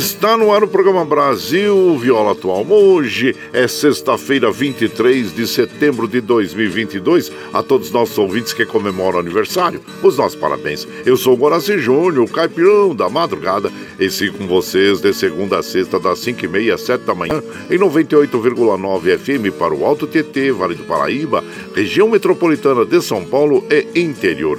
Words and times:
Está 0.00 0.34
no 0.34 0.50
ar 0.50 0.64
o 0.64 0.66
programa 0.66 1.04
Brasil 1.04 1.98
Viola 1.98 2.32
Atual. 2.32 2.66
Hoje 2.66 3.36
é 3.52 3.68
sexta-feira, 3.68 4.50
23 4.50 5.30
de 5.34 5.46
setembro 5.46 6.08
de 6.08 6.22
2022. 6.22 7.30
A 7.52 7.62
todos 7.62 7.88
os 7.88 7.92
nossos 7.92 8.16
ouvintes 8.16 8.54
que 8.54 8.64
comemoram 8.64 9.18
o 9.18 9.20
aniversário, 9.20 9.82
os 10.02 10.16
nossos 10.16 10.40
parabéns. 10.40 10.88
Eu 11.04 11.18
sou 11.18 11.34
o 11.34 11.36
Goraci 11.36 11.78
Júnior, 11.78 12.24
o 12.24 12.32
caipirão 12.32 12.96
da 12.96 13.10
madrugada, 13.10 13.70
e 13.98 14.10
sigo 14.10 14.38
com 14.38 14.46
vocês 14.46 15.02
de 15.02 15.12
segunda 15.12 15.58
a 15.58 15.62
sexta, 15.62 16.00
das 16.00 16.18
5h30 16.20 16.72
às 16.72 16.80
7 16.80 17.04
da 17.04 17.14
manhã, 17.14 17.42
em 17.70 17.78
98,9 17.78 19.18
FM 19.18 19.54
para 19.58 19.74
o 19.74 19.84
Alto 19.84 20.06
TT, 20.06 20.50
Vale 20.52 20.76
do 20.76 20.84
Paraíba, 20.84 21.44
região 21.74 22.08
metropolitana 22.08 22.86
de 22.86 23.02
São 23.02 23.22
Paulo 23.22 23.66
e 23.70 24.00
interior 24.00 24.58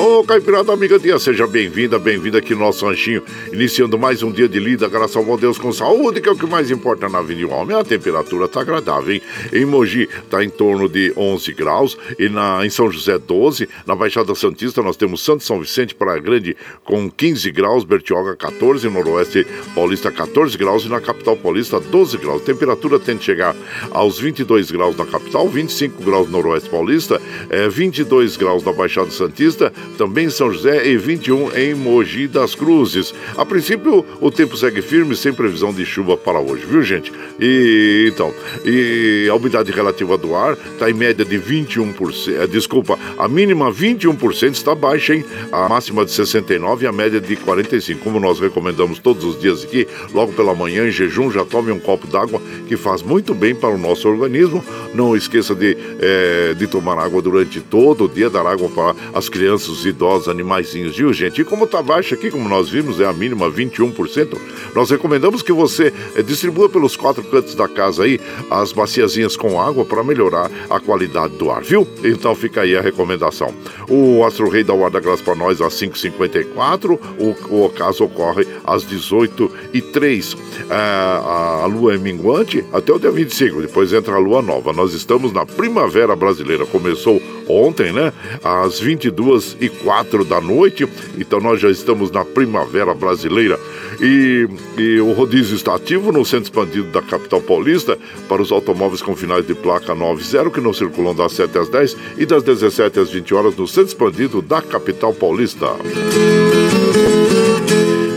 Ô, 0.00 0.24
Caipirada 0.24 0.72
amiga 0.72 0.98
dia, 0.98 1.18
seja 1.18 1.46
bem-vinda, 1.46 1.98
bem-vinda 1.98 2.38
aqui 2.38 2.54
no 2.54 2.60
nosso 2.60 2.86
ranchinho, 2.86 3.22
iniciando 3.52 3.98
mais 3.98 4.22
um 4.22 4.32
dia 4.32 4.48
de 4.48 4.58
lida, 4.58 4.88
graças 4.88 5.14
ao 5.14 5.22
bom 5.22 5.36
Deus 5.36 5.58
com 5.58 5.70
saúde, 5.72 6.22
que 6.22 6.28
é 6.28 6.32
o 6.32 6.36
que 6.36 6.46
mais 6.46 6.70
importa 6.70 7.06
na 7.06 7.20
vida 7.20 7.40
de 7.40 7.44
um 7.44 7.52
homem. 7.52 7.76
A 7.76 7.84
temperatura 7.84 8.48
tá 8.48 8.62
agradável, 8.62 9.12
hein? 9.12 9.20
Em 9.52 9.66
Mogi 9.66 10.08
tá 10.30 10.42
em 10.42 10.48
torno 10.48 10.88
de 10.88 11.12
11 11.14 11.52
graus 11.52 11.98
e 12.18 12.30
na, 12.30 12.64
em 12.64 12.70
São 12.70 12.90
José 12.90 13.18
12, 13.18 13.68
na 13.86 13.94
Baixada 13.94 14.34
Santista 14.34 14.80
nós 14.80 14.96
temos 14.96 15.22
Santo 15.22 15.44
São 15.44 15.60
Vicente, 15.60 15.94
Praia 15.94 16.18
Grande 16.18 16.56
com 16.82 17.10
15 17.10 17.50
graus, 17.50 17.84
Bertioga 17.84 18.34
14, 18.34 18.88
Noroeste 18.88 19.46
Paulista 19.74 20.10
14 20.10 20.56
graus 20.56 20.84
e 20.84 20.88
na 20.88 21.02
capital 21.02 21.36
paulista 21.36 21.78
12 21.78 22.16
graus. 22.16 22.40
Temperatura 22.40 22.98
tende 22.98 23.20
a 23.20 23.24
chegar 23.24 23.56
aos 23.90 24.18
22 24.18 24.70
graus 24.70 24.96
na 24.96 25.04
capital, 25.04 25.46
25 25.46 26.02
graus 26.02 26.26
no 26.26 26.38
Noroeste 26.38 26.70
Paulista, 26.70 27.20
é, 27.50 27.68
22 27.68 28.38
graus 28.38 28.64
na 28.64 28.72
Baixada 28.72 29.10
Santista 29.10 29.70
também 29.96 30.26
em 30.26 30.30
São 30.30 30.52
José 30.52 30.88
e 30.88 30.96
21 30.96 31.56
em 31.56 31.74
Mogi 31.74 32.26
das 32.26 32.54
Cruzes. 32.54 33.14
A 33.36 33.44
princípio, 33.44 34.04
o 34.20 34.30
tempo 34.30 34.56
segue 34.56 34.82
firme, 34.82 35.16
sem 35.16 35.32
previsão 35.32 35.72
de 35.72 35.84
chuva 35.84 36.16
para 36.16 36.40
hoje, 36.40 36.64
viu, 36.66 36.82
gente? 36.82 37.12
E 37.38 38.10
então, 38.12 38.32
e 38.64 39.28
a 39.30 39.34
umidade 39.34 39.70
relativa 39.70 40.16
do 40.16 40.34
ar 40.34 40.56
está 40.72 40.90
em 40.90 40.94
média 40.94 41.24
de 41.24 41.38
21%. 41.38 42.42
É, 42.42 42.46
desculpa, 42.46 42.98
a 43.18 43.28
mínima 43.28 43.72
21% 43.72 44.52
está 44.52 44.74
baixa, 44.74 45.14
hein? 45.14 45.24
A 45.52 45.68
máxima 45.68 46.04
de 46.04 46.12
69 46.12 46.84
e 46.84 46.88
a 46.88 46.92
média 46.92 47.20
de 47.20 47.36
45. 47.36 48.00
Como 48.00 48.20
nós 48.20 48.40
recomendamos 48.40 48.98
todos 48.98 49.24
os 49.24 49.40
dias 49.40 49.64
aqui, 49.64 49.86
logo 50.12 50.32
pela 50.32 50.54
manhã, 50.54 50.86
em 50.86 50.90
jejum, 50.90 51.30
já 51.30 51.44
tome 51.44 51.70
um 51.72 51.80
copo 51.80 52.06
d'água 52.06 52.40
que 52.66 52.76
faz 52.76 53.02
muito 53.02 53.34
bem 53.34 53.54
para 53.54 53.70
o 53.70 53.78
nosso 53.78 54.08
organismo. 54.08 54.64
Não 54.94 55.16
esqueça 55.16 55.54
de, 55.54 55.76
é, 56.00 56.54
de 56.54 56.66
tomar 56.66 56.98
água 56.98 57.22
durante 57.22 57.60
todo 57.60 58.04
o 58.04 58.08
dia, 58.08 58.30
dar 58.30 58.46
água 58.46 58.68
para 58.68 58.94
as 59.14 59.28
crianças, 59.28 59.79
os 59.80 59.86
idosos, 59.86 60.28
animaizinhos, 60.28 60.96
viu, 60.96 61.12
gente? 61.12 61.40
E 61.40 61.44
como 61.44 61.64
está 61.64 61.82
baixa 61.82 62.14
aqui, 62.14 62.30
como 62.30 62.48
nós 62.48 62.68
vimos, 62.68 63.00
é 63.00 63.06
a 63.06 63.12
mínima 63.12 63.50
21%, 63.50 64.38
nós 64.74 64.90
recomendamos 64.90 65.42
que 65.42 65.52
você 65.52 65.92
é, 66.14 66.22
distribua 66.22 66.68
pelos 66.68 66.96
quatro 66.96 67.22
cantos 67.24 67.54
da 67.54 67.66
casa 67.66 68.04
aí 68.04 68.20
as 68.50 68.72
baciazinhas 68.72 69.36
com 69.36 69.60
água 69.60 69.84
para 69.84 70.04
melhorar 70.04 70.50
a 70.68 70.78
qualidade 70.78 71.34
do 71.36 71.50
ar, 71.50 71.62
viu? 71.62 71.86
Então 72.04 72.34
fica 72.34 72.62
aí 72.62 72.76
a 72.76 72.80
recomendação. 72.80 73.54
O 73.88 74.24
Astro 74.24 74.48
Rei 74.48 74.62
da 74.62 74.74
Guarda 74.74 75.00
Graça 75.00 75.22
para 75.22 75.34
nós 75.34 75.60
às 75.60 75.74
5h54, 75.74 76.98
o, 77.18 77.64
o 77.64 77.70
caso 77.70 78.04
ocorre 78.04 78.46
às 78.64 78.84
18h03. 78.84 80.36
É, 80.68 80.74
a, 80.74 81.60
a 81.62 81.66
lua 81.66 81.94
é 81.94 81.98
minguante 81.98 82.64
até 82.72 82.92
o 82.92 82.98
dia 82.98 83.10
25, 83.10 83.62
depois 83.62 83.92
entra 83.92 84.14
a 84.14 84.18
lua 84.18 84.42
nova. 84.42 84.72
Nós 84.72 84.92
estamos 84.92 85.32
na 85.32 85.46
primavera 85.46 86.14
brasileira, 86.14 86.66
começou 86.66 87.20
ontem, 87.50 87.92
né? 87.92 88.12
Às 88.42 88.80
22 88.80 89.56
e 89.60 89.68
4 89.68 90.24
da 90.24 90.40
noite. 90.40 90.88
Então 91.18 91.40
nós 91.40 91.60
já 91.60 91.70
estamos 91.70 92.10
na 92.10 92.24
primavera 92.24 92.94
brasileira. 92.94 93.58
E, 94.00 94.48
e, 94.78 95.00
o 95.00 95.12
rodízio 95.12 95.54
está 95.54 95.74
ativo 95.74 96.10
no 96.10 96.24
centro 96.24 96.44
expandido 96.44 96.86
da 96.88 97.02
capital 97.02 97.42
paulista 97.42 97.98
para 98.28 98.40
os 98.40 98.50
automóveis 98.50 99.02
com 99.02 99.14
finais 99.14 99.46
de 99.46 99.54
placa 99.54 99.94
90 99.94 100.50
que 100.50 100.60
não 100.60 100.72
circulam 100.72 101.14
das 101.14 101.32
7 101.32 101.58
às 101.58 101.68
10 101.68 101.96
e 102.16 102.24
das 102.24 102.42
17 102.42 103.00
às 103.00 103.10
20 103.10 103.34
horas 103.34 103.56
no 103.56 103.68
centro 103.68 103.88
expandido 103.88 104.40
da 104.40 104.62
capital 104.62 105.12
paulista. 105.12 105.66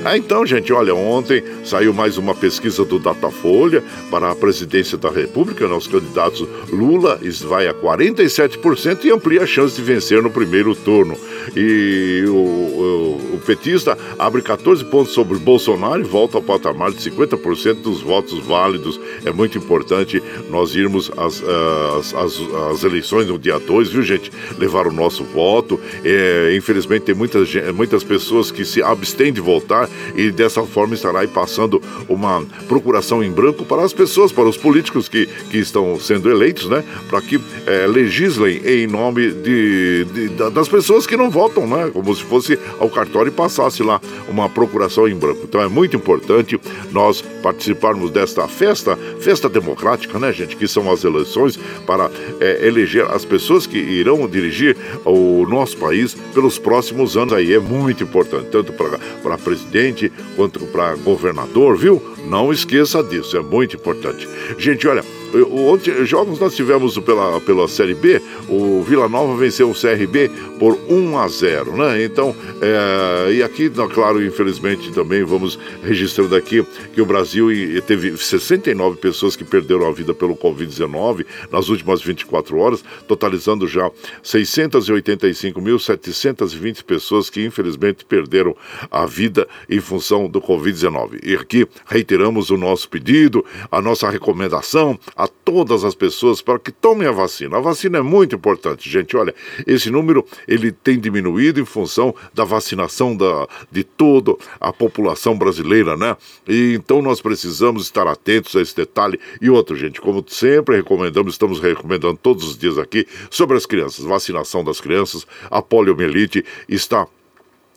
Ah, 0.05 0.17
então, 0.17 0.45
gente, 0.45 0.73
olha, 0.73 0.93
ontem 0.93 1.41
saiu 1.63 1.93
mais 1.93 2.17
uma 2.17 2.35
pesquisa 2.35 2.83
do 2.83 2.99
Datafolha 2.99 3.81
para 4.11 4.31
a 4.31 4.35
presidência 4.35 4.97
da 4.97 5.09
República. 5.09 5.65
Nosso 5.65 5.89
candidato 5.89 6.47
Lula 6.69 7.17
vai 7.45 7.67
a 7.69 7.73
47% 7.73 9.05
e 9.05 9.11
amplia 9.11 9.43
a 9.43 9.47
chance 9.47 9.75
de 9.77 9.81
vencer 9.81 10.21
no 10.21 10.29
primeiro 10.29 10.75
turno. 10.75 11.17
E 11.55 12.25
o, 12.27 12.33
o 12.33 13.32
petista 13.43 13.97
abre 14.17 14.41
14 14.41 14.83
pontos 14.85 15.13
sobre 15.13 15.37
Bolsonaro 15.37 16.01
e 16.01 16.03
volta 16.03 16.37
ao 16.37 16.43
patamar 16.43 16.91
de 16.91 17.09
50% 17.09 17.75
dos 17.75 18.01
votos 18.01 18.39
válidos. 18.39 18.99
É 19.25 19.31
muito 19.31 19.57
importante 19.57 20.21
nós 20.49 20.75
irmos 20.75 21.11
às, 21.17 21.43
às, 21.43 22.13
às, 22.13 22.39
às 22.71 22.83
eleições 22.83 23.27
no 23.27 23.37
dia 23.37 23.59
2, 23.59 23.89
viu, 23.89 24.01
gente? 24.01 24.31
Levar 24.57 24.87
o 24.87 24.91
nosso 24.91 25.23
voto. 25.23 25.79
É, 26.03 26.55
infelizmente, 26.55 27.03
tem 27.03 27.15
muitas, 27.15 27.49
muitas 27.75 28.03
pessoas 28.03 28.51
que 28.51 28.63
se 28.63 28.81
abstêm 28.81 29.33
de 29.33 29.41
votar 29.41 29.89
e 30.15 30.31
dessa 30.31 30.63
forma 30.63 30.93
estará 30.93 31.19
aí 31.19 31.27
passando 31.27 31.81
uma 32.07 32.43
procuração 32.67 33.23
em 33.23 33.31
branco 33.31 33.65
para 33.65 33.83
as 33.83 33.93
pessoas, 33.93 34.31
para 34.31 34.45
os 34.45 34.57
políticos 34.57 35.09
que, 35.09 35.27
que 35.49 35.57
estão 35.57 35.99
sendo 35.99 36.29
eleitos, 36.29 36.69
né? 36.69 36.83
Para 37.09 37.21
que 37.21 37.39
é, 37.65 37.87
legislem 37.87 38.61
em 38.65 38.87
nome 38.87 39.31
de, 39.31 40.05
de, 40.05 40.29
das 40.51 40.69
pessoas 40.69 41.05
que 41.05 41.17
não 41.17 41.29
votam, 41.29 41.67
né? 41.67 41.89
Como 41.91 42.13
se 42.15 42.23
fosse 42.23 42.57
ao 42.79 42.89
cartório 42.89 43.31
passasse 43.33 43.83
lá 43.83 43.99
uma 44.29 44.47
procuração 44.47 45.07
em 45.07 45.15
branco. 45.15 45.41
Então 45.43 45.61
é 45.61 45.67
muito 45.67 45.95
importante 45.95 46.59
nós 46.91 47.21
participarmos 47.21 48.11
desta 48.11 48.47
festa, 48.47 48.95
festa 49.19 49.49
democrática, 49.49 50.17
né, 50.17 50.31
gente? 50.31 50.55
Que 50.55 50.67
são 50.67 50.89
as 50.91 51.03
eleições 51.03 51.59
para 51.85 52.09
é, 52.39 52.65
eleger 52.65 53.05
as 53.11 53.25
pessoas 53.25 53.67
que 53.67 53.77
irão 53.77 54.27
dirigir 54.27 54.77
o 55.03 55.45
nosso 55.47 55.77
país 55.77 56.15
pelos 56.33 56.57
próximos 56.57 57.17
anos. 57.17 57.33
Aí 57.33 57.53
é 57.53 57.59
muito 57.59 58.03
importante, 58.03 58.49
tanto 58.49 58.71
para 58.73 59.37
presidente 59.37 60.11
quanto 60.35 60.59
para 60.67 60.95
governador, 60.95 61.77
viu? 61.77 62.01
Não 62.25 62.51
esqueça 62.51 63.03
disso, 63.03 63.35
é 63.35 63.41
muito 63.41 63.75
importante. 63.75 64.27
Gente, 64.57 64.87
olha, 64.87 65.03
ontem 65.51 66.05
jogos 66.05 66.39
nós 66.39 66.55
tivemos 66.55 66.97
pela, 66.99 67.41
pela 67.41 67.67
Série 67.67 67.93
B, 67.93 68.21
o 68.47 68.83
Vila 68.83 69.07
Nova 69.07 69.35
venceu 69.35 69.69
o 69.69 69.73
CRB 69.73 70.29
por 70.59 70.77
1 70.89 71.17
a 71.17 71.27
0, 71.27 71.77
né? 71.77 72.03
Então, 72.03 72.35
é, 72.61 73.31
e 73.33 73.43
aqui, 73.43 73.71
claro, 73.93 74.23
infelizmente 74.23 74.91
também 74.93 75.23
vamos 75.23 75.59
registrando 75.83 76.35
aqui 76.35 76.63
que 76.93 77.01
o 77.01 77.05
Brasil 77.05 77.47
teve 77.85 78.17
69 78.17 78.97
pessoas 78.97 79.35
que 79.35 79.43
perderam 79.43 79.87
a 79.87 79.91
vida 79.91 80.13
pelo 80.13 80.35
Covid-19 80.35 81.25
nas 81.51 81.69
últimas 81.69 82.01
24 82.01 82.57
horas, 82.57 82.83
totalizando 83.07 83.67
já 83.67 83.91
685.720 84.23 86.83
pessoas 86.83 87.29
que 87.29 87.45
infelizmente 87.45 88.03
perderam 88.05 88.55
a 88.89 89.05
vida 89.05 89.47
em 89.69 89.79
função 89.79 90.27
do 90.27 90.41
Covid-19. 90.41 91.19
E 91.23 91.35
aqui 91.35 91.67
reiteramos 91.85 92.49
o 92.49 92.57
nosso 92.57 92.89
pedido, 92.89 93.45
a 93.71 93.79
nossa 93.81 94.09
recomendação 94.09 94.99
a 95.15 95.27
todas 95.27 95.83
as 95.83 95.93
pessoas 95.95 96.41
para 96.41 96.59
que 96.59 96.71
tomem 96.71 97.07
a 97.07 97.11
vacina. 97.11 97.57
A 97.57 97.61
vacina 97.61 97.99
é 97.99 98.01
muito 98.01 98.32
importante, 98.35 98.89
gente. 98.89 99.15
Olha, 99.15 99.33
esse 99.65 99.89
número 99.89 100.25
ele 100.47 100.71
tem 100.71 100.99
diminuído 100.99 101.59
em 101.59 101.65
função 101.65 102.13
da 102.33 102.43
vacinação 102.43 103.15
da, 103.15 103.47
de 103.71 103.83
toda 103.83 104.35
a 104.59 104.71
população 104.71 105.37
brasileira, 105.37 105.95
né? 105.97 106.15
E 106.47 106.73
então 106.73 107.01
nós 107.01 107.21
precisamos 107.21 107.83
estar 107.83 108.07
atentos 108.07 108.55
a 108.55 108.61
esse 108.61 108.75
detalhe. 108.75 109.19
E 109.41 109.49
outro, 109.49 109.75
gente, 109.75 110.01
como 110.01 110.23
sempre 110.27 110.77
recomendamos, 110.77 111.33
estamos 111.33 111.59
recomendando 111.59 112.17
todos 112.21 112.43
os 112.45 112.57
dias 112.57 112.77
aqui 112.77 113.07
sobre 113.29 113.57
as 113.57 113.65
crianças, 113.65 114.05
vacinação 114.05 114.63
das 114.63 114.79
crianças, 114.79 115.25
a 115.49 115.61
poliomielite 115.61 116.43
está 116.67 117.07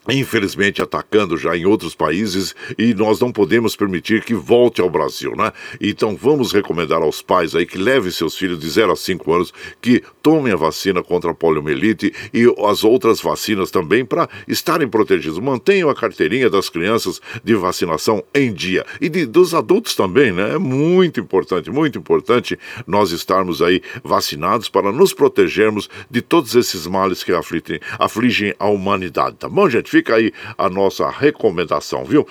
infelizmente 0.09 0.83
atacando 0.83 1.37
já 1.37 1.57
em 1.57 1.67
outros 1.67 1.95
países 1.95 2.55
e 2.79 2.95
nós 2.95 3.21
não 3.21 3.33
podemos 3.33 3.75
permitir 3.77 4.23
que 4.23 4.35
volte 4.35 4.81
ao 4.81 4.91
Brasil, 4.91 5.35
né? 5.37 5.53
Então 5.81 6.17
vamos 6.17 6.53
recomendar 6.53 7.03
aos 7.03 7.23
pais 7.23 7.55
aí 7.55 7.67
que 7.67 7.79
levem 7.79 8.11
seus 8.11 8.37
filhos 8.37 8.59
de 8.59 8.69
0 8.69 8.93
a 8.93 8.97
5 8.97 9.33
anos 9.33 9.53
que 9.81 10.03
tomem 10.23 10.53
a 10.53 10.57
vacina 10.57 11.03
contra 11.03 11.31
a 11.31 11.35
poliomielite 11.35 12.13
e 12.33 12.45
as 12.69 12.85
outras 12.85 13.21
vacinas 13.21 13.71
também 13.71 14.05
para 14.05 14.29
estarem 14.47 14.89
protegidos. 14.89 15.39
Mantenham 15.39 15.91
a 15.91 15.95
carteirinha 15.95 16.49
das 16.49 16.69
crianças 16.69 17.21
de 17.43 17.55
vacinação 17.55 18.23
em 18.35 18.53
dia 18.53 18.85
e 19.01 19.09
de, 19.09 19.27
dos 19.27 19.55
adultos 19.55 19.95
também, 19.95 20.33
né? 20.33 20.55
É 20.55 20.59
muito 20.59 21.21
importante, 21.21 21.71
muito 21.71 21.99
importante 21.99 22.59
nós 22.87 23.11
estarmos 23.11 23.63
aí 23.63 23.83
vacinados 24.03 24.69
para 24.69 24.93
nos 24.93 25.13
protegermos 25.13 25.89
de 26.11 26.21
todos 26.21 26.55
esses 26.55 26.87
males 26.87 27.23
que 27.23 27.33
afligem, 27.33 27.81
afligem 27.99 28.55
a 28.59 28.67
humanidade, 28.67 29.37
tá 29.37 29.49
bom, 29.49 29.69
gente? 29.69 29.91
Fica 29.97 30.17
aí 30.17 30.31
a 30.59 30.69
nossa 30.69 31.09
recomendação, 31.09 32.05
viu? 32.05 32.29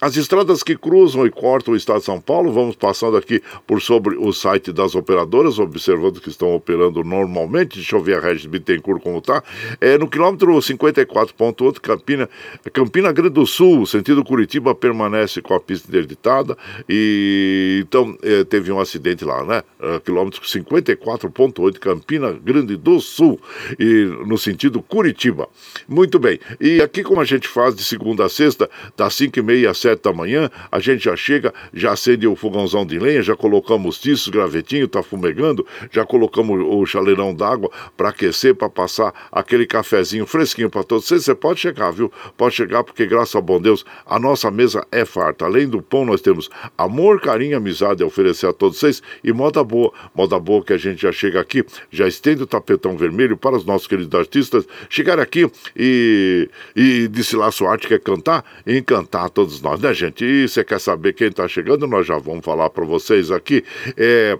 As 0.00 0.16
estradas 0.16 0.62
que 0.62 0.76
cruzam 0.76 1.26
e 1.26 1.30
cortam 1.30 1.74
o 1.74 1.76
estado 1.76 1.98
de 1.98 2.04
São 2.04 2.20
Paulo, 2.20 2.52
vamos 2.52 2.76
passando 2.76 3.16
aqui 3.16 3.42
por 3.66 3.82
sobre 3.82 4.16
o 4.16 4.32
site 4.32 4.72
das 4.72 4.94
operadoras, 4.94 5.58
observando 5.58 6.20
que 6.20 6.28
estão 6.28 6.54
operando 6.54 7.02
normalmente. 7.02 7.76
Deixa 7.76 7.96
eu 7.96 8.00
ver 8.00 8.18
a 8.18 8.20
Regis 8.20 8.46
Bittencourt 8.46 9.02
como 9.02 9.18
está. 9.18 9.42
É, 9.80 9.98
no 9.98 10.08
quilômetro 10.08 10.52
54.8, 10.52 11.80
Campina, 11.80 12.28
Campina 12.72 13.10
Grande 13.10 13.30
do 13.30 13.44
Sul, 13.44 13.86
sentido 13.86 14.24
Curitiba, 14.24 14.72
permanece 14.72 15.42
com 15.42 15.54
a 15.54 15.58
pista 15.58 15.88
interditada. 15.88 16.56
E 16.88 17.82
então 17.82 18.16
é, 18.22 18.44
teve 18.44 18.70
um 18.70 18.78
acidente 18.78 19.24
lá, 19.24 19.44
né? 19.44 19.62
É, 19.80 19.98
quilômetro 19.98 20.40
54.8, 20.40 21.78
Campina 21.80 22.32
Grande 22.32 22.76
do 22.76 23.00
Sul, 23.00 23.40
e 23.76 24.04
no 24.24 24.38
sentido 24.38 24.80
Curitiba. 24.80 25.48
Muito 25.88 26.20
bem. 26.20 26.38
E 26.60 26.80
aqui, 26.80 27.02
como 27.02 27.20
a 27.20 27.24
gente 27.24 27.48
faz 27.48 27.74
de 27.74 27.82
segunda 27.82 28.26
a 28.26 28.28
sexta, 28.28 28.70
das 28.96 29.12
5h30 29.14 29.68
às 29.68 29.87
sete 29.88 30.02
da 30.02 30.12
manhã, 30.12 30.50
a 30.70 30.78
gente 30.78 31.04
já 31.04 31.16
chega, 31.16 31.52
já 31.72 31.92
acende 31.92 32.26
o 32.26 32.36
fogãozão 32.36 32.84
de 32.84 32.98
lenha, 32.98 33.22
já 33.22 33.34
colocamos 33.34 33.98
tiços, 33.98 34.28
gravetinho, 34.28 34.86
tá 34.86 35.02
fumegando, 35.02 35.66
já 35.90 36.04
colocamos 36.04 36.60
o 36.60 36.84
chaleirão 36.84 37.34
d'água 37.34 37.70
para 37.96 38.10
aquecer, 38.10 38.54
para 38.54 38.68
passar 38.68 39.12
aquele 39.32 39.66
cafezinho 39.66 40.26
fresquinho 40.26 40.68
para 40.68 40.82
todos 40.82 41.06
vocês. 41.06 41.24
Você 41.24 41.34
pode 41.34 41.60
chegar, 41.60 41.90
viu? 41.90 42.12
Pode 42.36 42.54
chegar, 42.54 42.84
porque 42.84 43.06
graças 43.06 43.34
a 43.34 43.40
bom 43.40 43.60
Deus, 43.60 43.84
a 44.06 44.18
nossa 44.18 44.50
mesa 44.50 44.86
é 44.92 45.04
farta. 45.04 45.44
Além 45.44 45.68
do 45.68 45.80
pão, 45.80 46.04
nós 46.04 46.20
temos 46.20 46.50
amor, 46.76 47.20
carinho, 47.20 47.56
amizade 47.56 48.02
a 48.02 48.06
oferecer 48.06 48.46
a 48.46 48.52
todos 48.52 48.78
vocês 48.78 49.02
e 49.24 49.32
moda 49.32 49.64
boa. 49.64 49.92
Moda 50.14 50.38
boa 50.38 50.62
que 50.62 50.72
a 50.72 50.78
gente 50.78 51.02
já 51.02 51.12
chega 51.12 51.40
aqui, 51.40 51.64
já 51.90 52.06
estende 52.06 52.42
o 52.42 52.46
tapetão 52.46 52.96
vermelho 52.96 53.36
para 53.36 53.56
os 53.56 53.64
nossos 53.64 53.86
queridos 53.86 54.18
artistas 54.18 54.66
chegar 54.90 55.18
aqui 55.18 55.50
e, 55.76 56.48
e 56.76 57.08
lá 57.34 57.50
sua 57.50 57.72
arte, 57.72 57.86
quer 57.86 58.00
cantar 58.00 58.44
e 58.66 58.76
encantar 58.76 59.30
todos 59.30 59.60
nós 59.60 59.77
né, 59.78 59.94
gente? 59.94 60.24
E 60.24 60.48
você 60.48 60.64
quer 60.64 60.80
saber 60.80 61.12
quem 61.12 61.28
está 61.28 61.46
chegando? 61.48 61.86
Nós 61.86 62.06
já 62.06 62.18
vamos 62.18 62.44
falar 62.44 62.70
para 62.70 62.84
vocês 62.84 63.30
aqui. 63.30 63.64
É. 63.96 64.38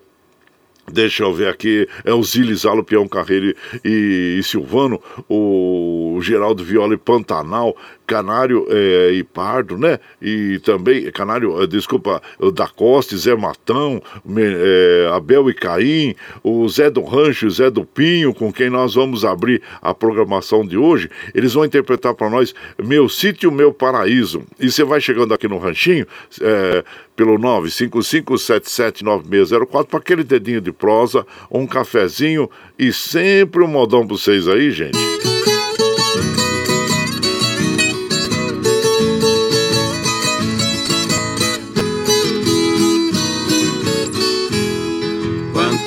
Deixa 0.91 1.23
eu 1.23 1.35
ver 1.35 1.49
aqui, 1.49 1.87
é 2.03 2.15
o 2.15 2.23
Zilizalo, 2.23 2.83
Peão 2.83 3.07
Carreiro 3.07 3.55
e, 3.85 4.39
e, 4.39 4.43
Silvano, 4.43 4.99
o 5.29 6.08
o 6.19 6.23
Geraldo 6.23 6.65
Viola 6.65 6.95
e 6.95 6.99
Pantanal, 6.99 7.77
Canário 8.07 8.67
é, 8.71 9.13
e 9.13 9.23
Pardo, 9.23 9.79
né? 9.79 10.01
E 10.21 10.59
também, 10.61 11.11
Canário, 11.13 11.67
desculpa, 11.67 12.21
o 12.39 12.51
da 12.51 12.67
Costa, 12.67 13.15
Zé 13.17 13.35
Matão, 13.37 14.03
é, 14.37 15.09
Abel 15.15 15.49
e 15.49 15.55
Caim, 15.55 16.15
o 16.43 16.69
Zé 16.69 16.91
do 16.91 17.05
Rancho 17.05 17.49
Zé 17.51 17.71
do 17.71 17.85
Pinho, 17.85 18.35
com 18.35 18.53
quem 18.53 18.69
nós 18.71 18.95
vamos 18.95 19.25
abrir 19.25 19.63
a 19.81 19.95
programação 19.95 20.67
de 20.67 20.77
hoje. 20.77 21.09
Eles 21.35 21.55
vão 21.55 21.65
interpretar 21.65 22.15
para 22.15 22.31
nós 22.31 22.55
Meu 22.83 23.09
Sítio, 23.09 23.53
Meu 23.53 23.73
Paraíso. 23.73 24.43
E 24.59 24.69
você 24.71 24.83
vai 24.85 25.01
chegando 25.01 25.33
aqui 25.35 25.47
no 25.47 25.59
Ranchinho, 25.59 26.07
é, 26.41 26.83
pelo 27.15 27.39
955779604 27.39 29.87
para 29.87 29.99
aquele 29.99 30.25
dedinho 30.25 30.61
de 30.61 30.73
prosa, 30.73 31.25
um 31.51 31.67
cafezinho 31.67 32.51
e 32.79 32.93
sempre 32.93 33.63
um 33.63 33.69
modão 33.69 34.07
para 34.07 34.17
vocês 34.17 34.49
aí, 34.49 34.71
gente. 34.71 35.08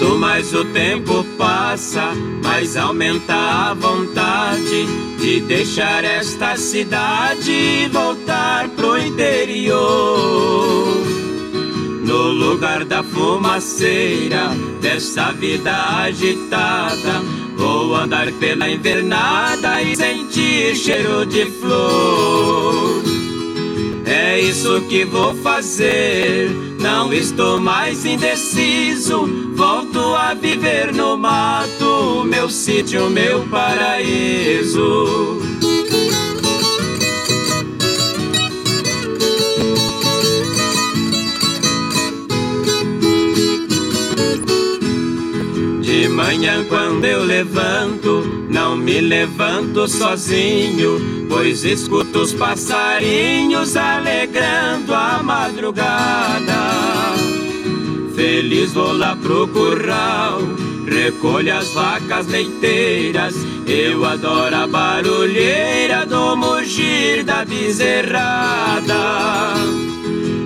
Quanto 0.01 0.17
mais 0.17 0.51
o 0.51 0.65
tempo 0.65 1.23
passa, 1.37 2.11
mais 2.43 2.75
aumenta 2.75 3.35
a 3.35 3.75
vontade 3.75 4.87
de 5.19 5.41
deixar 5.41 6.03
esta 6.03 6.57
cidade 6.57 7.51
e 7.51 7.87
voltar 7.87 8.67
pro 8.69 8.97
interior. 8.97 9.77
No 12.03 12.29
lugar 12.31 12.83
da 12.83 13.03
fumaceira 13.03 14.49
dessa 14.81 15.31
vida 15.33 15.71
agitada, 15.71 17.21
vou 17.55 17.95
andar 17.95 18.31
pela 18.33 18.67
invernada 18.67 19.83
e 19.83 19.95
sentir 19.95 20.75
cheiro 20.75 21.27
de 21.27 21.45
flor. 21.45 23.03
É 24.03 24.39
isso 24.39 24.81
que 24.89 25.05
vou 25.05 25.35
fazer, 25.35 26.49
não 26.81 27.13
estou 27.13 27.59
mais 27.59 28.05
indeciso. 28.05 29.25
Volto 29.55 29.99
a 30.15 30.33
viver 30.33 30.91
no 30.93 31.17
mato, 31.17 32.23
meu 32.25 32.49
sítio, 32.49 33.09
meu 33.09 33.47
paraíso. 33.47 35.39
Manhã 46.11 46.63
quando 46.65 47.05
eu 47.05 47.23
levanto, 47.23 48.23
não 48.49 48.75
me 48.75 48.99
levanto 49.01 49.87
sozinho, 49.87 51.27
pois 51.29 51.63
escuto 51.63 52.19
os 52.19 52.33
passarinhos 52.33 53.75
alegrando 53.75 54.93
a 54.93 55.21
madrugada. 55.23 56.53
Feliz 58.15 58.73
vou 58.73 58.91
lá 58.91 59.15
pro 59.15 59.47
curral, 59.47 60.41
recolho 60.85 61.57
as 61.57 61.71
vacas 61.73 62.27
leiteiras. 62.27 63.35
Eu 63.65 64.05
adoro 64.05 64.55
a 64.55 64.67
barulheira 64.67 66.05
do 66.05 66.35
mugir 66.35 67.23
da 67.23 67.45
bezerrada. 67.45 68.93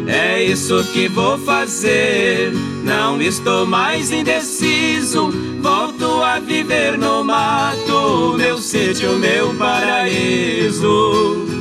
É 0.07 0.43
isso 0.43 0.83
que 0.93 1.07
vou 1.07 1.37
fazer. 1.39 2.53
Não 3.15 3.21
estou 3.21 3.65
mais 3.65 4.11
indeciso. 4.11 5.31
Volto 5.61 6.21
a 6.21 6.37
viver 6.37 6.97
no 6.97 7.23
mato, 7.23 8.33
meu 8.35 8.57
sítio, 8.57 9.13
meu 9.13 9.55
paraíso. 9.55 11.54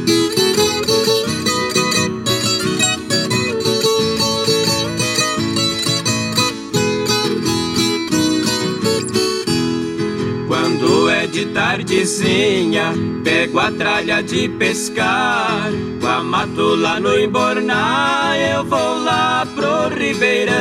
De 11.35 11.47
tardezinha, 11.47 12.93
pego 13.25 13.59
a 13.59 13.73
tralha 13.73 14.23
de 14.23 14.49
pescar. 14.51 15.69
Com 16.01 16.07
a 16.07 16.23
matula 16.23 17.01
no 17.01 17.19
embornar, 17.19 18.37
eu 18.37 18.65
vou 18.65 19.03
lá 19.03 19.45
pro 19.53 19.89
ribeirão. 19.99 20.55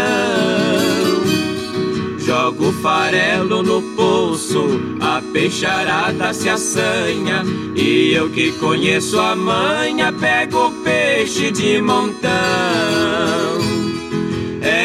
Jogo 2.18 2.72
farelo 2.82 3.62
no 3.62 3.84
poço, 3.96 4.98
a 5.00 5.22
peixarada 5.32 6.34
se 6.34 6.50
assanha. 6.50 7.44
E 7.76 8.12
eu 8.12 8.32
que 8.32 8.52
conheço 8.54 9.20
a 9.20 9.36
manha, 9.36 10.12
pego 10.12 10.72
peixe 10.84 11.52
de 11.52 11.80
montão. 11.84 13.63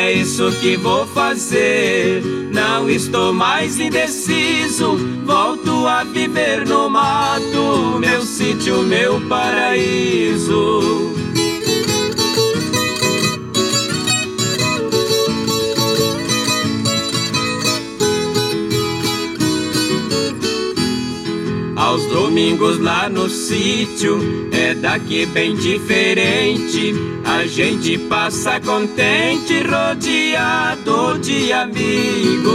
É 0.09 0.13
isso 0.15 0.51
que 0.63 0.75
vou 0.75 1.07
fazer. 1.09 2.23
Não 2.51 2.89
estou 2.89 3.31
mais 3.31 3.79
indeciso. 3.79 4.97
Volto 5.27 5.87
a 5.87 6.03
viver 6.03 6.67
no 6.67 6.89
mato, 6.89 7.99
meu 8.01 8.23
sítio, 8.23 8.83
meu 8.85 9.21
paraíso. 9.29 11.18
Domingos 22.19 22.81
lá 22.81 23.09
no 23.09 23.29
sítio 23.29 24.19
é 24.51 24.75
daqui 24.75 25.25
bem 25.25 25.55
diferente. 25.55 26.93
A 27.25 27.47
gente 27.47 27.97
passa 27.97 28.59
contente, 28.59 29.63
rodeado 29.63 31.17
de 31.21 31.53
amigos. 31.53 32.49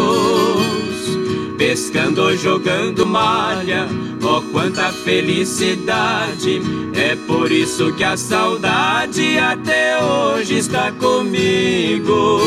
Pescando, 1.58 2.36
jogando 2.36 3.05
malha, 3.05 3.88
oh 4.22 4.41
quanta 4.51 4.91
felicidade! 4.91 6.62
É 6.93 7.15
por 7.15 7.50
isso 7.50 7.93
que 7.93 8.03
a 8.03 8.17
saudade 8.17 9.38
até 9.38 9.98
hoje 10.03 10.58
está 10.58 10.91
comigo. 10.91 12.41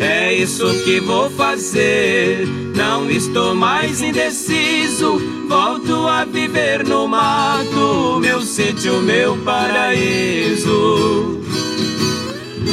É 0.00 0.32
isso 0.32 0.66
que 0.82 0.98
vou 0.98 1.28
fazer. 1.30 2.46
Não 2.74 3.10
estou 3.10 3.54
mais 3.54 4.00
indeciso. 4.00 5.18
Volto 5.46 6.06
a 6.06 6.24
viver 6.24 6.86
no 6.86 7.06
mato, 7.06 8.18
meu 8.18 8.40
sítio, 8.40 9.02
meu 9.02 9.36
paraíso. 9.44 11.40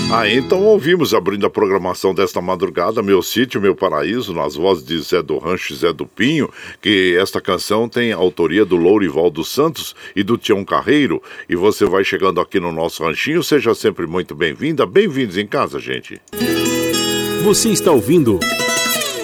Ah, 0.09 0.29
então 0.29 0.63
ouvimos 0.63 1.13
abrindo 1.13 1.45
a 1.45 1.49
programação 1.49 2.13
desta 2.13 2.39
madrugada, 2.39 3.03
Meu 3.03 3.21
Sítio, 3.21 3.59
Meu 3.59 3.75
Paraíso, 3.75 4.33
nas 4.33 4.55
vozes 4.55 4.85
de 4.85 4.97
Zé 4.99 5.21
do 5.21 5.37
Rancho 5.37 5.73
e 5.73 5.75
Zé 5.75 5.91
do 5.91 6.05
Pinho, 6.05 6.49
que 6.81 7.17
esta 7.19 7.41
canção 7.41 7.89
tem 7.89 8.13
autoria 8.13 8.63
do 8.63 8.77
Lourival 8.77 9.29
dos 9.29 9.51
Santos 9.51 9.93
e 10.15 10.23
do 10.23 10.37
Tião 10.37 10.63
Carreiro. 10.63 11.21
E 11.49 11.57
você 11.57 11.85
vai 11.85 12.05
chegando 12.05 12.39
aqui 12.39 12.57
no 12.57 12.71
nosso 12.71 13.03
ranchinho, 13.03 13.43
seja 13.43 13.75
sempre 13.75 14.07
muito 14.07 14.33
bem-vinda, 14.33 14.85
bem-vindos 14.85 15.37
em 15.37 15.45
casa, 15.45 15.77
gente. 15.77 16.21
Você 17.43 17.69
está 17.69 17.91
ouvindo 17.91 18.39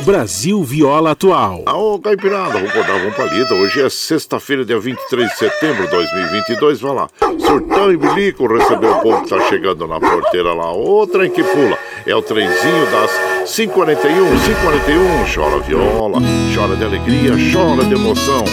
Brasil 0.06 0.64
Viola 0.64 1.12
Atual. 1.12 1.64
Ô, 1.68 2.00
Caipirada, 2.00 2.54
vamos 2.54 2.74
dar 2.74 2.96
uma 2.96 3.12
palida. 3.12 3.54
Hoje 3.54 3.82
é 3.82 3.90
sexta-feira, 3.90 4.64
dia 4.64 4.80
23 4.80 5.30
de 5.30 5.38
setembro 5.38 5.84
de 5.86 5.92
2022. 5.92 6.82
Vai 6.82 6.96
lá, 6.96 7.10
surtão 7.40 7.92
e 7.92 7.98
bilico, 7.98 8.48
recebeu 8.48 8.92
o 8.92 9.02
povo 9.02 9.24
que 9.24 9.30
tá 9.30 9.42
chegando 9.50 9.88
na 9.88 10.00
porteira 10.00 10.54
lá. 10.54 10.74
O 10.74 11.06
trem 11.08 11.30
que 11.30 11.44
pula. 11.44 11.78
É 12.06 12.16
o 12.16 12.22
trenzinho 12.22 12.86
das 12.92 13.12
541, 13.56 14.26
541. 14.26 15.34
Chora 15.34 15.60
viola, 15.62 16.20
chora 16.54 16.76
de 16.76 16.84
alegria, 16.84 17.32
chora 17.52 17.84
de 17.86 17.94
emoção. 17.94 18.44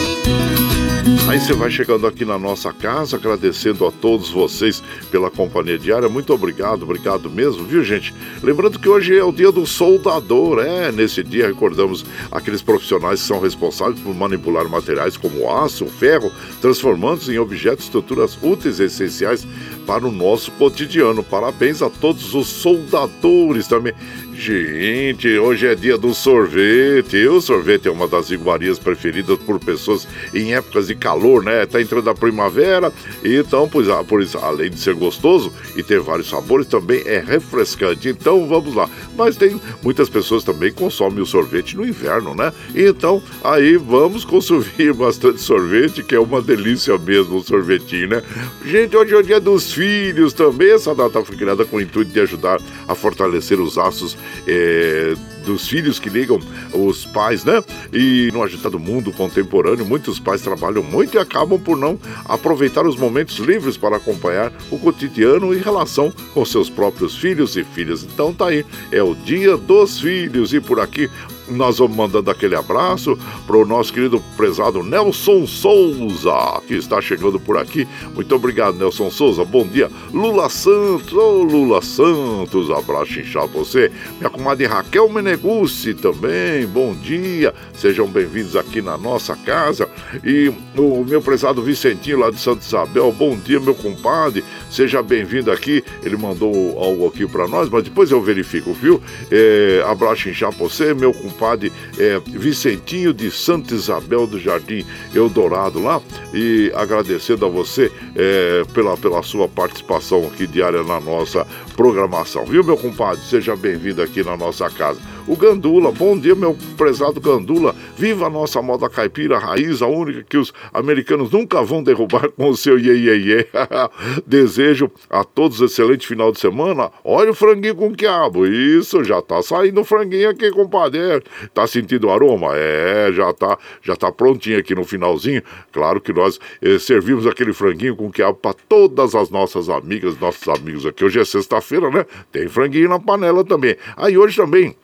Aí 1.29 1.39
você 1.39 1.53
vai 1.53 1.71
chegando 1.71 2.09
aqui 2.09 2.25
na 2.25 2.39
nossa 2.39 2.73
casa, 2.73 3.17
agradecendo 3.17 3.87
a 3.87 3.93
todos 3.93 4.31
vocês 4.31 4.83
pela 5.12 5.31
companhia 5.31 5.79
diária. 5.79 6.09
Muito 6.09 6.35
obrigado, 6.35 6.83
obrigado 6.83 7.31
mesmo, 7.31 7.65
viu, 7.65 7.85
gente? 7.85 8.12
Lembrando 8.43 8.81
que 8.81 8.89
hoje 8.89 9.17
é 9.17 9.23
o 9.23 9.31
dia 9.31 9.53
do 9.53 9.65
soldador, 9.65 10.59
é. 10.59 10.91
Nesse 10.91 11.23
dia 11.23 11.47
recordamos 11.47 12.05
aqueles 12.33 12.62
profissionais 12.62 13.21
que 13.21 13.29
são 13.29 13.41
responsáveis 13.41 14.00
por 14.00 14.12
manipular 14.12 14.69
materiais 14.69 15.17
como 15.17 15.49
aço, 15.49 15.87
ferro, 15.87 16.33
transformando-os 16.61 17.29
em 17.29 17.39
objetos 17.39 17.85
e 17.85 17.89
estruturas 17.89 18.37
úteis 18.43 18.81
e 18.81 18.85
essenciais 18.85 19.47
para 19.87 20.07
o 20.07 20.11
nosso 20.11 20.50
cotidiano. 20.53 21.23
Parabéns 21.23 21.81
a 21.81 21.89
todos 21.89 22.35
os 22.35 22.49
soldadores 22.49 23.69
também. 23.69 23.93
Gente, 24.40 25.28
hoje 25.38 25.66
é 25.66 25.75
dia 25.75 25.99
do 25.99 26.14
sorvete. 26.14 27.28
O 27.28 27.42
sorvete 27.42 27.88
é 27.88 27.90
uma 27.90 28.09
das 28.09 28.30
iguarias 28.30 28.78
preferidas 28.78 29.37
por 29.37 29.61
pessoas 29.61 30.09
em 30.32 30.54
épocas 30.54 30.87
de 30.87 30.94
calor, 30.94 31.44
né? 31.44 31.66
Tá 31.66 31.78
entrando 31.78 32.09
a 32.09 32.14
primavera, 32.14 32.90
então, 33.23 33.68
pois, 33.68 33.90
ah, 33.90 34.02
por 34.02 34.23
isso, 34.23 34.38
além 34.38 34.70
de 34.70 34.80
ser 34.80 34.94
gostoso 34.94 35.52
e 35.76 35.82
ter 35.82 36.00
vários 36.00 36.30
sabores, 36.30 36.66
também 36.66 37.02
é 37.04 37.18
refrescante. 37.18 38.09
Então, 38.09 38.49
vamos 38.49 38.75
lá. 38.75 38.88
Mas 39.14 39.37
tem 39.37 39.61
muitas 39.82 40.09
pessoas 40.09 40.42
também 40.42 40.73
consomem 40.73 41.20
o 41.20 41.26
sorvete 41.26 41.76
no 41.76 41.87
inverno, 41.87 42.35
né? 42.35 42.50
Então, 42.75 43.23
aí 43.44 43.76
vamos 43.76 44.25
consumir 44.25 44.94
bastante 44.97 45.42
sorvete, 45.42 46.02
que 46.02 46.14
é 46.14 46.20
uma 46.20 46.40
delícia 46.40 46.97
mesmo 46.97 47.37
o 47.37 47.44
sorvetinho, 47.44 48.09
né? 48.09 48.23
Gente, 48.64 48.97
hoje 48.97 49.12
é 49.12 49.18
o 49.18 49.23
dia 49.23 49.38
dos 49.38 49.70
filhos 49.70 50.32
também. 50.32 50.70
Essa 50.70 50.94
data 50.94 51.23
foi 51.23 51.37
criada 51.37 51.66
com 51.66 51.76
o 51.76 51.80
intuito 51.82 52.11
de 52.11 52.20
ajudar 52.20 52.59
a 52.88 52.94
fortalecer 52.94 53.61
os 53.61 53.76
laços 53.76 54.16
é, 54.47 55.15
dos 55.45 55.69
filhos 55.69 55.99
que 55.99 56.09
ligam 56.09 56.39
os 56.73 57.05
pais, 57.07 57.45
né? 57.45 57.63
E 57.93 58.31
no 58.33 58.43
agitado 58.43 58.79
mundo 58.79 59.13
contemporâneo, 59.13 59.85
muitos 59.85 60.19
pais 60.19 60.43
trabalham 60.43 60.83
muito 60.83 61.17
e 61.17 61.19
acabam 61.19 61.59
por 61.59 61.77
não 61.77 61.99
aproveitar 62.25 62.87
os 62.87 62.97
momentos 62.97 63.39
livres 63.39 63.77
para 63.77 63.97
acompanhar 63.97 64.53
o 64.71 64.79
cotidiano 64.79 65.55
em 65.55 65.59
relação 65.59 66.13
com 66.35 66.45
seus 66.45 66.69
próprios 66.69 67.17
filhos 67.17 67.57
e 67.57 67.65
filhas. 67.65 68.05
Então 68.05 68.33
tá 68.33 68.49
aí, 68.49 68.65
é 68.93 69.03
o 69.03 69.15
dia 69.15 69.57
dos 69.57 70.01
filhos 70.01 70.53
e 70.53 70.61
por 70.61 70.81
aqui 70.81 71.09
nós 71.50 71.78
vamos 71.78 71.97
mandando 71.97 72.30
aquele 72.30 72.54
abraço 72.54 73.19
para 73.47 73.57
o 73.57 73.66
nosso 73.66 73.92
querido 73.92 74.23
prezado 74.37 74.83
Nelson 74.83 75.47
Souza, 75.47 76.61
que 76.66 76.75
está 76.75 77.00
chegando 77.00 77.40
por 77.40 77.59
aqui. 77.59 77.87
Muito 78.14 78.35
obrigado, 78.35 78.76
Nelson 78.76 79.11
Souza. 79.11 79.45
Bom 79.45 79.66
dia. 79.66 79.90
Lula 80.12 80.49
Santos, 80.49 81.12
ô 81.12 81.40
oh, 81.40 81.42
Lula 81.42 81.83
Santos, 81.83 82.71
abraço 82.71 83.19
inchado 83.19 83.49
você. 83.49 83.90
Minha 84.19 84.30
comadre 84.30 84.66
Raquel 84.66 85.09
Menegucci 85.09 85.95
também, 85.95 86.66
bom 86.66 86.95
dia. 86.95 87.52
Sejam 87.75 88.07
bem-vindos 88.07 88.57
aqui 88.57 88.80
na 88.80 88.97
nossa 88.97 89.35
casa. 89.35 89.88
E 90.25 90.52
o 90.76 91.04
meu 91.04 91.21
prezado 91.21 91.62
Vicentinho 91.62 92.21
lá 92.21 92.30
de 92.30 92.38
Santa 92.38 92.64
Isabel, 92.64 93.12
bom 93.12 93.37
dia, 93.37 93.59
meu 93.59 93.75
compadre. 93.75 94.45
Seja 94.71 95.02
bem-vindo 95.02 95.50
aqui. 95.50 95.83
Ele 96.02 96.16
mandou 96.16 96.78
algo 96.78 97.07
aqui 97.09 97.26
para 97.26 97.49
nós, 97.49 97.69
mas 97.69 97.83
depois 97.83 98.11
eu 98.11 98.23
verifico, 98.23 98.73
viu? 98.73 99.02
É, 99.30 99.85
abraço 99.87 100.28
inchado 100.28 100.57
você, 100.57 100.95
meu 100.95 101.12
compadre 101.12 101.39
compadre 101.40 101.73
é, 101.99 102.20
Vicentinho 102.26 103.14
de 103.14 103.30
Santa 103.30 103.75
Isabel 103.75 104.26
do 104.26 104.38
Jardim 104.38 104.85
Eldorado 105.14 105.82
lá. 105.82 106.02
E 106.35 106.70
agradecendo 106.75 107.47
a 107.47 107.49
você 107.49 107.90
é, 108.21 108.65
pela, 108.75 108.99
pela 108.99 109.23
sua 109.23 109.49
participação 109.49 110.27
aqui 110.27 110.47
diária 110.47 110.83
na 110.83 111.00
nossa 111.00 111.47
programação, 111.75 112.45
viu, 112.45 112.62
meu 112.62 112.77
compadre? 112.77 113.25
Seja 113.25 113.57
bem-vindo 113.57 114.03
aqui 114.03 114.23
na 114.23 114.37
nossa 114.37 114.69
casa 114.69 115.00
o 115.31 115.37
Gandula. 115.37 115.93
Bom 115.93 116.19
dia, 116.19 116.35
meu 116.35 116.57
prezado 116.77 117.21
Gandula. 117.21 117.75
Viva 117.97 118.27
a 118.27 118.31
nossa 118.31 118.61
moda 118.61 118.89
caipira 118.89 119.39
raiz, 119.39 119.81
a 119.81 119.87
única 119.87 120.25
que 120.25 120.37
os 120.37 120.53
americanos 120.73 121.31
nunca 121.31 121.62
vão 121.62 121.85
derrubar 121.85 122.31
com 122.37 122.49
o 122.49 122.57
seu 122.57 122.79
iê, 122.79 122.95
iê, 122.95 123.17
iê. 123.17 123.47
Desejo 124.27 124.91
a 125.09 125.23
todos 125.23 125.61
um 125.61 125.67
excelente 125.67 126.05
final 126.05 126.33
de 126.33 126.41
semana. 126.41 126.91
Olha 127.05 127.31
o 127.31 127.35
franguinho 127.35 127.77
com 127.77 127.95
quiabo. 127.95 128.45
Isso, 128.45 129.05
já 129.05 129.23
tá 129.23 129.41
saindo 129.41 129.81
o 129.81 129.85
franguinho 129.85 130.31
aqui, 130.31 130.50
compadre. 130.50 130.99
É, 130.99 131.23
tá 131.55 131.65
sentindo 131.65 132.09
o 132.09 132.11
aroma? 132.11 132.57
É, 132.57 133.12
já 133.12 133.33
tá, 133.33 133.57
já 133.83 133.95
tá 133.95 134.11
prontinho 134.11 134.59
aqui 134.59 134.75
no 134.75 134.85
finalzinho. 134.85 135.43
Claro 135.73 136.00
que 136.00 136.12
nós 136.12 136.41
eh, 136.61 136.79
servimos 136.79 137.27
aquele 137.27 137.53
franguinho 137.53 137.95
com 137.95 138.10
quiabo 138.11 138.38
para 138.38 138.55
todas 138.69 139.14
as 139.14 139.31
nossas 139.31 139.69
amigas, 139.69 140.19
nossos 140.19 140.47
amigos 140.49 140.87
aqui. 140.87 141.05
Hoje 141.05 141.21
é 141.21 141.25
sexta-feira, 141.25 141.90
né? 141.90 142.05
Tem 142.31 142.49
franguinho 142.49 142.88
na 142.88 142.99
panela 142.99 143.45
também. 143.45 143.76
Aí 143.97 144.17
hoje 144.17 144.37
também 144.37 144.76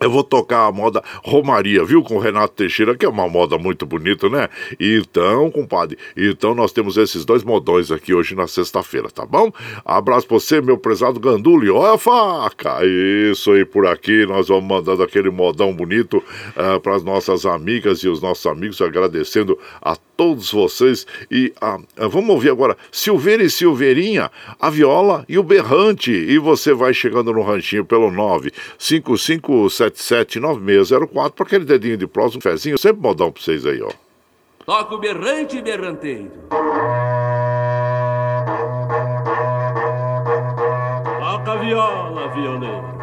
eu 0.00 0.10
vou 0.10 0.24
tocar 0.24 0.66
a 0.66 0.72
moda 0.72 1.02
Romaria, 1.22 1.84
viu? 1.84 2.02
Com 2.02 2.16
o 2.16 2.18
Renato 2.18 2.54
Teixeira, 2.54 2.96
que 2.96 3.06
é 3.06 3.08
uma 3.08 3.28
moda 3.28 3.56
muito 3.56 3.86
bonita, 3.86 4.28
né? 4.28 4.48
Então, 4.78 5.50
compadre, 5.50 5.96
então 6.16 6.54
nós 6.54 6.72
temos 6.72 6.96
esses 6.96 7.24
dois 7.24 7.44
modões 7.44 7.92
aqui 7.92 8.12
hoje 8.12 8.34
na 8.34 8.46
sexta-feira, 8.46 9.08
tá 9.08 9.24
bom? 9.24 9.52
Abraço 9.84 10.26
pra 10.26 10.38
você, 10.38 10.60
meu 10.60 10.76
prezado 10.76 11.20
Ganduli. 11.20 11.70
Olha 11.70 11.94
a 11.94 11.98
faca! 11.98 12.80
Isso 13.30 13.52
aí 13.52 13.64
por 13.64 13.86
aqui, 13.86 14.26
nós 14.26 14.48
vamos 14.48 14.64
mandando 14.64 15.02
aquele 15.02 15.30
modão 15.30 15.72
bonito 15.72 16.18
uh, 16.18 16.80
para 16.80 16.96
as 16.96 17.04
nossas 17.04 17.46
amigas 17.46 18.00
e 18.00 18.08
os 18.08 18.20
nossos 18.20 18.44
amigos, 18.46 18.80
agradecendo 18.82 19.58
a 19.80 19.96
todos 20.16 20.50
vocês. 20.50 21.06
E 21.30 21.52
uh, 21.62 22.04
uh, 22.04 22.10
vamos 22.10 22.30
ouvir 22.30 22.50
agora 22.50 22.76
Silveira 22.90 23.44
e 23.44 23.50
Silveirinha, 23.50 24.30
a 24.60 24.70
viola 24.70 25.24
e 25.28 25.38
o 25.38 25.42
berrante. 25.42 26.10
E 26.10 26.36
você 26.38 26.74
vai 26.74 26.92
chegando 26.92 27.32
no 27.32 27.42
ranchinho 27.42 27.84
pelo 27.84 28.10
955 28.10 29.70
9779604 29.90 31.30
para 31.32 31.46
aquele 31.46 31.64
dedinho 31.64 31.96
de 31.96 32.06
próximo, 32.06 32.38
um 32.38 32.42
fezinho, 32.42 32.78
sempre 32.78 33.02
modão 33.02 33.30
para 33.30 33.42
vocês 33.42 33.66
aí, 33.66 33.82
ó. 33.82 33.90
Toca 34.64 34.94
o 34.94 34.98
berrante 34.98 35.60
berranteiro. 35.60 36.30
Toca 41.20 41.52
a 41.52 41.56
viola, 41.56 42.28
violeiro. 42.28 42.94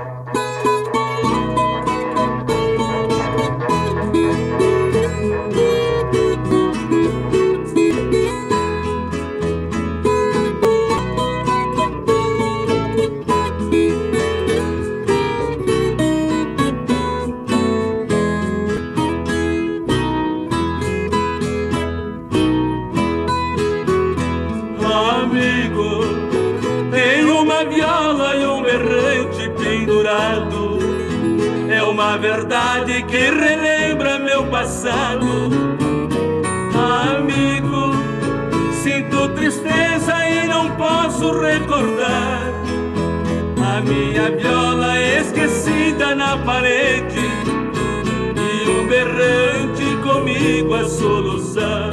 A 44.21 44.29
minha 44.29 44.37
viola 44.37 44.99
esquecida 44.99 46.15
na 46.15 46.37
parede 46.37 47.19
e 48.37 48.69
um 48.69 48.87
berrante 48.87 49.97
comigo 50.03 50.73
a 50.75 50.85
soluçar. 50.87 51.89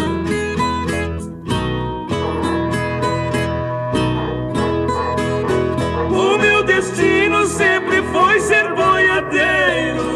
O 6.11 6.39
meu 6.39 6.63
destino 6.65 7.47
sempre 7.47 8.03
foi 8.13 8.41
ser 8.41 8.75
boiadeiro 8.75 10.09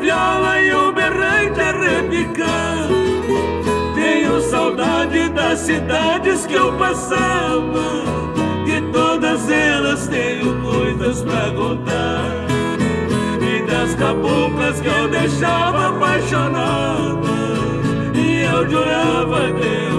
viola 0.00 0.60
e 0.60 0.72
o 0.72 0.92
berrante 0.92 1.60
a. 1.60 2.88
Tenho 3.94 4.40
saudade 4.40 5.28
das 5.30 5.60
cidades 5.60 6.46
que 6.46 6.54
eu 6.54 6.72
passava, 6.76 8.29
todas 8.92 9.50
elas 9.50 10.06
tenho 10.06 10.60
coisas 10.62 11.22
pra 11.22 11.50
contar. 11.50 12.24
E 13.40 13.62
das 13.66 13.94
caboclas 13.94 14.80
que 14.80 14.88
eu 14.88 15.08
deixava 15.08 15.88
apaixonada, 15.88 17.28
e 18.14 18.42
eu 18.42 18.68
jurava 18.68 19.52
que 19.52 19.89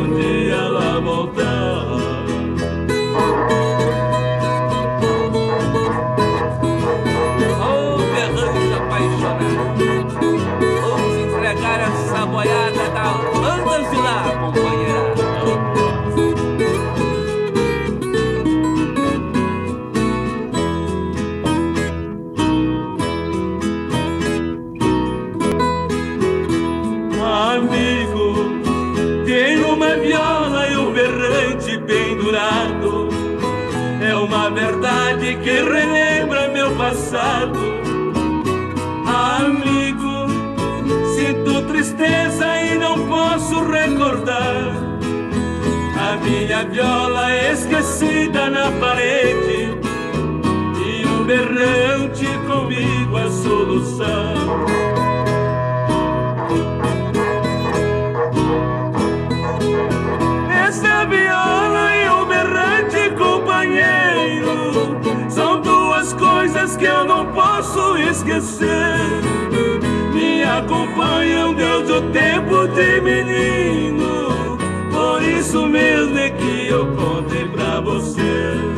minha 46.61 46.65
viola 46.65 47.35
esquecida 47.51 48.49
na 48.49 48.71
parede 48.73 49.69
e 50.85 51.05
um 51.05 51.23
berrante 51.23 52.25
comigo 52.47 53.17
a 53.17 53.29
solução. 53.29 54.65
Essa 60.67 61.05
viola 61.05 61.95
e 61.95 62.09
o 62.09 62.25
berrante, 62.25 63.09
companheiro, 63.17 64.99
são 65.29 65.61
duas 65.61 66.13
coisas 66.13 66.75
que 66.77 66.85
eu 66.85 67.05
não 67.05 67.25
posso 67.27 67.97
esquecer. 67.97 68.69
Me 70.13 70.43
acompanham 70.43 71.53
desde 71.53 71.91
o 71.93 72.01
tempo 72.11 72.67
de 72.67 73.01
menino, 73.01 74.57
por 74.91 75.23
isso 75.23 75.65
mesmo 75.65 76.17
é 76.17 76.30
eu 76.71 76.87
contei 76.95 77.45
pra 77.49 77.81
você 77.81 78.71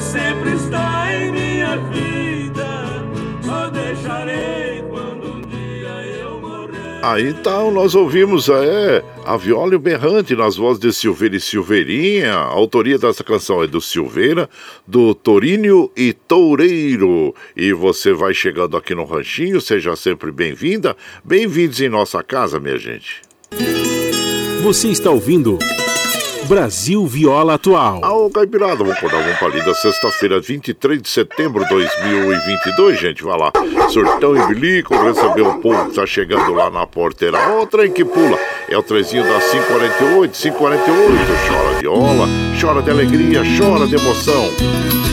sempre 0.00 0.54
está 0.54 1.12
em 1.14 1.30
minha 1.30 1.76
vida. 1.76 3.04
Só 3.42 3.68
deixarei 3.68 4.82
quando 4.88 5.34
um 5.34 5.40
dia 5.42 6.20
eu 6.20 6.40
morrer. 6.40 7.00
Aí 7.02 7.28
então 7.28 7.70
nós 7.70 7.94
ouvimos 7.94 8.48
é, 8.48 9.04
a 9.24 9.36
viola 9.36 9.74
e 9.74 9.76
o 9.76 9.80
berrante 9.80 10.34
nas 10.34 10.56
vozes 10.56 10.80
de 10.80 10.92
Silveira 10.92 11.36
e 11.36 11.40
Silveirinha. 11.40 12.34
A 12.34 12.44
autoria 12.44 12.98
dessa 12.98 13.22
canção 13.22 13.62
é 13.62 13.66
do 13.66 13.80
Silveira, 13.80 14.48
do 14.86 15.14
Torinho 15.14 15.90
e 15.96 16.12
Toureiro. 16.12 17.34
E 17.54 17.72
você 17.72 18.12
vai 18.12 18.32
chegando 18.32 18.76
aqui 18.76 18.94
no 18.94 19.04
Ranchinho, 19.04 19.60
seja 19.60 19.94
sempre 19.96 20.32
bem-vinda. 20.32 20.96
Bem-vindos 21.22 21.80
em 21.80 21.88
nossa 21.88 22.22
casa, 22.22 22.58
minha 22.58 22.78
gente. 22.78 23.20
Você 24.62 24.88
está 24.88 25.10
ouvindo. 25.10 25.58
Brasil 26.46 27.06
Viola 27.06 27.54
Atual. 27.54 28.00
Ô, 28.04 28.28
Caipirada, 28.28 28.76
vamos 28.76 28.92
acordar 28.92 29.26
uma 29.26 29.34
palida 29.36 29.72
sexta-feira, 29.72 30.38
23 30.38 31.00
de 31.00 31.08
setembro 31.08 31.64
de 31.64 31.70
2022, 31.70 33.00
gente. 33.00 33.24
Vai 33.24 33.38
lá, 33.38 33.52
surtão 33.88 34.36
e 34.36 34.46
bilico, 34.48 34.94
receber 35.02 35.42
o 35.42 35.54
povo 35.60 35.88
que 35.88 35.94
tá 35.94 36.04
chegando 36.04 36.52
lá 36.52 36.68
na 36.68 36.86
porteira. 36.86 37.38
Ó, 37.52 37.62
o 37.62 37.66
trem 37.66 37.90
que 37.90 38.04
pula. 38.04 38.38
É 38.68 38.76
o 38.76 38.82
trezinho 38.82 39.22
da 39.22 39.40
548, 39.40 40.38
548. 40.38 41.16
Chora 41.48 41.78
viola, 41.80 42.28
chora 42.60 42.82
de 42.82 42.90
alegria, 42.90 43.42
chora 43.56 43.86
de 43.86 43.94
emoção. 43.94 45.09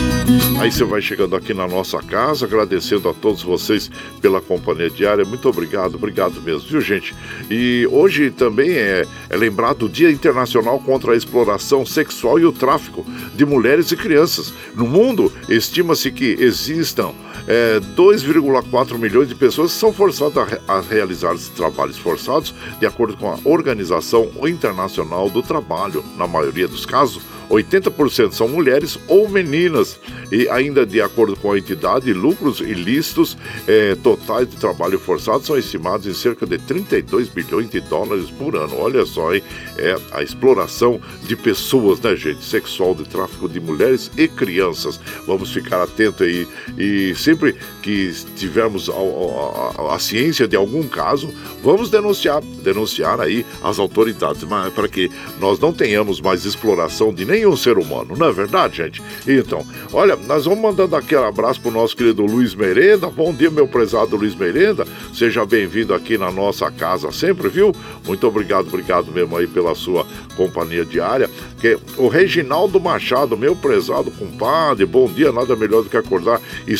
Aí 0.58 0.72
você 0.72 0.82
vai 0.82 1.00
chegando 1.00 1.36
aqui 1.36 1.54
na 1.54 1.68
nossa 1.68 2.02
casa, 2.02 2.44
agradecendo 2.44 3.08
a 3.08 3.14
todos 3.14 3.44
vocês 3.44 3.88
pela 4.20 4.40
companhia 4.40 4.90
diária. 4.90 5.24
Muito 5.24 5.48
obrigado, 5.48 5.94
obrigado 5.94 6.42
mesmo, 6.42 6.68
viu, 6.68 6.80
gente? 6.80 7.14
E 7.48 7.86
hoje 7.92 8.32
também 8.32 8.70
é, 8.70 9.06
é 9.30 9.36
lembrado 9.36 9.84
o 9.84 9.88
Dia 9.88 10.10
Internacional 10.10 10.80
contra 10.80 11.12
a 11.12 11.16
Exploração 11.16 11.86
Sexual 11.86 12.40
e 12.40 12.44
o 12.44 12.50
Tráfico 12.50 13.06
de 13.36 13.46
Mulheres 13.46 13.92
e 13.92 13.96
Crianças. 13.96 14.52
No 14.74 14.84
mundo, 14.84 15.32
estima-se 15.48 16.10
que 16.10 16.36
existam 16.40 17.12
é, 17.46 17.78
2,4 17.96 18.98
milhões 18.98 19.28
de 19.28 19.36
pessoas 19.36 19.72
que 19.72 19.78
são 19.78 19.92
forçadas 19.92 20.58
a, 20.66 20.78
a 20.78 20.80
realizar 20.80 21.34
esses 21.34 21.50
trabalhos 21.50 21.96
forçados, 21.96 22.52
de 22.80 22.84
acordo 22.84 23.16
com 23.16 23.30
a 23.30 23.38
Organização 23.44 24.28
Internacional 24.42 25.30
do 25.30 25.40
Trabalho. 25.40 26.04
Na 26.16 26.26
maioria 26.26 26.66
dos 26.66 26.84
casos, 26.84 27.22
80% 27.50 28.32
são 28.32 28.48
mulheres 28.48 28.98
ou 29.08 29.28
meninas. 29.28 29.98
E 30.30 30.48
ainda 30.48 30.84
de 30.84 31.00
acordo 31.00 31.36
com 31.36 31.52
a 31.52 31.58
entidade, 31.58 32.12
lucros 32.12 32.60
ilícitos 32.60 33.36
eh, 33.66 33.96
totais 34.02 34.48
de 34.48 34.56
trabalho 34.56 34.98
forçado 34.98 35.44
são 35.44 35.56
estimados 35.56 36.06
em 36.06 36.12
cerca 36.12 36.46
de 36.46 36.58
32 36.58 37.28
bilhões 37.28 37.70
de 37.70 37.80
dólares 37.80 38.30
por 38.30 38.54
ano. 38.54 38.76
Olha 38.78 39.06
só, 39.06 39.34
hein? 39.34 39.42
É 39.78 39.96
a 40.12 40.22
exploração 40.22 41.00
de 41.22 41.34
pessoas, 41.34 42.00
né, 42.00 42.14
gente? 42.14 42.44
Sexual, 42.44 42.94
de 42.94 43.04
tráfico 43.04 43.48
de 43.48 43.58
mulheres 43.60 44.10
e 44.16 44.28
crianças. 44.28 45.00
Vamos 45.26 45.52
ficar 45.52 45.82
atento 45.82 46.24
aí. 46.24 46.46
E 46.76 47.14
sempre 47.14 47.56
que 47.82 48.12
tivermos 48.36 48.90
a, 48.90 48.92
a, 48.92 49.92
a, 49.92 49.94
a 49.94 49.98
ciência 49.98 50.46
de 50.46 50.56
algum 50.56 50.86
caso, 50.86 51.32
vamos 51.62 51.90
denunciar, 51.90 52.42
denunciar 52.62 53.20
aí 53.20 53.46
as 53.62 53.78
autoridades, 53.78 54.42
para 54.74 54.88
que 54.88 55.10
nós 55.40 55.58
não 55.58 55.72
tenhamos 55.72 56.20
mais 56.20 56.44
exploração 56.44 57.12
de 57.12 57.24
nenhum 57.38 57.56
ser 57.56 57.78
humano, 57.78 58.16
não 58.16 58.26
é 58.26 58.32
verdade, 58.32 58.78
gente? 58.78 59.02
Então, 59.26 59.64
olha, 59.92 60.16
nós 60.16 60.44
vamos 60.44 60.60
mandando 60.60 60.96
aquele 60.96 61.24
abraço 61.24 61.60
pro 61.60 61.70
nosso 61.70 61.96
querido 61.96 62.24
Luiz 62.24 62.54
Merenda. 62.54 63.08
Bom 63.08 63.32
dia, 63.32 63.50
meu 63.50 63.68
prezado 63.68 64.16
Luiz 64.16 64.34
Merenda. 64.34 64.84
Seja 65.14 65.46
bem-vindo 65.46 65.94
aqui 65.94 66.18
na 66.18 66.32
nossa 66.32 66.70
casa 66.70 67.12
sempre, 67.12 67.48
viu? 67.48 67.72
Muito 68.04 68.26
obrigado, 68.26 68.66
obrigado 68.66 69.12
mesmo 69.12 69.36
aí 69.36 69.46
pela 69.46 69.74
sua 69.74 70.04
companhia 70.36 70.84
diária. 70.84 71.30
Que 71.60 71.78
o 71.96 72.08
Reginaldo 72.08 72.80
Machado, 72.80 73.36
meu 73.36 73.54
prezado 73.54 74.10
compadre, 74.10 74.84
bom 74.84 75.06
dia, 75.06 75.30
nada 75.30 75.54
melhor 75.54 75.82
do 75.82 75.90
que 75.90 75.96
acordar 75.96 76.40
e, 76.66 76.76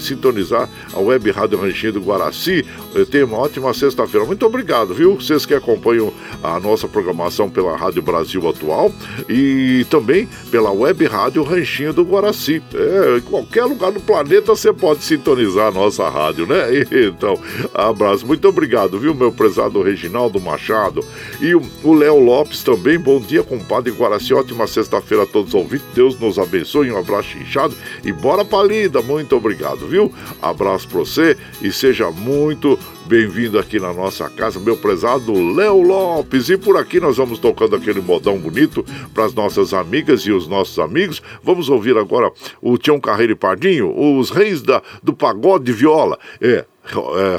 sintonizar 0.00 0.68
a 0.94 0.98
Web 0.98 1.30
Rádio 1.30 1.60
Ranchinho 1.60 1.94
do 1.94 2.00
Guaraci. 2.00 2.64
Eu 2.94 3.04
tenho 3.04 3.26
uma 3.26 3.38
ótima 3.38 3.72
sexta-feira. 3.74 4.26
Muito 4.26 4.46
obrigado, 4.46 4.94
viu? 4.94 5.16
Vocês 5.16 5.44
que 5.44 5.54
acompanham 5.54 6.12
a 6.42 6.58
nossa 6.58 6.88
programação 6.88 7.50
pela 7.50 7.76
Rádio 7.76 8.02
Brasil 8.02 8.48
Atual 8.48 8.92
e 9.28 9.84
também 9.90 10.28
pela 10.50 10.70
Web 10.70 11.04
Rádio 11.06 11.42
Ranchinho 11.42 11.92
do 11.92 12.04
Guaraci. 12.04 12.62
É, 12.72 13.18
em 13.18 13.20
qualquer 13.20 13.64
lugar 13.64 13.90
do 13.90 14.00
planeta 14.00 14.54
você 14.54 14.72
pode 14.72 15.02
sintonizar 15.02 15.66
a 15.66 15.70
nossa 15.70 16.08
rádio, 16.08 16.46
né? 16.46 16.60
Então, 17.10 17.36
abraço. 17.74 18.26
Muito 18.26 18.46
obrigado, 18.46 18.98
viu, 18.98 19.14
meu 19.14 19.32
prezado 19.32 19.82
Reginaldo 19.82 20.40
Machado. 20.40 21.04
E 21.40 21.54
o 21.54 21.92
Léo 21.92 22.20
Lopes 22.20 22.62
também. 22.62 22.98
Bom 22.98 23.20
dia, 23.20 23.42
compadre 23.42 23.90
Guaraci. 23.90 24.32
Ótima 24.32 24.66
sexta-feira 24.66 25.24
a 25.24 25.26
todos 25.26 25.48
os 25.48 25.54
ouvintes. 25.54 25.86
Deus 25.94 26.18
nos 26.20 26.38
abençoe. 26.38 26.90
Um 26.90 26.98
abraço 26.98 27.36
inchado 27.36 27.74
e 28.04 28.12
bora 28.12 28.44
pra 28.44 28.62
lida. 28.62 29.02
Muito 29.02 29.34
obrigado, 29.34 29.88
viu? 29.88 30.12
Abraço 30.40 30.88
pra 30.88 31.00
você 31.00 31.36
e 31.60 31.72
seja 31.72 32.10
muito 32.10 32.78
bem-vindo 33.10 33.58
aqui 33.58 33.78
na 33.80 33.92
nossa 33.92 34.30
casa, 34.30 34.60
meu 34.60 34.76
prezado 34.76 35.32
Léo 35.52 35.82
Lopes. 35.82 36.48
E 36.48 36.56
por 36.56 36.76
aqui 36.76 37.00
nós 37.00 37.16
vamos 37.16 37.40
tocando 37.40 37.74
aquele 37.74 38.00
modão 38.00 38.38
bonito 38.38 38.84
para 39.12 39.24
as 39.24 39.34
nossas 39.34 39.74
amigas 39.74 40.20
e 40.20 40.30
os 40.30 40.46
nossos 40.46 40.78
amigos. 40.78 41.20
Vamos 41.42 41.68
ouvir 41.68 41.98
agora 41.98 42.30
o 42.62 42.78
Tião 42.78 43.00
Carreiro 43.00 43.32
e 43.32 43.34
Pardinho, 43.34 43.92
os 44.16 44.30
reis 44.30 44.62
da, 44.62 44.80
do 45.02 45.12
pagode 45.12 45.64
de 45.64 45.72
viola. 45.72 46.16
É, 46.40 46.58
é, 46.58 46.64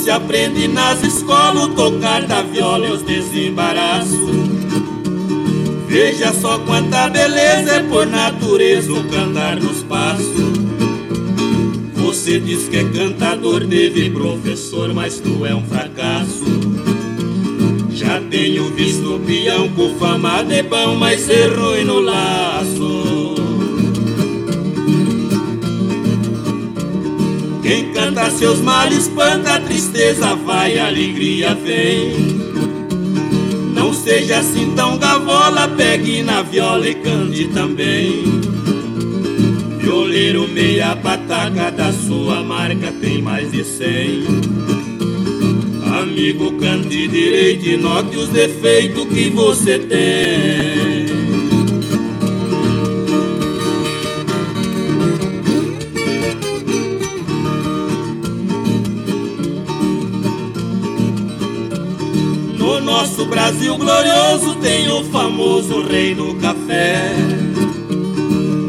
Se 0.07 0.11
aprende 0.11 0.69
nas 0.69 1.03
escolas 1.03 1.67
tocar 1.75 2.25
da 2.25 2.41
viola 2.41 2.87
e 2.87 2.91
os 2.91 3.01
desembaraços. 3.01 4.17
Veja 5.85 6.31
só 6.31 6.59
quanta 6.59 7.09
beleza 7.09 7.71
é 7.71 7.79
por 7.83 8.07
natureza 8.07 8.93
o 8.93 9.03
cantar 9.09 9.57
nos 9.57 9.83
passos. 9.83 10.53
Você 11.93 12.39
diz 12.39 12.69
que 12.69 12.77
é 12.77 12.83
cantador, 12.85 13.67
teve 13.67 14.09
professor, 14.09 14.93
mas 14.93 15.19
tu 15.19 15.45
é 15.45 15.53
um 15.53 15.65
fracasso. 15.65 16.45
Já 17.91 18.21
tenho 18.29 18.63
visto 18.75 19.19
peão 19.25 19.67
com 19.73 19.93
fama 19.99 20.41
de 20.41 20.63
bom, 20.63 20.95
mas 20.95 21.19
ser 21.19 21.53
ruim 21.53 21.83
no 21.83 21.99
laço. 21.99 23.27
Quem 27.67 27.91
canta 27.91 28.31
seus 28.31 28.61
males 28.61 29.07
espanta 29.07 29.55
a 29.55 29.59
tristeza, 29.59 29.86
vai, 30.45 30.77
a 30.77 30.87
alegria 30.87 31.55
vem. 31.55 32.11
Não 33.73 33.93
seja 33.93 34.39
assim 34.39 34.73
tão 34.75 34.97
gavola, 34.97 35.67
pegue 35.69 36.21
na 36.21 36.41
viola 36.43 36.87
e 36.87 36.95
cante 36.95 37.47
também. 37.47 38.23
Violeiro 39.79 40.47
meia 40.47 40.95
pataca 40.95 41.71
da 41.71 41.91
sua 41.91 42.43
marca 42.43 42.91
tem 43.01 43.21
mais 43.21 43.51
de 43.51 43.63
cem. 43.63 44.23
Amigo, 45.99 46.51
cante 46.59 47.07
direito 47.07 47.65
e 47.65 47.77
note 47.77 48.17
os 48.17 48.29
defeitos 48.29 49.05
que 49.05 49.29
você 49.29 49.79
tem. 49.79 50.86
Nosso 63.17 63.25
Brasil 63.25 63.75
glorioso 63.75 64.55
tem 64.61 64.91
o 64.91 65.03
famoso 65.05 65.81
rei 65.81 66.13
do 66.13 66.35
café. 66.35 67.15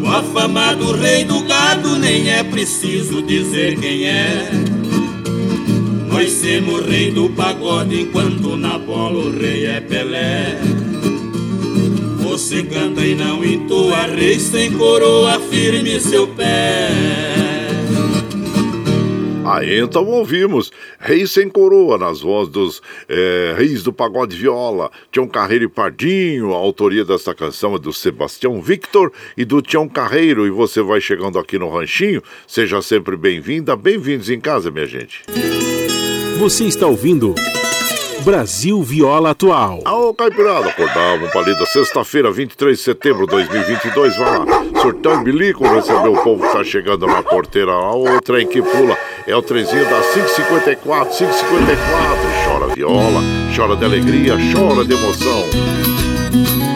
O 0.02 0.06
afamado 0.06 0.92
rei 0.92 1.22
do 1.22 1.42
gado 1.42 1.98
nem 1.98 2.30
é 2.30 2.42
preciso 2.42 3.20
dizer 3.20 3.78
quem 3.78 4.06
é. 4.06 4.50
Nós 6.10 6.32
semos 6.32 6.86
rei 6.86 7.10
do 7.10 7.28
pagode 7.30 8.00
enquanto 8.00 8.56
na 8.56 8.78
bola 8.78 9.18
o 9.18 9.38
rei 9.38 9.66
é 9.66 9.82
Pelé. 9.82 10.58
Você 12.20 12.62
canta 12.62 13.02
e 13.02 13.14
não 13.14 13.44
entoa, 13.44 14.06
rei 14.06 14.40
sem 14.40 14.72
coroa, 14.72 15.38
firme 15.40 16.00
seu 16.00 16.26
pé. 16.26 16.88
Aí 19.44 19.80
então 19.80 20.06
ouvimos 20.06 20.67
Rei 21.08 21.26
Sem 21.26 21.48
Coroa, 21.48 21.96
nas 21.96 22.20
vozes 22.20 22.52
dos 22.52 22.82
é, 23.08 23.54
Reis 23.56 23.82
do 23.82 23.94
Pagode 23.94 24.36
Viola, 24.36 24.90
Tião 25.10 25.26
Carreiro 25.26 25.64
e 25.64 25.68
Pardinho. 25.68 26.52
A 26.52 26.58
autoria 26.58 27.02
dessa 27.02 27.34
canção 27.34 27.74
é 27.74 27.78
do 27.78 27.94
Sebastião 27.94 28.60
Victor 28.60 29.10
e 29.34 29.42
do 29.42 29.62
Tião 29.62 29.88
Carreiro. 29.88 30.46
E 30.46 30.50
você 30.50 30.82
vai 30.82 31.00
chegando 31.00 31.38
aqui 31.38 31.58
no 31.58 31.70
Ranchinho, 31.70 32.22
seja 32.46 32.82
sempre 32.82 33.16
bem-vinda, 33.16 33.74
bem-vindos 33.74 34.28
em 34.28 34.38
casa, 34.38 34.70
minha 34.70 34.84
gente. 34.84 35.22
Você 36.38 36.64
está 36.64 36.86
ouvindo 36.86 37.34
Brasil 38.28 38.82
Viola 38.82 39.30
Atual. 39.30 39.80
Ô, 39.86 40.12
Caipirada, 40.12 40.68
acordava 40.68 41.24
um 41.24 41.30
palito 41.30 41.64
sexta-feira, 41.64 42.30
23 42.30 42.76
de 42.76 42.84
setembro 42.84 43.24
de 43.24 43.30
2022. 43.30 44.18
Vai 44.18 44.38
lá, 44.38 44.44
surtão 44.82 45.24
bilico, 45.24 45.66
recebeu 45.66 46.12
o 46.12 46.22
povo 46.22 46.46
que 46.46 46.52
tá 46.52 46.62
chegando 46.62 47.06
na 47.06 47.22
porteira. 47.22 47.72
O 47.72 48.20
trem 48.20 48.46
que 48.46 48.60
pula 48.60 48.98
é 49.26 49.34
o 49.34 49.40
trenzinho 49.40 49.82
da 49.84 50.02
554, 50.12 51.16
554. 51.16 52.28
Chora 52.44 52.74
viola, 52.74 53.20
chora 53.56 53.76
de 53.76 53.84
alegria, 53.86 54.34
chora 54.52 54.84
de 54.84 54.92
emoção. 54.92 56.67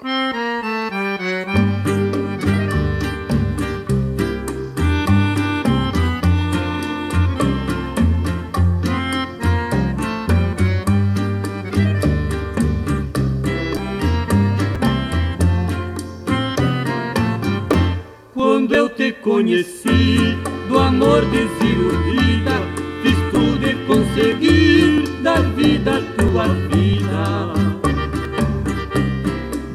Conheci, 19.21 20.38
do 20.67 20.79
amor 20.79 21.23
desiludida, 21.25 22.53
fiz 23.03 23.15
tudo 23.31 23.67
e 23.67 23.75
consegui 23.86 25.03
dar 25.21 25.41
vida 25.53 25.97
à 25.97 26.21
tua 26.21 26.47
vida. 26.47 27.53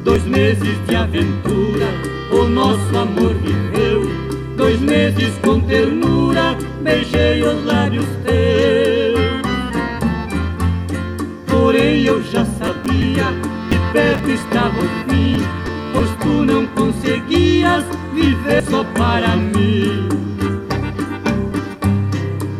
Dois 0.03 0.23
meses 0.25 0.77
de 0.87 0.95
aventura, 0.95 1.87
o 2.31 2.43
nosso 2.47 2.97
amor 2.97 3.33
viveu. 3.35 4.07
Dois 4.55 4.79
meses 4.81 5.37
com 5.43 5.61
ternura, 5.61 6.57
beijei 6.81 7.43
os 7.43 7.63
lábios 7.63 8.07
teus. 8.23 9.17
Porém 11.45 12.03
eu 12.03 12.21
já 12.23 12.43
sabia 12.43 13.25
que 13.69 13.93
perto 13.93 14.29
estava 14.29 14.77
o 14.79 15.09
fim, 15.09 15.37
pois 15.93 16.09
tu 16.21 16.43
não 16.43 16.65
conseguias 16.67 17.85
viver 18.17 18.63
só 18.63 18.83
para 18.83 19.35
mim. 19.35 20.09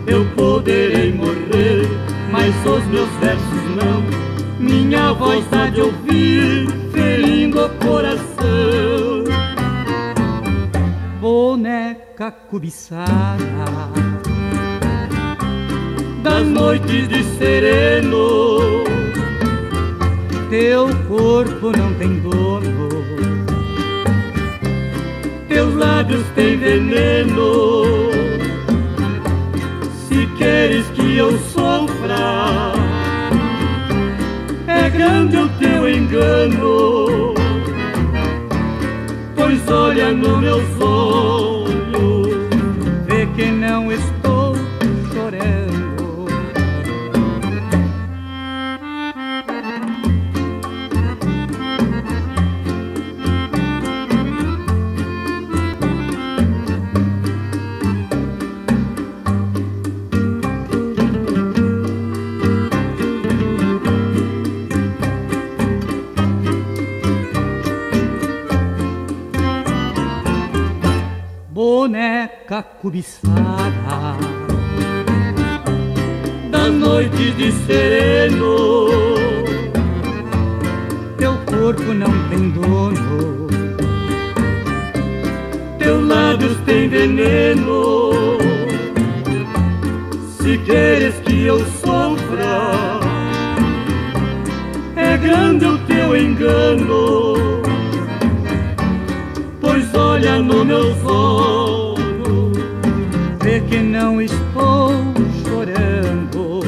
Eu 0.05 0.23
poderei 0.35 1.11
morrer, 1.11 1.87
mas 2.31 2.53
os 2.65 2.85
meus 2.85 3.09
versos 3.19 3.63
não. 3.75 4.03
Minha 4.59 5.13
voz 5.13 5.43
há 5.51 5.69
de 5.69 5.81
ouvir, 5.81 6.67
ferindo 6.91 7.65
o 7.65 7.69
coração. 7.85 9.23
Boneca 11.19 12.31
cobiçada, 12.49 13.43
das 16.23 16.47
noites 16.47 17.07
de 17.07 17.23
sereno. 17.37 18.83
Teu 20.49 20.87
corpo 21.09 21.71
não 21.77 21.93
tem 21.95 22.19
dono, 22.21 23.06
lábios 25.77 26.25
têm 26.35 26.57
veneno. 26.57 27.91
Se 30.07 30.25
queres 30.37 30.85
que 30.87 31.17
eu 31.17 31.37
sofra, 31.39 32.73
é 34.67 34.89
grande 34.89 35.37
o 35.37 35.47
teu 35.59 35.89
engano. 35.89 37.33
Pois 39.35 39.69
olha 39.69 40.11
no 40.11 40.37
meus 40.37 40.81
olhos, 40.81 42.27
vê 43.05 43.25
que 43.35 43.45
não 43.45 43.91
estou 43.91 44.16
cobiçada 72.87 74.15
das 76.49 76.73
noites 76.73 77.35
de 77.35 77.51
sereno. 77.65 78.87
Teu 81.17 81.33
corpo 81.45 81.93
não 81.93 82.11
tem 82.29 82.49
dono, 82.51 83.47
teus 85.77 86.07
lábios 86.07 86.57
têm 86.65 86.87
veneno. 86.87 88.11
Se 90.39 90.57
queres 90.59 91.15
que 91.25 91.43
eu 91.43 91.59
sofra, 91.83 93.01
é 94.95 95.17
grande 95.17 95.65
o 95.65 95.77
teu 95.79 96.15
engano 96.15 97.57
pois 99.77 99.93
olha 99.93 100.39
no 100.39 100.65
meus 100.65 101.03
olhos, 101.05 101.66
que 103.69 103.77
não 103.77 104.21
estou 104.21 104.91
chorando, 105.43 106.61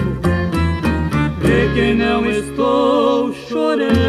vê 1.40 1.70
que 1.74 1.94
não 1.94 2.30
estou 2.30 3.34
chorando. 3.34 4.00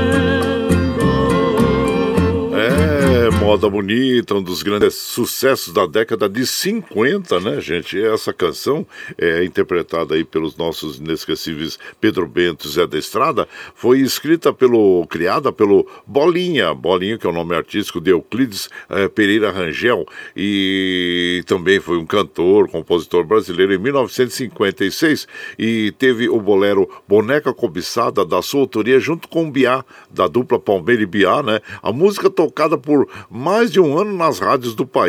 É, 2.54 3.30
moda 3.38 3.68
bonita, 3.70 4.34
um 4.34 4.42
dos 4.42 4.62
grandes 4.62 4.94
sucessos 5.10 5.72
da 5.72 5.86
década 5.86 6.28
de 6.28 6.46
50, 6.46 7.40
né, 7.40 7.60
gente? 7.60 8.00
Essa 8.00 8.32
canção 8.32 8.86
é 9.18 9.44
interpretada 9.44 10.14
aí 10.14 10.24
pelos 10.24 10.56
nossos 10.56 10.98
inesquecíveis 10.98 11.78
Pedro 12.00 12.26
Bento 12.26 12.66
e 12.66 12.70
Zé 12.70 12.86
da 12.86 12.98
Estrada, 12.98 13.48
foi 13.74 14.00
escrita 14.00 14.52
pelo, 14.52 15.06
criada 15.08 15.52
pelo 15.52 15.86
Bolinha, 16.06 16.72
Bolinha 16.74 17.18
que 17.18 17.26
é 17.26 17.30
o 17.30 17.32
nome 17.32 17.54
artístico 17.54 18.00
de 18.00 18.10
Euclides 18.10 18.68
eh, 18.88 19.08
Pereira 19.08 19.50
Rangel, 19.50 20.06
e 20.36 21.42
também 21.46 21.80
foi 21.80 21.96
um 21.96 22.06
cantor, 22.06 22.68
compositor 22.68 23.24
brasileiro 23.24 23.74
em 23.74 23.78
1956, 23.78 25.26
e 25.58 25.92
teve 25.98 26.28
o 26.28 26.40
bolero 26.40 26.88
Boneca 27.08 27.52
Cobiçada, 27.52 28.24
da 28.24 28.40
sua 28.42 28.60
autoria, 28.60 29.00
junto 29.00 29.28
com 29.28 29.50
Biá, 29.50 29.84
da 30.10 30.28
dupla 30.28 30.58
Palmeira 30.58 31.02
e 31.02 31.06
Biá, 31.06 31.42
né? 31.42 31.60
A 31.82 31.92
música 31.92 32.30
tocada 32.30 32.78
por 32.78 33.08
mais 33.28 33.70
de 33.70 33.80
um 33.80 33.98
ano 33.98 34.16
nas 34.16 34.38
rádios 34.38 34.74
do 34.74 34.86
país, 34.86 34.99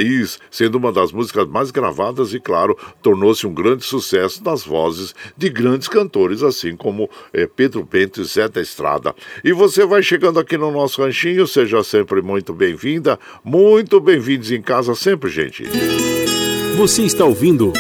sendo 0.50 0.78
uma 0.78 0.92
das 0.92 1.12
músicas 1.12 1.48
mais 1.48 1.72
gravadas 1.72 2.34
e, 2.34 2.40
claro, 2.40 2.78
tornou-se 3.02 3.46
um 3.46 3.54
grande 3.54 3.84
sucesso 3.84 4.44
nas 4.44 4.64
vozes 4.64 5.16
de 5.36 5.50
grandes 5.50 5.88
cantores, 5.88 6.44
assim 6.44 6.76
como 6.76 7.10
eh, 7.34 7.48
Pedro 7.48 7.84
Bento 7.84 8.22
e 8.22 8.24
Zé 8.24 8.48
da 8.48 8.62
Estrada. 8.62 9.14
E 9.44 9.52
você 9.52 9.86
vai 9.86 10.04
chegando 10.04 10.40
aqui 10.40 10.58
no 10.58 10.72
nosso 10.72 11.02
ranchinho, 11.02 11.48
seja 11.48 11.84
sempre 11.84 12.22
muito 12.22 12.54
bem-vinda, 12.54 13.20
muito 13.44 14.00
bem-vindos 14.00 14.52
em 14.52 14.62
casa 14.62 14.96
sempre, 14.96 15.30
gente. 15.30 15.64
Você 16.78 17.04
está 17.04 17.26
ouvindo 17.26 17.74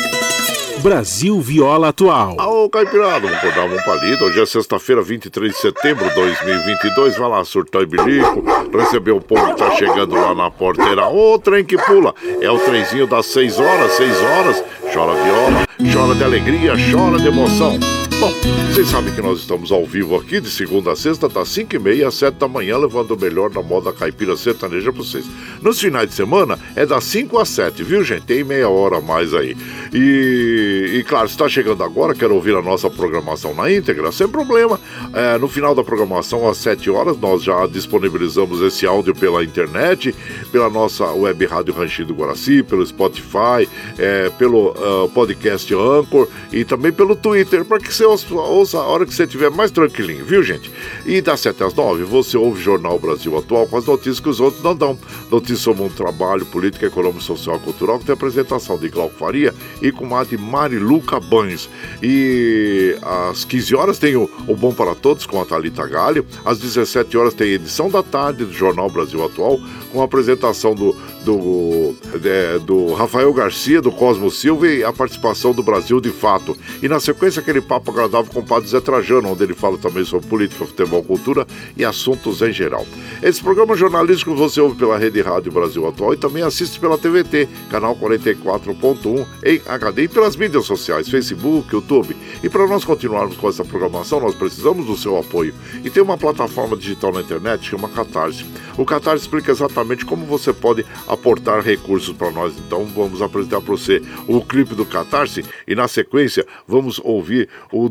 Brasil 0.82 1.40
Viola 1.40 1.90
Atual. 1.90 2.36
Ô, 2.40 2.68
Caipirada, 2.68 3.20
vamos 3.20 3.38
acordar 3.38 3.66
um 3.66 3.78
palito. 3.84 4.26
Hoje 4.26 4.42
é 4.42 4.46
sexta-feira, 4.48 5.02
23 5.04 5.54
de 5.54 5.58
setembro 5.60 6.10
de 6.10 6.16
2022. 6.16 7.18
Vai 7.18 7.30
lá, 7.30 7.46
surtar 7.46 7.84
e 7.84 7.86
bilico. 7.86 8.44
Receber 8.76 9.12
o 9.12 9.22
povo 9.22 9.46
que 9.54 9.58
tá 9.58 9.72
chegando 9.76 10.16
lá 10.16 10.34
na 10.34 10.50
porteira. 10.50 11.08
Ô, 11.08 11.38
trem 11.38 11.64
que 11.64 11.78
pula. 11.78 12.16
É 12.42 12.50
o 12.50 12.58
trenzinho 12.58 13.06
das 13.06 13.28
6 13.28 13.60
horas, 13.60 13.92
6 13.94 14.22
horas. 14.24 14.64
Chora 14.92 15.14
viola, 15.24 15.68
chora 15.94 16.16
de 16.16 16.24
alegria, 16.24 16.74
chora 16.92 17.20
de 17.20 17.28
emoção. 17.28 17.80
Bom, 18.22 18.32
vocês 18.72 18.88
sabem 18.88 19.12
que 19.12 19.20
nós 19.20 19.40
estamos 19.40 19.72
ao 19.72 19.84
vivo 19.84 20.16
aqui 20.16 20.40
de 20.40 20.48
segunda 20.48 20.92
a 20.92 20.96
sexta, 20.96 21.28
das 21.28 21.50
5 21.50 21.76
e 21.76 21.80
meia 21.80 22.08
às 22.08 22.14
7 22.14 22.36
da 22.36 22.48
manhã, 22.48 22.78
levando 22.78 23.16
o 23.16 23.20
melhor 23.20 23.50
da 23.50 23.64
moda 23.64 23.92
caipira 23.92 24.38
sertaneja 24.38 24.94
para 24.94 25.02
vocês. 25.02 25.26
Nos 25.60 25.82
finais 25.82 26.08
de 26.08 26.14
semana 26.14 26.60
é 26.76 26.86
das 26.86 27.04
5 27.06 27.40
às 27.40 27.50
7, 27.50 27.84
viu, 27.84 28.04
gente? 28.04 28.22
Tem 28.22 28.44
meia 28.44 28.70
hora 28.70 29.00
a 29.00 29.02
mais 29.02 29.34
aí. 29.34 29.58
E, 29.92 31.00
e 31.00 31.04
claro, 31.04 31.26
está 31.26 31.50
chegando 31.50 31.84
agora, 31.84 32.14
quer 32.14 32.30
ouvir 32.30 32.56
a 32.56 32.62
nossa 32.62 32.92
programação 32.92 33.56
na 33.56 33.72
íntegra, 33.72 34.12
sem 34.12 34.28
problema. 34.28 34.80
É, 35.14 35.40
no 35.40 35.48
final 35.48 35.74
da 35.74 35.84
programação, 35.84 36.48
às 36.48 36.58
7 36.58 36.92
horas, 36.92 37.18
nós 37.18 37.42
já 37.42 37.66
disponibilizamos 37.66 38.62
esse 38.62 38.86
áudio 38.86 39.16
pela 39.16 39.44
internet, 39.44 40.14
pela 40.52 40.70
nossa 40.70 41.12
web 41.12 41.44
rádio 41.48 41.74
Ranchinho 41.74 42.10
do 42.10 42.14
Guaraci, 42.14 42.62
pelo 42.62 42.86
Spotify, 42.86 43.68
é, 43.98 44.30
pelo 44.38 44.70
uh, 44.70 45.10
podcast 45.10 45.74
Anchor 45.74 46.28
e 46.54 46.64
também 46.64 46.92
pelo 46.92 47.16
Twitter, 47.16 47.66
para 47.66 47.80
que 47.80 47.92
você 47.92 48.11
ouça, 48.12 48.34
ouça 48.36 48.78
a 48.78 48.86
hora 48.86 49.06
que 49.06 49.14
você 49.14 49.24
estiver 49.24 49.50
mais 49.50 49.72
tranquilinho, 49.72 50.26
viu, 50.26 50.44
gente? 50.44 50.72
E 51.06 51.22
das 51.22 51.40
7 51.40 51.64
às 51.64 51.74
9, 51.74 52.04
você 52.04 52.38
ouve 52.38 52.62
Jornal 52.62 53.00
Brasil 53.00 53.38
Atual 53.38 53.68
com 53.68 53.78
as 53.78 53.86
notícias 53.86 54.20
que 54.20 54.30
os 54.30 54.40
outros 54.40 54.64
não 54.64 54.76
dão. 54.76 54.98
Notícias 55.30 55.60
sobre 55.60 55.84
um 55.84 55.90
trabalho, 55.90 56.46
política, 56.46 56.86
econômico, 56.86 57.24
social 57.24 57.58
e 57.58 57.60
cultural, 57.60 58.00
que 58.00 58.06
tem 58.06 58.14
apresentação 58.14 58.78
de 58.78 58.90
Glauco 58.90 59.16
Faria 59.16 59.54
e 59.82 59.92
com 59.92 60.16
a 60.16 60.24
de 60.24 60.38
Mariluca 60.38 61.20
Banhos. 61.20 61.70
E 62.02 62.96
às 63.02 63.46
15 63.46 63.76
horas 63.76 64.00
tem 64.00 64.16
o, 64.16 64.30
o 64.48 64.56
Bom 64.56 64.74
para 64.74 64.96
Todos 64.96 65.26
com 65.26 65.42
a 65.42 65.46
Thalita 65.46 65.88
Galho. 65.88 66.26
Às 66.44 66.60
17 66.60 67.18
horas 67.18 67.34
tem 67.34 67.52
a 67.52 67.56
edição 67.56 67.90
da 67.90 68.04
tarde 68.04 68.46
do 68.46 68.54
Jornal 68.54 68.90
Brasil 68.90 69.24
Atual 69.24 69.60
com 69.92 70.02
a 70.02 70.06
apresentação 70.06 70.74
do, 70.74 70.96
do, 71.24 71.96
é, 72.24 72.60
do 72.60 72.94
Rafael 72.94 73.32
Garcia, 73.34 73.82
do 73.82 73.92
Cosmo 73.92 74.32
Silva 74.32 74.68
e 74.68 74.84
a 74.84 74.94
participação 74.94 75.54
do 75.54 75.62
Brasil 75.62 76.00
de 76.00 76.10
Fato. 76.10 76.58
E 76.82 76.88
na 76.88 77.00
sequência, 77.00 77.42
aquele 77.42 77.62
papo 77.62 77.92
agradável 78.02 78.32
com 78.34 78.40
o 78.40 78.46
Padre 78.46 78.70
Zé 78.70 78.80
Trajano, 78.80 79.32
onde 79.32 79.44
ele 79.44 79.54
fala 79.54 79.78
também 79.78 80.04
sobre 80.04 80.28
política, 80.28 80.66
futebol, 80.66 81.04
cultura 81.04 81.46
e 81.78 81.86
assuntos 81.86 82.42
em 82.42 82.52
geral. 82.52 82.86
Esse 83.22 83.42
programa 83.42 83.76
jornalístico 83.76 84.36
você 84.36 84.60
ouve 84.60 84.76
pela 84.76 84.98
Rede 84.98 85.22
Rádio 85.22 85.52
Brasil 85.52 85.88
Atual 85.88 86.14
e 86.14 86.18
também 86.18 86.44
assiste 86.44 86.80
pela 86.80 86.98
TVT, 86.98 87.48
canal 87.70 87.96
44.1 87.96 89.26
em 89.46 89.62
HD 89.68 90.04
e 90.04 90.08
pelas 90.08 90.36
mídias 90.36 90.66
sociais, 90.66 91.10
Facebook, 91.10 91.74
YouTube. 91.74 92.16
E 92.44 92.50
para 92.50 92.68
nós 92.68 92.84
continuarmos 92.84 93.38
com 93.38 93.48
essa 93.48 93.64
programação, 93.64 94.20
nós 94.20 94.36
precisamos 94.36 94.86
do 94.86 94.98
seu 94.98 95.18
apoio. 95.18 95.54
E 95.84 95.90
tem 95.90 96.02
uma 96.02 96.18
plataforma 96.18 96.76
digital 96.76 97.12
na 97.12 97.22
internet 97.22 97.62
que 97.62 97.68
chama 97.68 97.90
Catarse. 97.90 98.46
O 98.78 98.86
Catarse 98.86 99.24
explica 99.24 99.52
exatamente 99.52 100.06
como 100.06 100.26
você 100.26 100.52
pode 100.52 100.86
aportar 101.08 101.62
recursos 101.62 102.16
para 102.16 102.32
nós. 102.32 102.54
Então 102.58 102.86
vamos 102.86 103.22
apresentar 103.22 103.62
para 103.62 103.72
você 103.72 104.02
o 104.28 104.42
clipe 104.42 104.74
do 104.74 104.86
Catarse 104.86 105.46
e 105.68 105.76
na 105.76 105.88
sequência 105.88 106.46
vamos 106.68 107.00
ouvir 107.04 107.50
o 107.72 107.88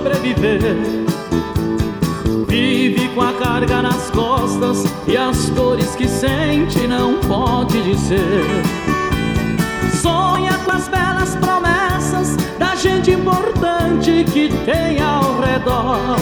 Sobreviver 0.00 0.60
com 3.14 3.20
a 3.20 3.32
carga 3.34 3.82
nas 3.82 4.10
costas 4.10 4.84
e 5.06 5.16
as 5.16 5.50
dores 5.50 5.94
que 5.94 6.08
sente 6.08 6.86
não 6.86 7.16
pode 7.20 7.82
dizer. 7.82 8.44
Sonha 10.00 10.52
com 10.64 10.70
as 10.70 10.88
belas 10.88 11.36
promessas 11.36 12.36
da 12.58 12.74
gente 12.76 13.10
importante 13.10 14.24
que 14.32 14.48
tem 14.64 15.02
ao 15.02 15.40
redor. 15.40 16.16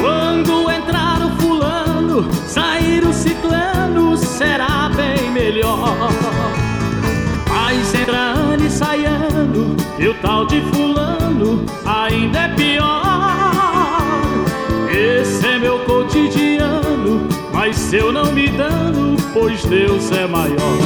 Quando 0.00 0.70
entrar 0.70 1.22
o 1.26 1.30
fulano, 1.40 2.30
sair 2.46 3.04
o 3.04 3.12
ciclano, 3.12 4.16
será 4.16 4.90
bem 4.94 5.30
melhor. 5.32 6.08
Mas 7.48 7.94
entrando 7.94 8.64
e 8.64 8.70
saindo, 8.70 9.27
e 9.98 10.08
o 10.08 10.14
tal 10.14 10.46
de 10.46 10.60
fulano 10.60 11.64
ainda 11.84 12.40
é 12.40 12.48
pior. 12.54 13.02
Esse 14.90 15.46
é 15.46 15.58
meu 15.58 15.78
cotidiano, 15.80 17.28
mas 17.52 17.76
se 17.76 17.96
eu 17.96 18.12
não 18.12 18.32
me 18.32 18.48
dano, 18.48 19.16
pois 19.32 19.64
Deus 19.64 20.10
é 20.12 20.26
maior. 20.26 20.78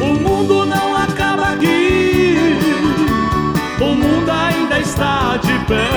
O 0.00 0.14
mundo 0.14 0.66
não 0.66 0.96
acaba 0.96 1.50
aqui, 1.54 2.36
o 3.80 3.94
mundo 3.94 4.30
ainda 4.30 4.78
está 4.78 5.36
de 5.36 5.52
pé. 5.66 5.88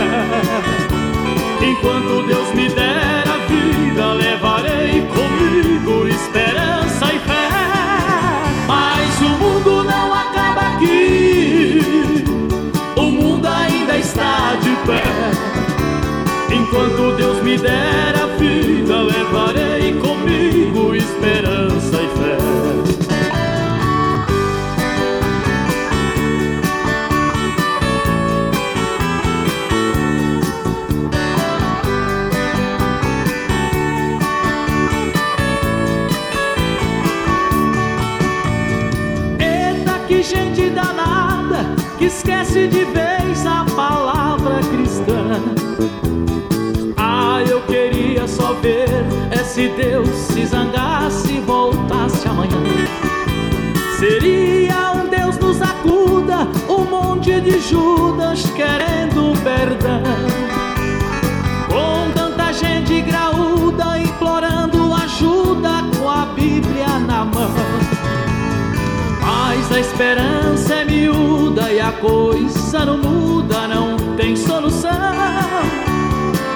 Enquanto 1.62 2.26
Deus 2.26 2.54
me 2.56 2.70
der 2.70 3.24
a 3.28 3.38
vida, 3.48 4.14
levarei 4.14 5.08
comigo 5.08 6.08
esperança 6.08 6.71
pé. 14.92 16.56
Enquanto 16.56 17.16
Deus 17.16 17.42
me 17.44 17.58
der 17.58 18.16
a 18.16 18.28
vida, 18.38 19.02
levarei 19.02 19.94
comigo 20.00 20.96
esperança 20.96 21.98
e 22.02 22.10
fé. 22.18 22.38
Eita, 39.40 40.00
que 40.08 40.24
gente 40.24 40.70
danada 40.70 41.76
que 41.98 42.06
esquece 42.06 42.68
de 42.68 42.84
vez 42.86 43.11
se 49.62 49.68
Deus 49.70 50.10
se 50.10 50.44
zangasse 50.48 51.34
e 51.34 51.40
voltasse 51.40 52.28
amanhã. 52.28 52.58
Seria 54.00 54.92
um 54.94 55.08
Deus 55.08 55.38
nos 55.38 55.62
acuda, 55.62 56.48
um 56.68 56.84
monte 56.90 57.40
de 57.40 57.60
Judas 57.60 58.44
querendo 58.56 59.40
perdão. 59.44 60.02
Com 61.70 62.12
tanta 62.12 62.52
gente 62.54 63.02
graúda 63.02 64.00
implorando 64.00 64.96
ajuda 64.96 65.84
com 65.96 66.10
a 66.10 66.26
Bíblia 66.26 66.98
na 66.98 67.24
mão. 67.24 67.54
Mas 69.22 69.72
a 69.72 69.80
esperança 69.80 70.74
é 70.74 70.86
miúda 70.86 71.72
e 71.72 71.80
a 71.80 71.92
coisa 71.92 72.84
não 72.84 72.98
muda, 72.98 73.68
não 73.68 73.96
tem 74.18 74.36
solução. 74.36 75.01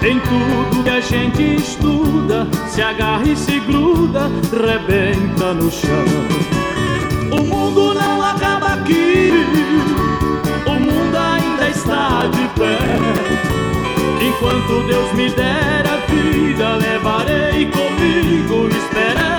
Em 0.06 0.20
tudo 0.20 0.84
que 0.84 0.90
a 0.92 1.02
gente 1.02 1.56
estuda, 1.56 2.48
se 2.68 2.80
agarra 2.80 3.28
e 3.28 3.36
se 3.36 3.60
gruda, 3.62 4.30
rebenta 4.52 5.52
no 5.52 5.72
chão. 5.72 6.06
O 7.32 7.44
mundo 7.44 7.96
não 7.96 8.22
acaba 8.22 8.74
aqui, 8.76 9.32
o 10.68 10.74
mundo 10.74 11.18
ainda 11.18 11.70
está 11.70 12.28
de 12.28 12.48
pé. 12.50 12.78
Enquanto 14.28 14.86
Deus 14.86 15.12
me 15.14 15.28
der 15.32 15.84
a 15.88 15.98
vida, 16.06 16.76
levarei 16.76 17.66
comigo 17.66 18.68
esperança 18.68 19.35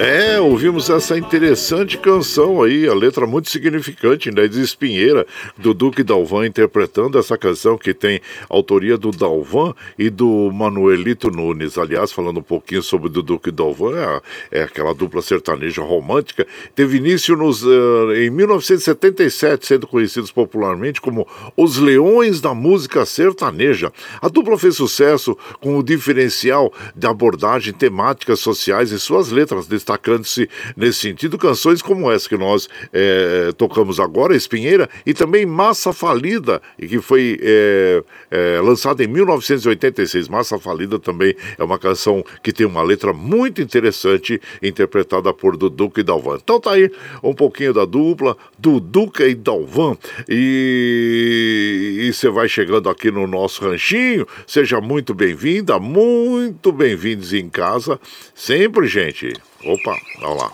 É, 0.00 0.38
ouvimos 0.38 0.88
essa 0.88 1.18
interessante 1.18 1.98
canção 1.98 2.62
aí, 2.62 2.86
a 2.86 2.94
letra 2.94 3.26
muito 3.26 3.50
significante, 3.50 4.30
né, 4.30 4.46
de 4.46 4.60
Espinheira, 4.60 5.26
do 5.56 5.74
Duque 5.74 6.04
Dalvan, 6.04 6.46
interpretando 6.46 7.18
essa 7.18 7.36
canção 7.36 7.76
que 7.76 7.92
tem 7.92 8.20
autoria 8.48 8.96
do 8.96 9.10
Dalvan 9.10 9.74
e 9.98 10.08
do 10.08 10.52
Manuelito 10.52 11.32
Nunes. 11.32 11.76
Aliás, 11.76 12.12
falando 12.12 12.38
um 12.38 12.44
pouquinho 12.44 12.80
sobre 12.80 13.08
o 13.08 13.10
Duque 13.10 13.50
Dalvan, 13.50 14.22
é, 14.52 14.60
é, 14.60 14.62
aquela 14.62 14.94
dupla 14.94 15.20
sertaneja 15.20 15.82
romântica, 15.82 16.46
teve 16.76 16.98
início 16.98 17.36
nos, 17.36 17.64
uh, 17.64 18.12
em 18.14 18.30
1977, 18.30 19.66
sendo 19.66 19.88
conhecidos 19.88 20.30
popularmente 20.30 21.00
como 21.00 21.26
os 21.56 21.76
Leões 21.76 22.40
da 22.40 22.54
Música 22.54 23.04
Sertaneja. 23.04 23.92
A 24.22 24.28
dupla 24.28 24.56
fez 24.56 24.76
sucesso 24.76 25.36
com 25.60 25.76
o 25.76 25.82
diferencial 25.82 26.72
de 26.94 27.08
abordagem 27.08 27.72
temáticas 27.72 28.38
sociais 28.38 28.92
em 28.92 28.98
suas 28.98 29.32
letras, 29.32 29.66
destacando-se 29.88 30.48
nesse 30.76 30.98
sentido 30.98 31.38
canções 31.38 31.80
como 31.80 32.10
essa 32.10 32.28
que 32.28 32.36
nós 32.36 32.68
é, 32.92 33.52
tocamos 33.56 33.98
agora, 33.98 34.36
Espinheira, 34.36 34.88
e 35.06 35.14
também 35.14 35.46
Massa 35.46 35.92
Falida, 35.92 36.60
que 36.78 37.00
foi 37.00 37.38
é, 37.40 38.02
é, 38.30 38.60
lançada 38.60 39.02
em 39.02 39.06
1986. 39.06 40.28
Massa 40.28 40.58
Falida 40.58 40.98
também 40.98 41.34
é 41.56 41.64
uma 41.64 41.78
canção 41.78 42.22
que 42.42 42.52
tem 42.52 42.66
uma 42.66 42.82
letra 42.82 43.14
muito 43.14 43.62
interessante, 43.62 44.40
interpretada 44.62 45.32
por 45.32 45.56
Duduca 45.56 46.00
e 46.00 46.04
Dalvan. 46.04 46.38
Então 46.42 46.60
tá 46.60 46.72
aí 46.72 46.90
um 47.22 47.32
pouquinho 47.34 47.72
da 47.72 47.86
dupla, 47.86 48.36
Duduca 48.58 49.26
e 49.26 49.34
Dalvan. 49.34 49.96
E 50.28 52.10
você 52.12 52.28
vai 52.28 52.48
chegando 52.48 52.90
aqui 52.90 53.10
no 53.10 53.26
nosso 53.26 53.64
ranchinho, 53.64 54.26
seja 54.46 54.80
muito 54.80 55.14
bem-vinda, 55.14 55.78
muito 55.78 56.72
bem-vindos 56.72 57.32
em 57.32 57.48
casa, 57.48 57.98
sempre, 58.34 58.86
gente. 58.86 59.32
Opa, 59.64 59.96
olha 60.22 60.34
lá. 60.34 60.52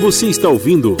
Você 0.00 0.26
está 0.26 0.48
ouvindo 0.48 0.96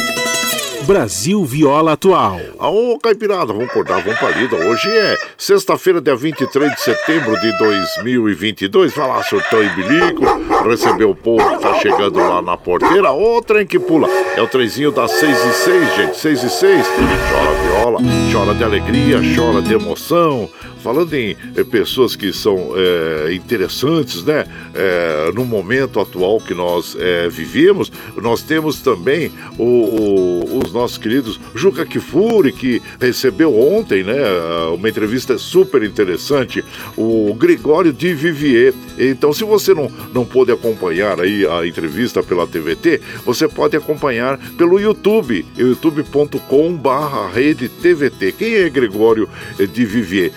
Brasil 0.82 1.44
Viola 1.44 1.92
Atual. 1.92 2.40
Ô, 2.58 2.98
Caipirada, 2.98 3.52
vamos 3.52 3.68
acordar, 3.68 4.02
vamos 4.02 4.18
pra 4.18 4.30
lida. 4.30 4.56
Hoje 4.56 4.88
é 4.90 5.16
sexta-feira, 5.38 6.00
dia 6.00 6.16
23 6.16 6.74
de 6.74 6.80
setembro 6.80 7.40
de 7.40 7.56
2022. 7.58 8.92
Vai 8.94 9.08
lá, 9.08 9.22
surtão 9.22 9.62
e 9.62 9.68
bilico, 9.70 10.24
recebeu 10.68 11.10
o 11.10 11.14
povo 11.14 11.48
que 11.50 11.62
tá 11.62 11.74
chegando 11.74 12.18
lá 12.18 12.42
na 12.42 12.56
porteira. 12.56 13.12
Ô, 13.12 13.40
trem 13.40 13.64
que 13.64 13.78
pula. 13.78 14.08
É 14.36 14.42
o 14.42 14.48
trenzinho 14.48 14.90
das 14.90 15.12
6 15.12 15.38
e 15.38 15.52
6, 15.52 15.96
gente, 15.96 16.18
6 16.18 16.42
e 16.42 16.50
6. 16.50 16.86
Chora 16.86 17.52
viola, 17.62 18.00
chora 18.32 18.54
de 18.54 18.64
alegria, 18.64 19.20
chora 19.36 19.62
de 19.62 19.72
emoção. 19.72 20.48
Falando 20.82 21.14
em 21.14 21.36
eh, 21.56 21.62
pessoas 21.62 22.16
que 22.16 22.32
são 22.32 22.72
eh, 22.76 23.32
interessantes, 23.34 24.24
né? 24.24 24.44
Eh, 24.74 25.30
no 25.32 25.44
momento 25.44 26.00
atual 26.00 26.40
que 26.40 26.54
nós 26.54 26.96
vivemos, 27.30 27.92
nós 28.16 28.42
temos 28.42 28.80
também 28.80 29.30
o, 29.58 29.64
o, 29.64 30.58
os 30.58 30.72
nossos 30.72 30.98
queridos 30.98 31.38
Juca 31.54 31.86
Kifuri, 31.86 32.52
que 32.52 32.82
recebeu 33.00 33.56
ontem, 33.58 34.02
né? 34.02 34.16
Uma 34.74 34.88
entrevista 34.88 35.38
super 35.38 35.82
interessante, 35.82 36.64
o 36.96 37.34
Gregório 37.34 37.92
de 37.92 38.12
Vivier. 38.14 38.74
Então, 38.98 39.32
se 39.32 39.44
você 39.44 39.72
não, 39.74 39.90
não 40.12 40.24
pôde 40.24 40.50
acompanhar 40.50 41.20
aí 41.20 41.46
a 41.46 41.66
entrevista 41.66 42.22
pela 42.22 42.46
TVT, 42.46 43.00
você 43.24 43.46
pode 43.46 43.76
acompanhar 43.76 44.38
pelo 44.56 44.80
YouTube, 44.80 45.44
youtube.com 45.56 46.74
barra 46.74 47.28
rede 47.28 47.68
TVT. 47.68 48.32
Quem 48.32 48.54
é 48.54 48.68
Gregório 48.68 49.28
de 49.58 49.84
Vivier? 49.84 50.32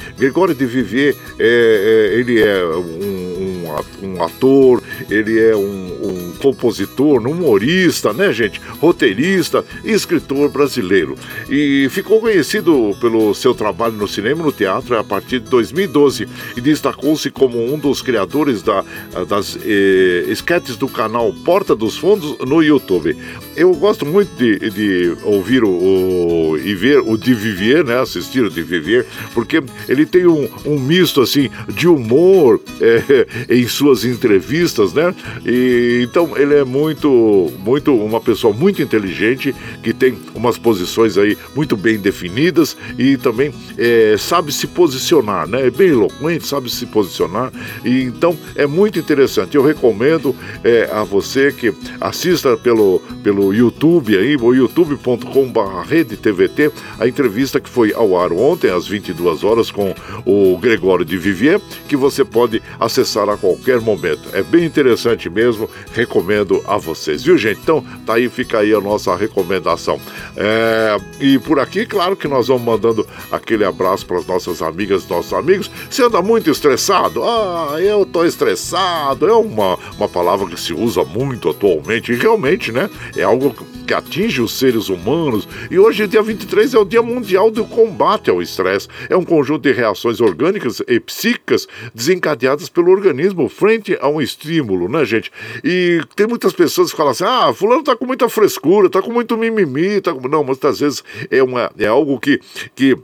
De 0.53 0.65
Vivier, 0.65 1.15
é, 1.39 2.11
é, 2.13 2.19
ele 2.19 2.41
é 2.41 2.65
um, 2.65 3.34
um 3.38 3.65
um 4.01 4.23
ator, 4.23 4.81
ele 5.09 5.39
é 5.39 5.55
um, 5.55 5.61
um 5.61 6.33
compositor, 6.41 7.21
um 7.21 7.31
humorista, 7.31 8.13
né, 8.13 8.31
gente? 8.31 8.61
Roteirista 8.79 9.63
e 9.83 9.91
escritor 9.91 10.49
brasileiro. 10.49 11.15
E 11.49 11.88
ficou 11.89 12.19
conhecido 12.19 12.95
pelo 12.99 13.33
seu 13.33 13.53
trabalho 13.53 13.93
no 13.93 14.07
cinema 14.07 14.41
e 14.41 14.45
no 14.45 14.51
teatro 14.51 14.97
a 14.97 15.03
partir 15.03 15.39
de 15.39 15.49
2012 15.49 16.27
e 16.55 16.61
destacou-se 16.61 17.29
como 17.31 17.73
um 17.73 17.77
dos 17.77 18.01
criadores 18.01 18.61
da, 18.61 18.83
das 19.27 19.57
eh, 19.63 20.25
sketches 20.29 20.77
do 20.77 20.88
canal 20.88 21.33
Porta 21.43 21.75
dos 21.75 21.97
Fundos 21.97 22.38
no 22.39 22.61
YouTube. 22.61 23.17
Eu 23.55 23.73
gosto 23.73 24.05
muito 24.05 24.36
de, 24.36 24.69
de 24.69 25.17
ouvir 25.23 25.63
o, 25.63 25.69
o, 25.69 26.57
e 26.57 26.73
ver 26.75 26.99
o 26.99 27.17
de 27.17 27.33
Vivier, 27.33 27.83
né? 27.83 27.99
Assistir 27.99 28.43
o 28.43 28.49
de 28.49 28.61
Vivier, 28.61 29.05
porque 29.33 29.61
ele 29.88 30.05
tem 30.05 30.25
um, 30.25 30.47
um 30.65 30.79
misto 30.79 31.21
assim 31.21 31.49
de 31.69 31.88
humor 31.88 32.59
é, 32.81 33.24
em 33.49 33.67
suas 33.67 34.05
entrevistas, 34.05 34.93
né? 34.93 35.13
E, 35.45 36.01
então 36.03 36.38
ele 36.38 36.55
é 36.55 36.63
muito, 36.63 37.51
muito 37.59 37.93
uma 37.95 38.21
pessoa 38.21 38.53
muito 38.53 38.82
inteligente 38.82 39.53
que 39.84 39.93
tem 39.93 40.17
umas 40.34 40.57
posições 40.57 41.17
aí 41.17 41.38
muito 41.55 41.78
bem 41.78 41.97
definidas 41.97 42.76
e 42.97 43.17
também 43.17 43.53
é, 43.78 44.15
sabe 44.17 44.51
se 44.51 44.65
posicionar, 44.67 45.47
né? 45.47 45.67
É 45.67 45.69
bem 45.69 45.89
eloquente, 45.89 46.47
sabe 46.47 46.69
se 46.69 46.86
posicionar 46.86 47.51
e 47.84 48.03
então 48.03 48.38
é 48.55 48.65
muito 48.65 48.97
interessante. 48.99 49.55
Eu 49.55 49.63
recomendo 49.63 50.36
é, 50.63 50.89
a 50.91 51.03
você 51.03 51.51
que 51.51 51.73
assista 51.99 52.55
pelo, 52.57 53.01
pelo 53.23 53.53
YouTube 53.53 54.17
aí, 54.17 54.32
youtube.com/redetvt, 54.32 56.71
a 56.99 57.07
entrevista 57.07 57.59
que 57.59 57.69
foi 57.69 57.93
ao 57.93 58.19
ar 58.19 58.32
ontem 58.32 58.71
às 58.71 58.88
22 58.88 59.43
horas 59.43 59.71
com 59.71 59.93
o 60.26 60.57
Gregório 60.57 61.05
de 61.05 61.17
Vivier, 61.17 61.59
que 61.88 61.95
você 61.95 62.23
pode 62.23 62.61
acessar 62.80 63.14
a 63.20 63.38
qualquer 63.38 63.80
momento. 63.80 64.30
É 64.34 64.43
bem 64.43 64.66
interessante 64.66 65.30
mesmo, 65.30 65.70
recomendo 65.93 66.63
a 66.68 66.78
vocês, 66.78 67.24
viu 67.24 67.38
gente? 67.38 67.59
Então, 67.61 67.84
tá 68.05 68.16
aí, 68.16 68.30
fica 68.30 68.59
aí 68.59 68.74
a 68.74 68.82
nossa 68.82 69.16
recomendação. 69.16 69.99
É, 70.36 70.97
e 71.20 71.39
por 71.39 71.59
aqui, 71.59 71.86
claro 71.86 72.16
que 72.16 72.28
nós 72.28 72.47
vamos 72.47 72.63
mandando 72.63 73.07
aquele 73.32 73.63
abraço 73.63 74.05
para 74.05 74.18
as 74.18 74.26
nossas 74.26 74.61
amigas, 74.61 75.07
nossos 75.07 75.34
amigos. 75.34 75.70
Você 75.89 76.03
anda 76.03 76.22
muito 76.22 76.49
estressado? 76.49 77.24
Ah, 77.24 77.78
eu 77.80 78.05
tô 78.05 78.26
estressado. 78.26 79.28
É 79.28 79.34
uma, 79.34 79.78
uma 79.97 80.09
palavra 80.09 80.47
que 80.47 80.59
se 80.59 80.74
usa 80.74 81.03
muito 81.03 81.49
atualmente, 81.49 82.11
e 82.11 82.16
realmente, 82.16 82.72
né? 82.72 82.89
É 83.16 83.24
algo 83.24 83.55
que 83.86 83.93
atinge 83.93 84.41
os 84.41 84.57
seres 84.57 84.89
humanos. 84.89 85.47
E 85.70 85.78
hoje, 85.78 86.07
dia 86.07 86.22
23, 86.22 86.74
é 86.74 86.80
o 86.80 86.86
Dia 86.86 87.01
Mundial 87.01 87.51
do 87.51 87.63
Combate 87.66 88.30
ao 88.30 88.41
Estresse. 88.41 88.88
É 89.09 89.16
um 89.16 89.24
conjunto 89.24 89.61
de 89.61 89.72
reações 89.72 90.20
orgânicas 90.20 90.82
e 90.88 90.99
psíquicas 90.99 91.68
desencadeadas 91.93 92.68
pelo 92.68 92.91
organismo 92.91 93.05
frente 93.49 93.97
a 93.99 94.08
um 94.08 94.22
estímulo, 94.22 94.88
né, 94.89 95.06
gente? 95.06 95.32
E 95.64 96.01
tem 96.16 96.28
muitas 96.28 96.53
pessoas 96.53 96.91
que 96.91 96.97
falam 96.97 97.12
assim: 97.12 97.24
ah, 97.26 97.53
fulano 97.53 97.84
tá 97.84 97.95
com 97.95 98.06
muita 98.06 98.30
frescura, 98.30 98.89
tá 98.89 99.01
com 99.01 99.12
muito 99.12 99.38
mimimi, 99.38 100.01
tá 100.01 100.14
com... 100.14 100.28
Não, 100.28 100.43
muitas 100.43 100.80
vezes 100.80 101.03
é, 101.30 101.41
uma, 101.43 101.72
é 101.78 101.88
algo 101.88 102.20
que. 102.20 102.39
que 102.74 102.95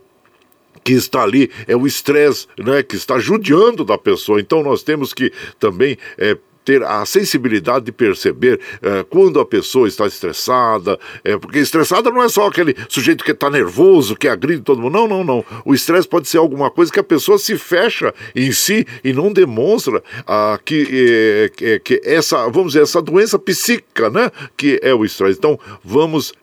que 0.83 0.93
está 0.93 1.21
ali 1.21 1.51
é 1.67 1.75
o 1.75 1.85
estresse, 1.85 2.47
né, 2.57 2.81
que 2.81 2.95
está 2.95 3.19
judiando 3.19 3.85
da 3.85 3.99
pessoa. 3.99 4.39
Então 4.39 4.63
nós 4.63 4.81
temos 4.81 5.13
que 5.13 5.31
também 5.59 5.95
é, 6.17 6.35
ter 6.63 6.83
a 6.83 7.05
sensibilidade 7.05 7.85
de 7.85 7.91
perceber 7.91 8.59
é, 8.81 9.03
quando 9.09 9.39
a 9.39 9.45
pessoa 9.45 9.87
está 9.87 10.05
estressada, 10.05 10.99
é, 11.23 11.37
porque 11.37 11.59
estressada 11.59 12.09
não 12.11 12.21
é 12.21 12.29
só 12.29 12.47
aquele 12.47 12.75
sujeito 12.87 13.23
que 13.23 13.31
está 13.31 13.49
nervoso, 13.49 14.15
que 14.15 14.27
agride 14.27 14.61
todo 14.61 14.81
mundo. 14.81 14.93
Não, 14.93 15.07
não, 15.07 15.23
não. 15.23 15.45
O 15.65 15.73
estresse 15.73 16.07
pode 16.07 16.27
ser 16.27 16.37
alguma 16.37 16.69
coisa 16.69 16.91
que 16.91 16.99
a 16.99 17.03
pessoa 17.03 17.37
se 17.37 17.57
fecha 17.57 18.13
em 18.35 18.51
si 18.51 18.85
e 19.03 19.13
não 19.13 19.31
demonstra 19.31 20.03
ah, 20.27 20.59
que, 20.63 21.49
é, 21.61 21.79
que 21.79 22.01
essa, 22.03 22.47
vamos 22.49 22.73
dizer, 22.73 22.83
essa 22.83 23.01
doença 23.01 23.39
psíquica, 23.39 24.09
né, 24.09 24.31
que 24.55 24.79
é 24.83 24.93
o 24.93 25.03
estresse. 25.03 25.37
Então, 25.37 25.59
vamos 25.83 26.33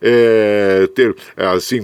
ter, 0.95 1.15
assim, 1.37 1.81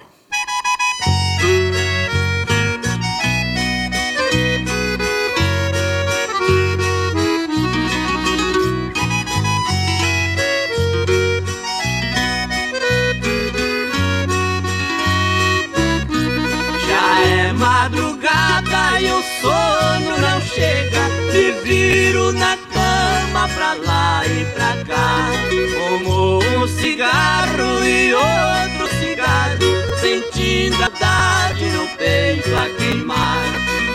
Outro 28.17 28.87
cigarro, 28.99 29.97
sentindo 29.99 30.83
a 30.83 30.89
tarde 30.89 31.65
no 31.69 31.87
peito 31.97 32.55
a 32.55 32.69
queimar. 32.77 33.43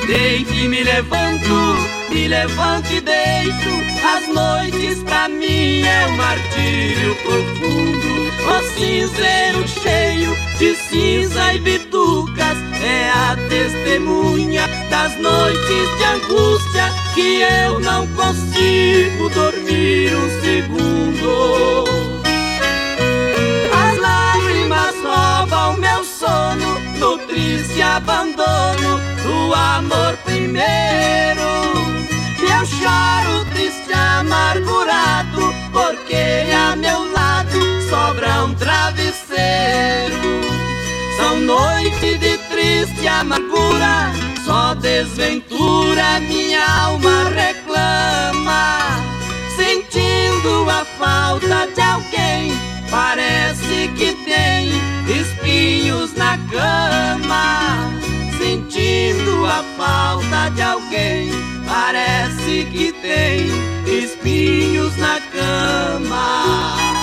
Deito 0.07 0.53
e 0.53 0.69
me 0.69 0.83
levanto, 0.83 1.77
me 2.11 2.29
levanto 2.29 2.93
e 2.93 3.01
deito. 3.01 3.83
As 4.05 4.29
noites 4.29 5.03
pra 5.05 5.29
mim 5.29 5.83
é 5.83 6.07
um 6.07 6.17
martírio 6.17 7.15
profundo. 7.23 8.13
O 8.45 8.63
cinzeiro 8.75 9.67
cheio 9.69 10.37
de 10.59 10.75
cinza 10.75 11.55
e 11.55 11.61
bitucas 11.61 12.59
é 12.83 13.11
a 13.11 13.37
testemunha 13.49 14.67
das 14.91 15.17
noites 15.19 15.97
de 15.97 16.05
angústia 16.05 16.93
que 17.15 17.41
eu 17.43 17.81
não 17.81 18.07
consigo 18.09 19.29
dormir 19.31 20.13
um 20.15 20.41
segundo. 20.41 22.12
Sono 26.23 26.79
no 27.01 27.19
triste 27.27 27.83
abandono 27.83 29.01
do 29.25 29.53
amor 29.53 30.17
primeiro. 30.25 31.51
Eu 32.39 32.65
choro 32.65 33.45
triste, 33.51 33.93
amargurado, 33.93 35.53
porque 35.73 36.47
a 36.55 36.77
meu 36.77 37.11
lado 37.11 37.59
sobra 37.91 38.45
um 38.45 38.55
travesseiro. 38.55 40.23
São 41.17 41.41
noites 41.41 42.21
de 42.21 42.39
triste 42.51 43.09
amargura, 43.09 44.13
só 44.45 44.75
desventura 44.75 46.21
minha 46.21 46.65
alma 46.85 47.25
reclama. 47.35 48.79
Sentindo 49.57 50.71
a 50.71 50.85
falta 50.85 51.67
de 51.75 51.81
alguém, 51.81 52.62
parece 52.93 53.89
que 53.97 54.13
tem 54.27 54.71
espinhos 55.09 56.15
na 56.15 56.37
cama. 56.51 57.91
Sentindo 58.39 59.47
a 59.47 59.65
falta 59.77 60.51
de 60.51 60.63
alguém, 60.63 61.31
parece 61.67 62.67
que 62.71 62.93
tem 62.93 63.49
espinhos 63.87 64.95
na 64.99 65.19
cama. 65.33 67.02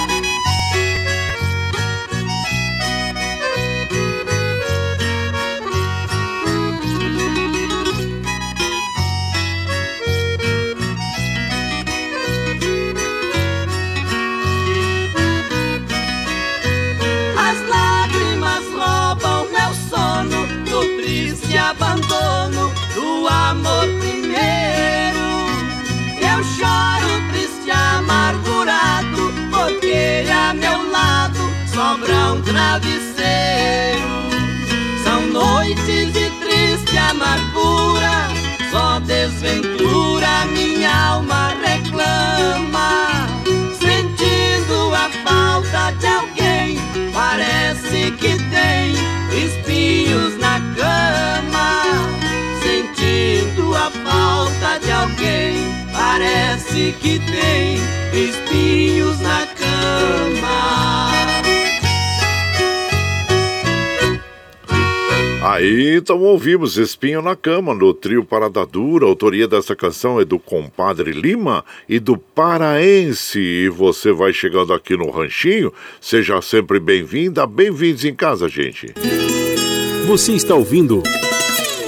Sobra 32.09 32.33
um 32.33 32.41
travesseiro. 32.41 34.09
São 35.03 35.21
noites 35.27 36.11
de 36.11 36.29
triste 36.41 36.97
amargura, 36.97 38.27
só 38.71 38.99
desventura 38.99 40.45
minha 40.51 41.11
alma 41.11 41.53
reclama. 41.63 43.27
Sentindo 43.79 44.93
a 44.93 45.09
falta 45.23 45.91
de 45.99 46.07
alguém, 46.07 46.79
parece 47.13 48.11
que 48.11 48.37
tem 48.49 48.95
espinhos 49.45 50.37
na 50.37 50.59
cama, 50.75 51.83
sentindo 52.63 53.75
a 53.75 53.91
falta 53.91 54.79
de 54.83 54.91
alguém. 54.91 55.69
Parece 55.91 56.93
que 56.99 57.19
tem 57.19 57.77
espinhos 58.13 59.19
na 59.19 59.39
cama. 59.39 59.48
Aí 65.51 65.95
então 65.95 66.19
ouvimos 66.19 66.77
Espinho 66.77 67.23
na 67.23 67.35
Cama, 67.35 67.73
no 67.73 67.91
trio 67.91 68.23
Parada 68.23 68.63
Dura. 68.67 69.07
A 69.07 69.09
autoria 69.09 69.47
dessa 69.47 69.75
canção 69.75 70.21
é 70.21 70.23
do 70.23 70.37
compadre 70.37 71.11
Lima 71.11 71.65
e 71.87 71.99
do 71.99 72.15
Paraense. 72.15 73.39
E 73.39 73.67
você 73.67 74.11
vai 74.11 74.31
chegando 74.31 74.71
aqui 74.71 74.95
no 74.95 75.09
Ranchinho, 75.09 75.73
seja 75.99 76.39
sempre 76.39 76.79
bem-vinda, 76.79 77.47
bem-vindos 77.47 78.05
em 78.05 78.13
casa, 78.13 78.47
gente. 78.47 78.93
Você 80.05 80.33
está 80.33 80.53
ouvindo 80.53 81.01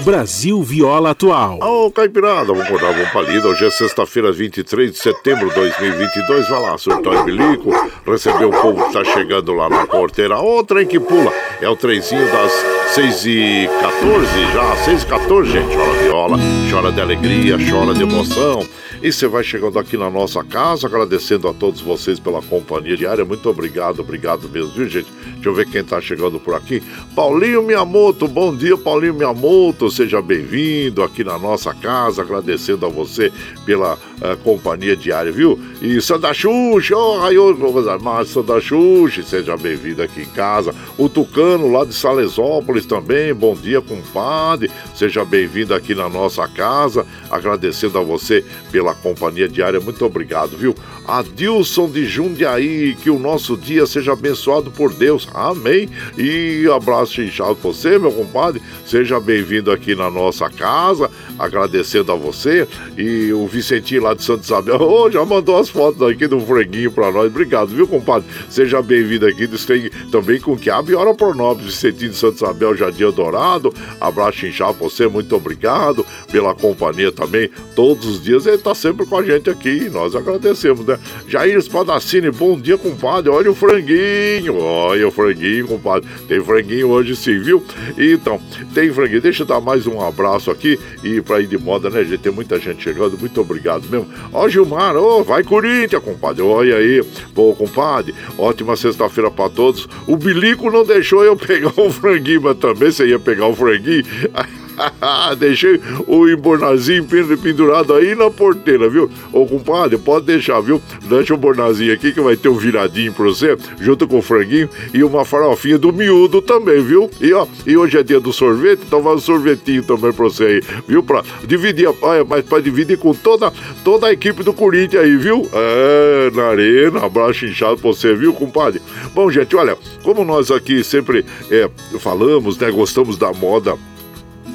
Brasil 0.04 0.62
Viola 0.64 1.12
Atual. 1.12 1.60
Ô, 1.62 1.86
oh, 1.86 1.92
Caipirada, 1.92 2.46
vamos 2.48 2.64
acordar 2.64 2.92
uma 2.92 3.06
palida. 3.12 3.48
Hoje 3.48 3.66
é 3.66 3.70
sexta-feira, 3.70 4.32
23 4.32 4.92
de 4.92 4.98
setembro 4.98 5.50
de 5.50 5.56
2022. 5.56 6.50
Vai 6.50 6.62
lá, 6.62 6.78
surtar 6.78 7.14
e 7.22 7.24
bilico, 7.24 7.70
receber 8.06 8.46
o 8.46 8.50
povo 8.52 8.84
que 8.86 8.94
tá 8.94 9.04
chegando 9.04 9.54
lá 9.54 9.70
na 9.70 9.86
porteira. 9.86 10.40
Ô, 10.40 10.64
trem 10.64 10.88
que 10.88 11.00
pula. 11.00 11.32
É 11.62 11.70
o 11.70 11.76
trenzinho 11.76 12.26
das 12.32 12.52
6 12.96 13.26
e 13.26 13.70
14 13.80 14.54
já, 14.54 14.76
6 14.86 15.04
e 15.04 15.06
14, 15.06 15.52
gente. 15.52 15.76
Chora 15.76 16.04
viola, 16.04 16.38
chora 16.72 16.92
de 16.92 17.02
alegria, 17.02 17.58
chora 17.70 17.94
de 17.94 18.02
emoção. 18.02 18.66
E 19.04 19.12
você 19.12 19.28
vai 19.28 19.44
chegando 19.44 19.80
aqui 19.80 19.98
na 19.98 20.12
nossa 20.12 20.44
casa, 20.44 20.86
agradecendo 20.86 21.48
a 21.48 21.54
todos 21.56 21.82
vocês 21.82 22.20
pela 22.20 22.40
companhia 22.40 22.96
diária. 22.96 23.26
Muito 23.26 23.50
obrigado, 23.50 24.02
obrigado 24.02 24.48
mesmo, 24.48 24.70
viu, 24.74 24.88
gente? 24.88 25.12
Deixa 25.34 25.50
eu 25.50 25.56
ver 25.56 25.66
quem 25.66 25.84
tá 25.84 26.00
chegando 26.00 26.40
por 26.40 26.54
aqui. 26.54 26.84
Paulinho 27.16 27.64
Miyamoto, 27.64 28.28
bom 28.28 28.56
dia, 28.56 28.78
Paulinho 28.78 29.16
Miyamoto. 29.16 29.90
Seja 29.90 30.22
bem-vindo 30.22 31.02
aqui 31.02 31.24
na 31.24 31.40
nossa 31.40 31.74
casa, 31.74 32.22
agradecendo 32.22 32.86
a 32.86 32.90
você 32.90 33.34
pela 33.66 33.96
uh, 33.96 34.38
companhia 34.44 34.96
diária, 34.96 35.32
viu? 35.32 35.60
E 35.82 36.00
Santa 36.00 36.32
Xuxa, 36.32 36.96
oh, 36.96 37.18
Raio, 37.18 37.90
armar 37.90 38.24
Santa 38.26 38.62
Xuxa, 38.62 39.24
seja 39.24 39.58
bem-vindo 39.58 40.04
aqui 40.04 40.22
em 40.22 40.26
casa. 40.26 40.76
O 40.96 41.10
Tucano, 41.10 41.72
lá 41.72 41.86
de 41.86 41.96
Salesópolis 41.96 42.86
também, 42.86 43.34
bom 43.34 43.56
dia, 43.56 43.82
compadre. 43.82 44.70
Seja 44.94 45.26
bem-vindo 45.26 45.74
aqui 45.74 45.96
na 45.96 46.08
nossa 46.08 46.48
casa, 46.48 47.04
agradecendo 47.32 47.98
a 47.98 48.04
você 48.04 48.46
pela 48.72 48.91
companhia 48.94 49.48
diária. 49.48 49.80
Muito 49.80 50.06
obrigado, 50.06 50.58
viu? 50.58 50.76
Adilson 51.08 51.90
de 51.90 52.06
Jundiaí, 52.06 52.96
que 52.96 53.10
o 53.10 53.18
nosso 53.18 53.58
dia 53.58 53.86
seja 53.86 54.14
abençoado 54.14 54.72
por 54.72 54.94
Deus. 54.94 55.28
Amém. 55.34 55.90
E 56.18 56.68
abraço 56.74 57.22
inchado 57.22 57.56
você, 57.56 57.98
meu 57.98 58.12
compadre. 58.12 58.62
Seja 58.86 59.20
bem-vindo 59.20 59.72
aqui 59.72 59.96
na 59.96 60.10
nossa 60.10 60.50
casa, 60.50 61.10
agradecendo 61.40 62.12
a 62.12 62.16
você. 62.16 62.68
E 62.98 63.32
o 63.34 63.48
Vicentinho 63.48 64.04
lá 64.04 64.14
de 64.14 64.24
Santa 64.24 64.44
Isabel, 64.44 64.80
oh, 64.82 65.10
já 65.10 65.24
mandou 65.26 65.58
as 65.58 65.70
fotos 65.70 66.02
aqui 66.02 66.28
do 66.28 66.40
franguinho 66.42 66.92
pra 66.92 67.12
nós. 67.12 67.28
Obrigado, 67.28 67.70
viu, 67.70 67.88
compadre? 67.88 68.28
Seja 68.50 68.82
bem-vindo 68.82 69.26
aqui. 69.26 69.48
Tem 69.48 69.90
também 70.12 70.40
com 70.40 70.58
quiabo 70.58 70.92
e 70.92 70.96
hora 70.96 71.16
nós, 71.34 71.60
Vicentinho 71.60 72.12
de 72.12 72.18
Santa 72.18 72.36
Isabel, 72.46 72.76
Jardim 72.76 73.10
Dourado. 73.12 73.74
Abraço 74.00 74.46
inchado 74.46 74.78
você, 74.78 75.08
muito 75.08 75.36
obrigado 75.36 76.06
pela 76.32 76.54
companhia 76.54 77.12
também. 77.12 77.50
Todos 77.76 78.06
os 78.06 78.22
dias 78.22 78.46
ele 78.46 78.58
tá 78.58 78.74
sempre 78.82 79.06
com 79.06 79.18
a 79.18 79.24
gente 79.24 79.50
aqui. 79.50 79.90
Nós 79.90 80.16
agradecemos, 80.16 80.86
né? 80.86 80.98
Jair 81.28 81.56
Espadacini, 81.56 82.32
bom 82.32 82.60
dia, 82.60 82.78
compadre. 82.78 83.30
Olha 83.30 83.52
o 83.52 83.56
franguinho. 83.56 84.58
Olha 84.58 85.08
o 85.08 85.12
franguinho, 85.12 85.68
compadre. 85.68 86.10
Tem 86.28 86.44
franguinho 86.44 86.90
hoje 86.90 87.16
sim, 87.16 87.40
viu? 87.40 87.64
Então, 87.98 88.42
tem 88.74 88.92
franguinho. 88.92 89.22
Deixa 89.22 89.44
eu 89.44 89.48
dar 89.48 89.62
mais 89.62 89.86
um 89.86 90.02
abraço 90.02 90.50
aqui 90.50 90.80
e 91.04 91.22
pra 91.22 91.40
ir 91.40 91.48
de 91.48 91.58
moda, 91.58 91.90
né, 91.90 92.04
gente? 92.04 92.18
Tem 92.18 92.32
muita 92.32 92.60
gente 92.60 92.84
chegando. 92.84 93.18
Muito 93.18 93.40
obrigado 93.40 93.88
mesmo. 93.88 94.08
Ó, 94.34 94.50
Gilmar, 94.50 94.96
ó, 94.96 95.22
vai 95.22 95.44
Corinthians, 95.44 96.04
compadre. 96.04 96.42
Olha 96.42 96.78
aí. 96.78 97.04
Pô, 97.36 97.54
compadre, 97.54 98.16
ótima 98.38 98.76
sexta-feira 98.76 99.30
pra 99.30 99.48
todos. 99.48 99.88
O 100.08 100.18
Bilico 100.18 100.72
não 100.72 100.84
deixou 100.84 101.24
eu 101.24 101.36
pegar 101.38 101.74
um 101.78 101.92
franguinho, 101.92 102.42
mas 102.42 102.58
também 102.58 102.92
você 102.92 103.06
ia 103.06 103.20
pegar 103.20 103.48
um 103.48 103.56
franguinho. 103.56 104.04
Deixei 105.38 105.80
o 106.08 106.28
embornazinho 106.28 107.06
pendurado 107.06 107.94
aí 107.94 108.16
na 108.16 108.30
porteira, 108.30 108.90
viu? 108.90 109.10
Ô, 109.32 109.46
compadre, 109.46 109.98
pode 109.98 110.26
deixar, 110.26 110.62
viu? 110.62 110.82
Deixa 111.04 111.34
o 111.34 111.38
bornazinho 111.38 111.94
aqui 111.94 112.12
que 112.12 112.22
vai 112.22 112.36
ter 112.36 112.50
um 112.50 112.56
viradinho 112.56 113.14
pra 113.14 113.26
você, 113.26 113.58
junto 113.80 114.08
com 114.08 114.20
o 114.20 114.22
franguinho 114.22 114.70
e 114.94 115.04
uma 115.04 115.26
farofinha 115.26 115.78
do 115.78 115.92
miúdo 115.92 116.42
também, 116.42 116.82
viu? 116.82 117.10
E 117.20 117.34
ó, 117.34 117.48
e 117.66 117.78
hoje 117.78 117.98
é 117.98 118.04
dia 118.04 118.20
do 118.20 118.34
sorvete, 118.34 118.82
então 118.86 119.02
vai 119.02 119.16
um 119.16 119.20
sorvetinho 119.20 119.84
também 119.84 120.12
pra 120.12 120.26
você 120.26 120.44
aí, 120.44 120.62
viu? 120.88 121.04
Pra 121.04 121.24
dividir, 121.46 121.90
olha, 122.02 122.24
mas 122.24 122.44
pra 122.46 122.60
dividir 122.60 122.98
com 122.98 123.14
toda, 123.14 123.52
toda 123.84 124.08
a 124.08 124.14
equipe 124.14 124.44
do 124.44 124.54
Corinthians 124.54 125.04
aí, 125.04 125.18
viu? 125.18 125.50
É, 125.54 126.32
na 126.34 126.44
arena, 126.48 127.06
abraço 127.06 127.46
inchado 127.46 127.78
pra 127.78 127.90
você, 127.90 128.14
viu, 128.16 128.34
compadre? 128.34 128.82
Bom, 129.14 129.30
gente, 129.32 129.56
olha, 129.56 129.78
como 130.04 130.24
nós 130.24 130.52
aqui 130.52 130.84
sempre 130.84 131.26
é, 131.50 131.70
falamos, 132.00 132.58
né, 132.58 132.72
gostamos 132.72 133.18
da 133.18 133.32
moda 133.34 133.78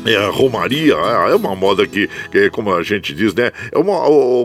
é, 0.06 0.16
a 0.16 0.30
Romaria 0.30 0.94
é, 0.94 1.30
é 1.32 1.34
uma 1.34 1.54
moda 1.54 1.86
que, 1.86 2.08
que, 2.30 2.50
como 2.50 2.72
a 2.74 2.82
gente 2.82 3.14
diz, 3.14 3.34
né? 3.34 3.50
É 3.72 3.78
uma, 3.78 4.00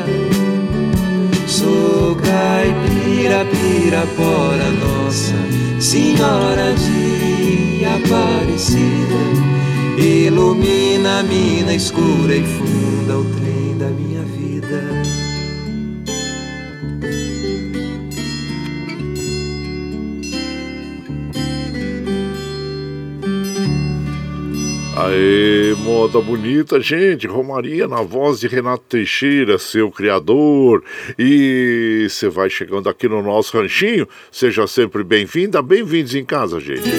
Sou 1.61 2.15
caipira, 2.15 3.45
pirapora, 3.45 4.71
nossa 4.83 5.35
Senhora 5.79 6.73
de 6.73 7.85
Aparecida. 7.85 9.21
Ilumina 9.95 11.19
a 11.19 11.23
mina 11.23 11.75
escura 11.75 12.35
e 12.35 12.43
funda 12.43 13.19
o 13.19 13.40
Aê, 24.95 25.73
moda 25.79 26.19
bonita, 26.19 26.81
gente. 26.81 27.25
Romaria 27.25 27.87
na 27.87 28.01
voz 28.01 28.41
de 28.41 28.47
Renato 28.47 28.83
Teixeira, 28.89 29.57
seu 29.57 29.89
criador. 29.89 30.83
E 31.17 32.07
você 32.09 32.27
vai 32.27 32.49
chegando 32.49 32.89
aqui 32.89 33.07
no 33.07 33.21
nosso 33.21 33.57
ranchinho. 33.57 34.05
Seja 34.29 34.67
sempre 34.67 35.01
bem-vinda, 35.01 35.61
bem-vindos 35.61 36.13
em 36.13 36.25
casa, 36.25 36.59
gente. 36.59 36.89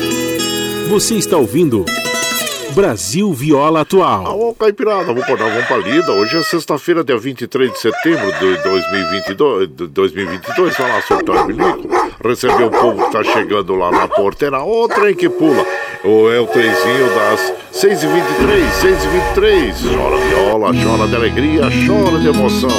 Você 0.89 1.17
está 1.17 1.37
ouvindo 1.37 1.85
Brasil 2.75 3.31
Viola 3.35 3.83
Atual. 3.83 4.27
Alô, 4.27 4.55
Caipirada, 4.55 5.13
vamos 5.13 5.27
dar 5.27 5.45
uma 5.45 5.63
palida. 5.67 6.13
Hoje 6.13 6.39
é 6.39 6.43
sexta-feira, 6.43 7.05
dia 7.05 7.19
23 7.19 7.71
de 7.71 7.79
setembro 7.79 8.33
de 8.39 8.63
2022. 8.63 9.69
2022 9.69 10.77
vai 10.79 10.89
lá 10.89 11.03
soltar 11.03 11.45
o 11.45 11.47
bilico. 11.47 11.89
Receber 12.25 12.65
o 12.65 12.71
povo 12.71 13.05
que 13.05 13.13
tá 13.13 13.23
chegando 13.23 13.75
lá 13.75 13.91
na 13.91 14.09
porteira. 14.09 14.63
Ô, 14.63 14.89
trem 14.89 15.15
que 15.15 15.29
pula. 15.29 15.82
Ou 16.05 16.33
é 16.33 16.41
o 16.41 16.47
trenzinho 16.49 17.15
das 17.15 17.53
6h23, 17.73 18.69
6h23. 19.35 19.95
Chora 19.95 20.19
viola, 20.21 20.73
chora 20.75 21.09
de 21.09 21.15
alegria, 21.15 21.63
chora 21.87 22.19
de 22.19 22.27
emoção. 22.27 22.71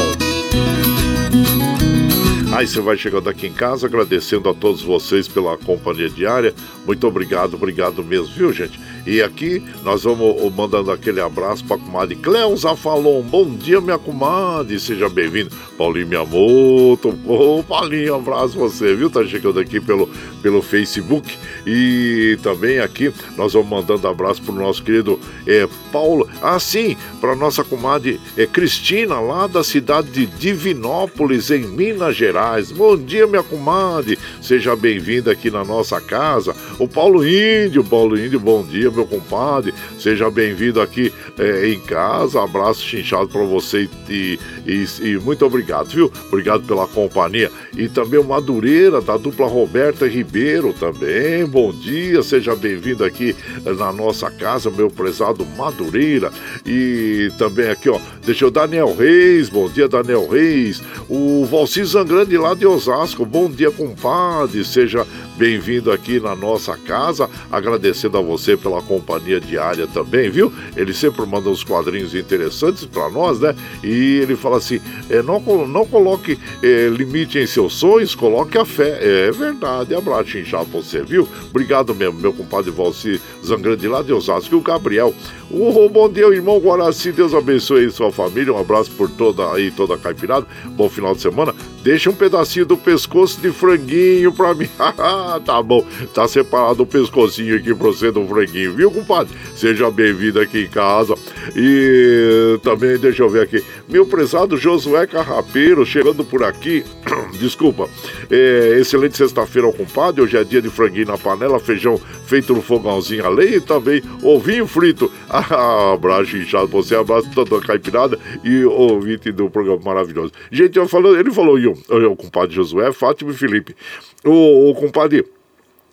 Aí 2.54 2.68
você 2.68 2.82
vai 2.82 2.98
chegando 2.98 3.30
aqui 3.30 3.48
em 3.48 3.54
casa, 3.54 3.88
agradecendo 3.88 4.50
a 4.50 4.54
todos 4.54 4.82
vocês 4.82 5.28
pela 5.28 5.58
companhia 5.58 6.10
diária. 6.10 6.54
Muito 6.86 7.08
obrigado, 7.08 7.54
obrigado 7.56 8.04
mesmo, 8.04 8.28
viu, 8.36 8.52
gente? 8.52 8.80
E 9.06 9.22
aqui 9.22 9.62
nós 9.84 10.04
vamos 10.04 10.54
mandando 10.56 10.90
aquele 10.90 11.20
abraço 11.20 11.66
para 11.66 11.76
a 11.76 11.80
comadre 11.80 12.16
Cleusa 12.16 12.74
Falon. 12.76 13.22
Bom 13.22 13.50
dia, 13.50 13.82
minha 13.82 13.98
comadre, 13.98 14.80
seja 14.80 15.10
bem-vindo. 15.10 15.54
Paulinho 15.78 16.08
Miyamoto, 16.08 17.10
ô 17.26 17.60
oh, 17.60 17.64
Paulinho, 17.64 18.16
abraço 18.16 18.58
você, 18.58 18.96
viu? 18.96 19.10
Tá 19.10 19.26
chegando 19.26 19.60
aqui 19.60 19.82
pelo, 19.82 20.10
pelo 20.42 20.62
Facebook. 20.62 21.38
E 21.68 22.38
também 22.42 22.80
aqui 22.80 23.14
nós 23.36 23.54
vamos 23.54 23.70
mandando 23.70 24.08
abraço 24.08 24.42
para 24.42 24.54
o 24.54 24.58
nosso 24.58 24.82
querido 24.82 25.20
é, 25.46 25.68
Paulo. 25.92 26.30
Ah, 26.42 26.60
sim, 26.60 26.96
para 27.20 27.36
nossa 27.36 27.64
comadre 27.64 28.22
é, 28.38 28.46
Cristina, 28.46 29.20
lá 29.20 29.48
da 29.48 29.64
cidade 29.64 30.12
de 30.12 30.26
Divinópolis, 30.26 31.52
em 31.52 31.68
Minas 31.68 32.16
Gerais. 32.16 32.72
Bom 32.72 32.96
dia, 32.96 33.28
minha 33.28 33.44
comadre, 33.44 34.18
seja 34.42 34.76
bem-vinda 34.78 35.32
aqui 35.32 35.52
na 35.52 35.66
nossa 35.66 36.00
casa. 36.00 36.56
O 36.80 36.88
Paulo 36.88 37.28
Índio, 37.28 37.84
Paulo 37.84 38.18
Índio, 38.18 38.40
bom 38.40 38.64
dia 38.64 38.93
meu 38.94 39.06
compadre. 39.06 39.74
Seja 40.00 40.30
bem-vindo 40.30 40.82
aqui 40.82 41.12
é, 41.38 41.68
em 41.68 41.80
casa. 41.80 42.44
Abraço 42.44 42.82
chinchado 42.82 43.28
para 43.28 43.44
você 43.44 43.90
e, 44.10 44.40
e, 44.66 44.86
e, 45.02 45.18
muito 45.18 45.46
obrigado, 45.46 45.90
viu? 45.90 46.12
Obrigado 46.28 46.64
pela 46.64 46.88
companhia. 46.88 47.52
E 47.76 47.90
também 47.90 48.20
o 48.20 48.24
Madureira, 48.24 49.02
da 49.02 49.18
dupla 49.18 49.48
Roberta 49.48 50.08
Ribeiro 50.08 50.74
também. 50.74 51.46
Bom 51.46 51.72
dia, 51.72 52.22
seja 52.24 52.56
bem-vindo 52.56 53.04
aqui 53.04 53.36
na 53.78 53.92
nossa 53.92 54.30
casa, 54.30 54.70
meu 54.70 54.90
prezado 54.90 55.46
Madureira. 55.58 56.32
E 56.66 57.32
também 57.38 57.70
aqui, 57.70 57.90
ó, 57.90 58.00
deixa 58.26 58.46
eu 58.46 58.52
Daniel 58.52 58.96
Reis. 58.96 59.50
Bom 59.50 59.70
dia, 59.70 59.88
Daniel 59.88 60.28
Reis. 60.28 60.82
O 61.10 61.46
Valci 61.46 61.84
Zangrande 61.84 62.38
lá 62.38 62.54
de 62.54 62.66
Osasco. 62.66 63.26
Bom 63.26 63.50
dia, 63.50 63.72
compadre. 63.72 64.64
Seja 64.64 65.06
bem-vindo 65.38 65.92
aqui 65.92 66.20
na 66.20 66.36
nossa 66.36 66.78
casa. 66.78 67.30
Agradecendo 67.52 68.18
a 68.18 68.22
você 68.22 68.56
pela 68.58 68.82
companhia 68.82 69.40
diária 69.40 69.88
também, 69.88 70.30
viu? 70.30 70.52
Ele 70.76 70.94
sempre 70.94 71.26
manda 71.26 71.50
uns 71.50 71.64
quadrinhos 71.64 72.16
interessantes 72.16 72.86
para 72.86 73.10
nós, 73.10 73.40
né? 73.40 73.56
E 73.84 74.20
ele 74.22 74.36
fala 74.36 74.58
assim: 74.58 74.80
é, 75.10 75.22
não, 75.22 75.40
não 75.68 75.86
coloque 75.86 76.40
é, 76.62 76.88
limite 76.90 77.38
em 77.38 77.48
seus 77.48 77.74
sonhos, 77.74 78.16
coloque 78.16 78.58
a 78.58 78.66
fé. 78.66 79.00
É, 79.02 79.32
verdade, 79.32 79.96
abraço 79.96 80.38
inchado 80.38 80.66
pra 80.66 80.82
você, 80.82 81.04
viu? 81.04 81.28
Obrigado 81.50 81.94
mesmo, 81.94 82.20
meu 82.20 82.34
compadre 82.34 82.72
Valci 82.72 83.22
Zangrande 83.46 83.88
lá 83.88 84.02
de 84.02 84.14
Osasco. 84.14 84.56
E 84.56 84.58
o 84.58 84.62
Gabriel, 84.62 85.14
oh, 85.52 85.90
bom 85.90 86.10
dia, 86.10 86.28
irmão 86.28 86.60
Guaraci, 86.60 87.12
Deus 87.12 87.34
abençoe 87.34 87.90
sua 87.92 88.12
família. 88.12 88.54
Um 88.54 88.60
abraço 88.60 88.92
por 88.92 89.10
toda 89.10 89.52
aí, 89.52 89.72
toda 89.72 89.96
a 89.96 89.98
caipirada. 89.98 90.46
Bom 90.66 90.90
final 90.90 91.14
de 91.14 91.22
semana. 91.22 91.54
Deixa 91.84 92.10
um 92.10 92.16
pedacinho 92.16 92.66
do 92.66 92.78
pescoço 92.78 93.42
de 93.42 93.52
franguinho 93.52 94.32
pra 94.32 94.54
mim. 94.54 94.70
tá 95.46 95.62
bom, 95.62 95.86
tá 96.14 96.26
separado 96.30 96.84
o 96.84 96.86
pescocinho 96.86 97.58
aqui 97.58 97.76
pra 97.76 97.88
você 97.88 98.10
do 98.10 98.26
franguinho, 98.26 98.74
viu, 98.74 98.90
compadre? 98.90 99.36
Seja 99.54 99.92
bem-vindo 99.92 100.40
aqui 100.40 100.62
em 100.62 100.70
casa. 100.70 101.14
E 101.56 102.58
também, 102.64 102.98
deixa 102.98 103.24
eu 103.24 103.30
ver 103.30 103.42
aqui, 103.42 103.62
meu 103.90 104.06
prezado 104.06 104.56
Josué 104.56 105.06
Carrapeiro 105.06 105.86
chegando 105.86 106.24
por 106.24 106.42
aqui. 106.44 106.86
Desculpa. 107.38 107.90
É, 108.32 108.78
excelente 108.80 109.18
sexta-feira 109.18 109.68
ao 109.68 109.74
compadre. 109.74 110.22
Hoje 110.22 110.38
é 110.38 110.44
dia 110.44 110.62
de 110.62 110.70
franguinho 110.70 111.08
na 111.08 111.18
panela, 111.18 111.60
feijão 111.60 112.00
feito 112.26 112.54
no 112.54 112.62
fogãozinho 112.62 113.26
a 113.28 113.44
e 113.44 113.60
também 113.60 114.02
ovinho 114.22 114.66
frito. 114.66 115.12
Ah, 115.30 115.94
abraço 115.94 116.38
inchado 116.38 116.68
você, 116.68 116.96
abraço 116.96 117.30
toda 117.34 117.58
a 117.58 117.62
caipirada 117.62 118.18
e 118.44 118.64
ouvinte 118.64 119.32
do 119.32 119.50
programa 119.50 119.82
maravilhoso. 119.84 120.32
Gente, 120.52 120.78
eu 120.78 120.88
falando, 120.88 121.20
ele 121.20 121.32
falou, 121.32 121.60
eu, 121.60 121.73
o 121.90 122.16
compadre 122.16 122.56
Josué, 122.56 122.92
Fátima 122.92 123.32
e 123.32 123.36
Felipe. 123.36 123.76
O, 124.24 124.70
o 124.70 124.76
compadre. 124.76 125.26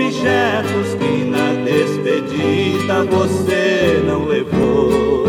Objetos 0.00 0.94
que 0.94 1.24
na 1.24 1.52
despedida 1.62 3.04
você 3.04 4.02
não 4.06 4.24
levou. 4.24 5.28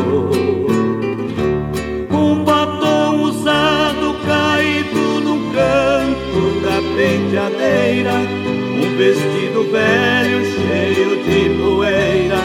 Um 2.09 2.43
batom 2.45 3.23
usado 3.23 4.15
caído 4.25 5.19
no 5.21 5.51
canto 5.51 6.61
da 6.61 6.81
penteadeira, 6.95 8.13
um 8.13 8.97
vestido 8.97 9.69
velho 9.71 10.45
cheio 10.45 11.21
de 11.25 11.61
poeira, 11.61 12.39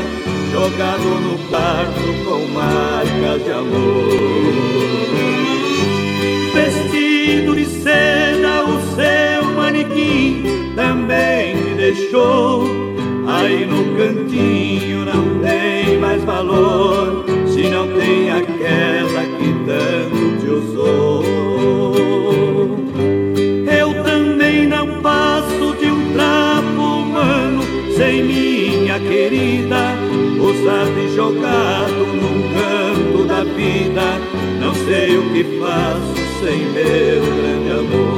jogado 0.50 1.20
no 1.20 1.38
quarto 1.48 2.24
com 2.24 2.44
marcas 2.52 3.44
de 3.44 3.52
amor. 3.52 4.65
Deixou. 11.86 12.64
Aí 13.28 13.64
no 13.64 13.96
cantinho 13.96 15.04
não 15.04 15.40
tem 15.40 15.98
mais 15.98 16.22
valor, 16.24 17.24
se 17.46 17.68
não 17.68 17.86
tem 17.88 18.30
aquela 18.30 19.22
que 19.36 19.54
tanto 19.66 20.40
te 20.40 20.50
usou. 20.50 21.24
Eu 23.80 24.02
também 24.02 24.66
não 24.66 25.00
passo 25.00 25.76
de 25.78 25.86
um 25.86 26.12
trapo 26.12 26.80
humano 26.80 27.62
sem 27.96 28.24
minha 28.24 28.98
querida, 28.98 29.94
usado 30.40 30.98
e 30.98 31.14
jogado 31.14 32.06
num 32.20 32.42
canto 32.54 33.24
da 33.26 33.44
vida. 33.44 34.20
Não 34.60 34.74
sei 34.74 35.16
o 35.18 35.22
que 35.32 35.44
faço 35.60 36.14
sem 36.40 36.58
meu 36.66 37.22
grande 37.22 37.70
amor. 37.70 38.15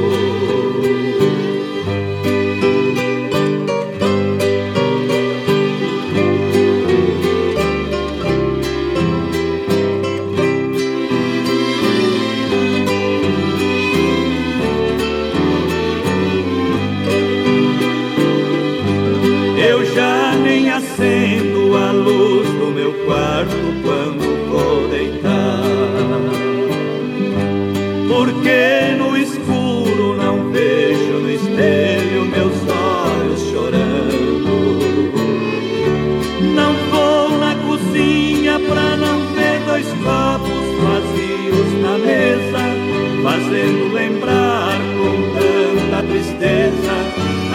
Fazendo 43.49 43.91
lembrar 43.93 44.77
com 44.95 45.33
tanta 45.33 46.03
tristeza 46.03 46.91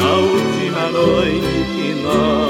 a 0.02 0.16
última 0.16 0.90
noite 0.90 1.46
que 1.76 1.94
nós 2.02 2.43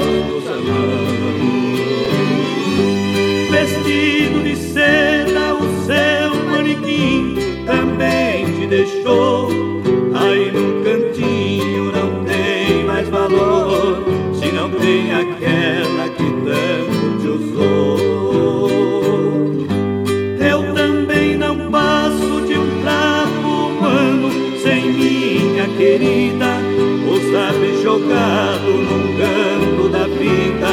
minha 26.05 26.35
querida, 26.35 26.59
usado 27.07 27.65
e 27.65 27.81
jogado 27.81 28.71
num 28.71 29.17
canto 29.17 29.89
da 29.89 30.07
vida. 30.07 30.69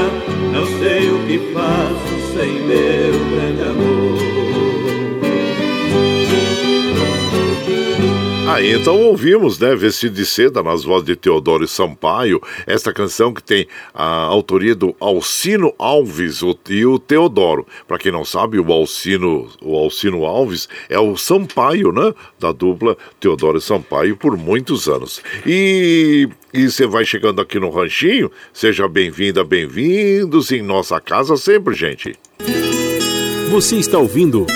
Não 0.53 0.66
sei 0.78 1.11
o 1.11 1.26
que 1.26 1.39
faço 1.53 2.35
sem 2.35 2.61
meu 2.61 3.12
grande 3.30 3.62
amor. 3.62 4.01
Aí 8.53 8.70
então 8.70 9.00
ouvimos, 9.00 9.59
né, 9.59 9.74
Vestido 9.74 10.14
de 10.14 10.26
Seda 10.26 10.62
nas 10.62 10.84
vozes 10.84 11.07
de 11.07 11.16
Teodoro 11.16 11.66
Sampaio, 11.66 12.38
esta 12.66 12.92
canção 12.92 13.32
que 13.32 13.42
tem 13.42 13.66
a 13.94 14.05
autoria 14.05 14.74
do 14.74 14.94
Alcino 15.00 15.72
Alves 15.78 16.42
e 16.68 16.84
o 16.84 16.98
Teodoro. 16.98 17.66
Para 17.88 17.96
quem 17.96 18.12
não 18.12 18.26
sabe, 18.26 18.61
o 18.61 18.70
Alcino, 18.70 19.48
o 19.62 19.74
Alcino 19.74 20.26
Alves 20.26 20.68
é 20.90 21.00
o 21.00 21.16
Sampaio, 21.16 21.92
né, 21.92 22.12
da 22.38 22.53
dupla 22.53 22.94
Teodoro 23.18 23.59
Sampaio 23.59 24.18
por 24.18 24.36
muitos 24.36 24.86
anos. 24.86 25.22
E 25.46 26.28
e 26.53 26.70
você 26.70 26.86
vai 26.86 27.07
chegando 27.07 27.40
aqui 27.40 27.59
no 27.59 27.70
ranchinho, 27.70 28.30
seja 28.53 28.86
bem-vinda, 28.86 29.42
bem-vindos 29.42 30.53
em 30.53 30.61
nossa 30.61 31.00
casa 31.00 31.38
sempre, 31.38 31.74
gente. 31.74 32.14
Você 33.50 33.76
está 33.76 33.98
ouvindo 33.98 34.46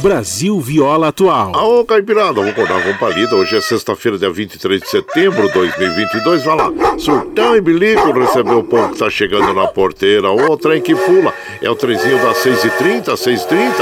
Brasil 0.00 0.60
Viola 0.60 1.08
Atual. 1.08 1.52
Ô, 1.54 1.84
Caipirada, 1.84 2.34
vamos 2.34 2.50
acordar 2.50 2.82
com 2.84 2.96
palida. 2.98 3.34
Hoje 3.34 3.56
é 3.56 3.60
sexta-feira, 3.60 4.16
dia 4.16 4.30
23 4.30 4.80
de 4.80 4.88
setembro 4.88 5.48
de 5.48 5.54
2022. 5.54 6.44
Vai 6.44 6.56
lá, 6.56 6.72
surtão 6.98 7.56
e 7.56 7.60
bilico 7.60 8.12
recebeu 8.12 8.60
o 8.60 8.64
povo 8.64 8.92
que 8.92 8.98
tá 8.98 9.10
chegando 9.10 9.52
na 9.52 9.66
porteira. 9.66 10.30
Ô, 10.30 10.56
trem 10.56 10.80
que 10.80 10.94
pula. 10.94 11.34
É 11.60 11.68
o 11.68 11.74
trezinho 11.74 12.18
das 12.18 12.38
6h30, 12.38 13.04
6h30. 13.14 13.72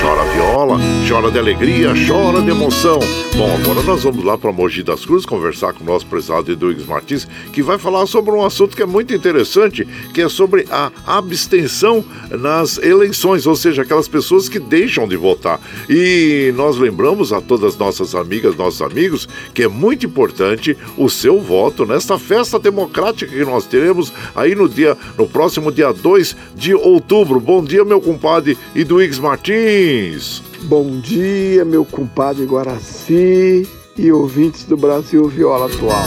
Chora 0.00 0.24
viola, 0.32 0.78
chora 1.08 1.30
de 1.30 1.38
alegria, 1.38 1.92
chora 2.06 2.40
de 2.40 2.50
emoção. 2.50 3.00
Bom, 3.36 3.52
agora 3.60 3.82
nós 3.82 4.04
vamos 4.04 4.24
lá 4.24 4.38
para 4.38 4.52
Mogi 4.52 4.84
das 4.84 5.04
Cruzes 5.04 5.26
conversar 5.26 5.72
com 5.72 5.82
o 5.82 5.86
nosso 5.86 6.06
prezado 6.06 6.52
Eduígues 6.52 6.86
Martins, 6.86 7.26
que 7.52 7.62
vai 7.62 7.78
falar 7.78 8.06
sobre 8.06 8.30
um 8.30 8.44
assunto 8.44 8.76
que 8.76 8.82
é 8.82 8.86
muito 8.86 9.12
interessante, 9.12 9.84
que 10.12 10.22
é 10.22 10.28
sobre 10.28 10.66
a 10.70 10.92
abstenção 11.04 12.04
nas 12.30 12.78
eleições, 12.78 13.44
ou 13.44 13.56
seja, 13.56 13.82
aquelas 13.82 14.06
pessoas 14.06 14.48
que 14.48 14.60
deixam 14.60 15.08
de 15.08 15.16
votar. 15.16 15.58
E 15.88 16.52
nós 16.56 16.76
lembramos 16.76 17.32
a 17.32 17.40
todas 17.40 17.74
as 17.74 17.78
nossas 17.78 18.14
amigas, 18.14 18.56
nossos 18.56 18.82
amigos, 18.82 19.28
que 19.52 19.62
é 19.62 19.68
muito 19.68 20.06
importante 20.06 20.76
o 20.96 21.08
seu 21.08 21.40
voto 21.40 21.86
nesta 21.86 22.18
festa 22.18 22.58
democrática 22.58 23.30
que 23.30 23.44
nós 23.44 23.66
teremos 23.66 24.12
aí 24.34 24.54
no 24.54 24.68
dia, 24.68 24.96
no 25.18 25.26
próximo 25.26 25.70
dia 25.70 25.92
2 25.92 26.36
de 26.54 26.74
outubro. 26.74 27.40
Bom 27.40 27.62
dia, 27.62 27.84
meu 27.84 28.00
compadre 28.00 28.56
Eduígues 28.74 29.18
Martins. 29.18 30.42
Bom 30.62 30.98
dia, 31.00 31.64
meu 31.64 31.84
compadre 31.84 32.44
Guaraci 32.44 33.68
e 33.96 34.10
ouvintes 34.10 34.64
do 34.64 34.76
Brasil 34.76 35.28
Viola 35.28 35.66
Atual. 35.66 36.06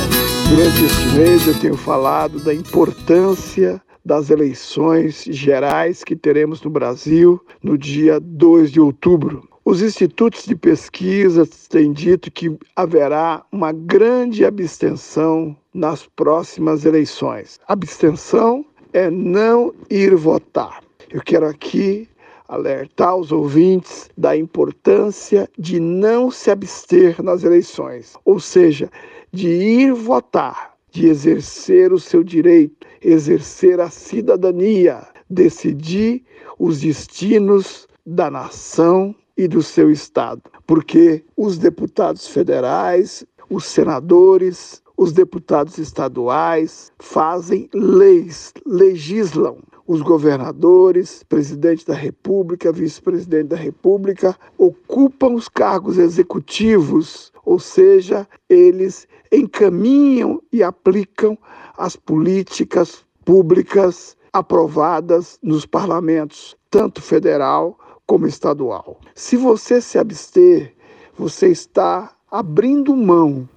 Durante 0.49 0.86
este 0.86 1.08
mês 1.10 1.47
eu 1.47 1.60
tenho 1.60 1.78
falado 1.78 2.39
da 2.39 2.53
importância 2.53 3.82
das 4.08 4.30
eleições 4.30 5.26
gerais 5.26 6.01
que 6.01 6.16
teremos 6.16 6.62
no 6.64 6.70
Brasil 6.70 7.45
no 7.62 7.78
dia 7.78 8.22
2 8.22 8.72
de 8.72 8.80
outubro. 8.80 9.45
Os 9.66 9.82
institutos 9.82 10.45
de 10.45 10.55
pesquisa 10.55 11.45
têm 11.68 11.91
dito 11.91 12.32
que 12.32 12.58
haverá 12.74 13.43
uma 13.51 13.74
grande 13.74 14.45
abstenção 14.45 15.53
nas 15.74 16.08
próximas 16.08 16.86
eleições. 16.86 17.60
Abstenção 17.68 18.66
é 18.93 19.12
não 19.12 19.74
ir 19.89 20.16
votar. 20.16 20.82
Eu 21.10 21.22
quero 21.22 21.45
aqui 21.45 22.08
alertar 22.47 23.14
os 23.14 23.34
ouvintes 23.34 24.10
da 24.18 24.38
importância 24.38 25.49
de 25.60 25.82
não 25.82 26.32
se 26.32 26.49
abster 26.49 27.22
nas 27.22 27.43
eleições, 27.43 28.14
ou 28.24 28.39
seja, 28.39 28.89
de 29.34 29.49
ir 29.49 29.91
votar, 29.91 30.76
de 30.98 31.08
exercer 31.10 31.93
o 31.93 32.00
seu 32.00 32.24
direito, 32.24 32.88
exercer 33.04 33.80
a 33.80 33.88
cidadania, 33.88 35.08
decidir 35.30 36.24
os 36.58 36.82
destinos 36.82 37.88
da 38.04 38.32
nação 38.32 39.14
e 39.38 39.48
do 39.48 39.62
seu 39.62 39.91
estado, 39.91 40.41
porque 40.66 41.24
os 41.36 41.60
deputados 41.60 42.28
federais, 42.28 43.24
os 43.48 43.66
senadores, 43.66 44.82
os 44.98 45.12
deputados 45.12 45.78
estaduais 45.78 46.91
fazem 46.98 47.70
leis, 47.76 48.52
legislam. 48.66 49.60
Os 49.88 50.01
governadores, 50.01 51.23
presidente 51.23 51.88
da 51.88 51.93
República, 51.93 52.73
vice-presidente 52.73 53.47
da 53.47 53.55
República 53.55 54.38
ocupam 54.57 55.33
os 55.33 55.47
cargos 55.47 55.97
executivos, 55.97 57.31
ou 57.45 57.57
seja, 57.57 58.27
eles 58.49 59.07
encaminham 59.31 60.43
e 60.51 60.61
aplicam 60.61 61.38
as 61.77 61.95
políticas 61.95 63.05
públicas 63.23 64.17
aprovadas 64.33 65.39
nos 65.41 65.65
parlamentos, 65.65 66.57
tanto 66.69 67.01
federal 67.01 67.79
como 68.05 68.27
estadual. 68.27 68.99
Se 69.15 69.38
você 69.38 69.79
se 69.79 69.97
abster, 69.97 70.75
você 71.17 71.47
está 71.47 72.13
abrindo 72.29 72.93
mão 72.93 73.47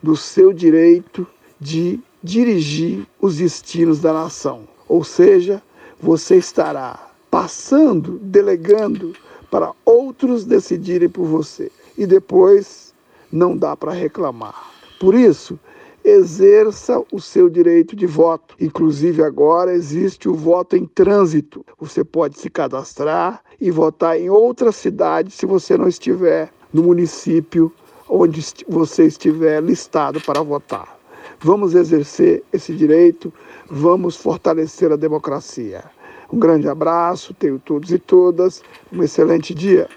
do 0.00 0.16
seu 0.16 0.52
direito 0.52 1.26
de 1.58 1.98
dirigir 2.22 3.04
os 3.20 3.38
destinos 3.38 4.00
da 4.00 4.12
nação. 4.12 4.68
Ou 4.88 5.02
seja, 5.02 5.60
você 6.00 6.36
estará 6.36 7.10
passando, 7.30 8.18
delegando 8.18 9.14
para 9.50 9.72
outros 9.84 10.44
decidirem 10.44 11.08
por 11.08 11.26
você. 11.26 11.70
E 11.96 12.06
depois 12.06 12.94
não 13.30 13.56
dá 13.56 13.76
para 13.76 13.92
reclamar. 13.92 14.70
Por 14.98 15.14
isso, 15.14 15.58
exerça 16.04 17.02
o 17.12 17.20
seu 17.20 17.48
direito 17.48 17.94
de 17.94 18.06
voto. 18.06 18.54
Inclusive, 18.60 19.22
agora 19.22 19.72
existe 19.72 20.28
o 20.28 20.34
voto 20.34 20.76
em 20.76 20.86
trânsito. 20.86 21.64
Você 21.78 22.02
pode 22.04 22.38
se 22.38 22.48
cadastrar 22.48 23.42
e 23.60 23.70
votar 23.70 24.18
em 24.18 24.30
outra 24.30 24.72
cidade 24.72 25.30
se 25.30 25.46
você 25.46 25.76
não 25.76 25.88
estiver 25.88 26.50
no 26.72 26.82
município 26.82 27.72
onde 28.08 28.44
você 28.68 29.06
estiver 29.06 29.62
listado 29.62 30.20
para 30.20 30.42
votar. 30.42 30.99
Vamos 31.42 31.74
exercer 31.74 32.42
esse 32.52 32.74
direito, 32.74 33.32
vamos 33.66 34.14
fortalecer 34.14 34.92
a 34.92 34.96
democracia. 34.96 35.84
Um 36.30 36.38
grande 36.38 36.68
abraço, 36.68 37.32
tenho 37.32 37.58
todos 37.58 37.90
e 37.90 37.98
todas, 37.98 38.62
um 38.92 39.02
excelente 39.02 39.54
dia. 39.54 39.88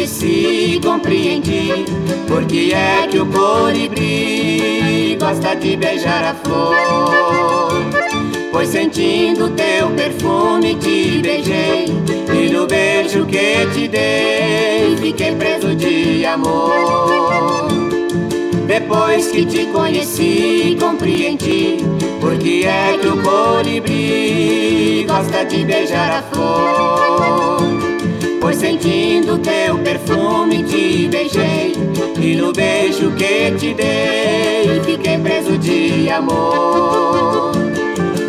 Conheci, 0.00 0.80
compreendi 0.82 1.84
Porque 2.26 2.72
é 2.72 3.06
que 3.06 3.18
o 3.18 3.26
colibri 3.26 5.16
gosta 5.20 5.54
de 5.54 5.76
beijar 5.76 6.24
a 6.24 6.34
flor. 6.34 7.84
Pois 8.50 8.68
sentindo 8.68 9.50
teu 9.50 9.90
perfume 9.90 10.74
te 10.76 11.20
beijei 11.22 11.86
E 12.32 12.50
no 12.50 12.66
beijo 12.66 13.26
que 13.26 13.66
te 13.74 13.88
dei 13.88 14.96
fiquei 14.96 15.34
preso 15.34 15.74
de 15.74 16.24
amor. 16.24 17.68
Depois 18.66 19.28
que 19.28 19.44
te 19.44 19.66
conheci, 19.66 20.76
compreendi 20.80 21.78
Porque 22.20 22.64
é 22.64 22.96
que 22.98 23.08
o 23.08 23.16
colibri 23.18 25.04
gosta 25.06 25.44
de 25.44 25.64
beijar 25.64 26.10
a 26.10 26.22
flor 26.22 27.49
Pois 28.40 28.56
sentindo 28.56 29.38
teu 29.38 29.78
perfume 29.78 30.64
te 30.64 31.08
beijei 31.08 31.74
E 32.20 32.36
no 32.36 32.52
beijo 32.52 33.12
que 33.12 33.50
te 33.52 33.74
dei 33.74 34.80
Fiquei 34.84 35.18
preso 35.18 35.58
de 35.58 36.08
amor. 36.08 37.52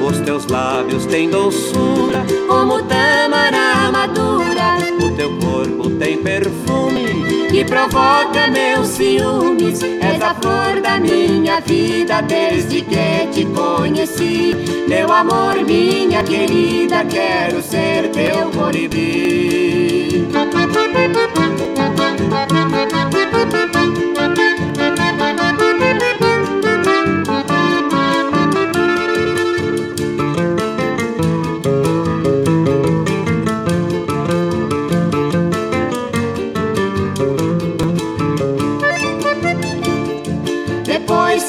Os 0.06 0.20
teus 0.20 0.46
lábios 0.48 1.06
têm 1.06 1.30
doçura 1.30 2.26
Como 2.48 2.84
tâmara 2.84 3.92
madura. 3.92 4.78
O 5.02 5.16
teu 5.16 5.30
corpo 5.40 5.90
tem 5.92 6.18
perfume 6.18 7.41
Que 7.52 7.66
provoca 7.66 8.48
meus 8.48 8.88
ciúmes. 8.88 9.84
És 9.84 10.22
a 10.22 10.34
flor 10.36 10.82
da 10.82 10.98
minha 10.98 11.60
vida 11.60 12.22
Desde 12.22 12.82
que 12.82 13.28
te 13.34 13.46
conheci. 13.46 14.56
Meu 14.88 15.12
amor, 15.12 15.56
minha 15.66 16.24
querida 16.24 17.04
Quero 17.04 17.62
ser 17.62 18.10
teu 18.12 18.50
colibri 18.52 19.72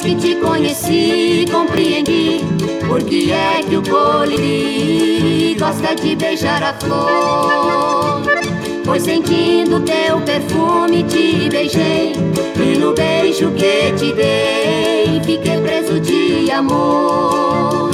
que 0.03 0.15
te 0.15 0.35
conheci, 0.35 1.45
compreendi. 1.49 2.41
Por 2.87 3.01
que 3.03 3.31
é 3.31 3.63
que 3.63 3.77
o 3.77 3.81
colibri 3.81 5.55
gosta 5.57 5.95
de 5.95 6.15
beijar 6.15 6.61
a 6.61 6.73
flor. 6.73 8.21
Pois 8.83 9.03
sentindo 9.03 9.79
teu 9.79 10.19
perfume 10.21 11.03
te 11.03 11.49
beijei. 11.49 12.13
E 12.57 12.77
no 12.77 12.93
beijo 12.93 13.51
que 13.51 13.93
te 13.93 14.13
dei 14.13 15.21
Fiquei 15.23 15.57
preso 15.61 15.99
de 16.01 16.51
amor. 16.51 17.91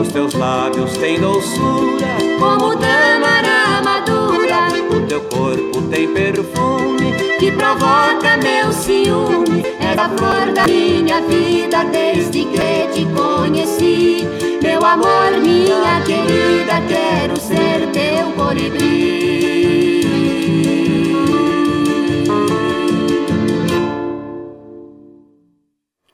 Os 0.00 0.08
teus 0.08 0.32
lábios 0.32 0.96
têm 0.96 1.20
doçura. 1.20 2.16
Como 2.38 2.74
tâmara 2.76 3.82
madura. 3.84 4.68
O 4.96 5.06
teu 5.06 5.20
corpo 5.20 5.82
tem 5.90 6.08
perfume. 6.14 7.12
Que 7.38 7.52
provoca 7.52 8.38
meu 8.38 8.72
ciúme 8.72 9.79
da 10.00 10.08
flor 10.08 10.52
da 10.54 10.66
minha 10.66 11.20
vida 11.20 11.84
Desde 11.84 12.44
que 12.44 12.88
te 12.92 13.04
conheci. 13.14 14.26
Meu 14.62 14.84
amor, 14.84 15.32
minha 15.42 16.00
querida 16.06 16.80
Quero 16.88 17.36
ser 17.38 17.86
teu 17.92 18.32
colibri 18.32 19.29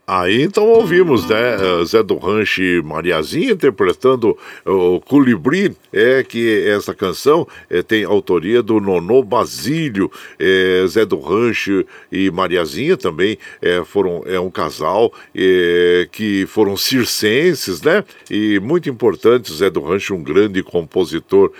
Aí 0.06 0.40
então 0.42 0.68
ouvimos, 0.68 1.26
né? 1.26 1.56
Zé 1.84 2.00
do 2.00 2.16
Rancho 2.16 2.62
e 2.62 2.80
Mariazinha 2.80 3.50
interpretando 3.50 4.38
o 4.64 5.00
Colibri, 5.00 5.74
é 5.92 6.22
que 6.22 6.64
essa 6.68 6.94
canção 6.94 7.48
é, 7.68 7.82
tem 7.82 8.04
autoria 8.04 8.62
do 8.62 8.78
Nonô 8.78 9.20
Basílio, 9.24 10.08
é, 10.38 10.84
Zé 10.86 11.04
do 11.04 11.18
Rancho 11.18 11.84
e 12.12 12.30
Mariazinha 12.30 12.96
também 12.96 13.36
é, 13.60 13.82
foram 13.84 14.22
é 14.26 14.38
um 14.38 14.48
casal 14.48 15.12
é, 15.34 16.06
que 16.12 16.46
foram 16.46 16.76
circenses, 16.76 17.82
né? 17.82 18.04
E 18.30 18.60
muito 18.60 18.88
importante, 18.88 19.52
Zé 19.52 19.68
do 19.68 19.80
Rancho, 19.80 20.14
um 20.14 20.22
grande 20.22 20.62
compositor 20.62 21.50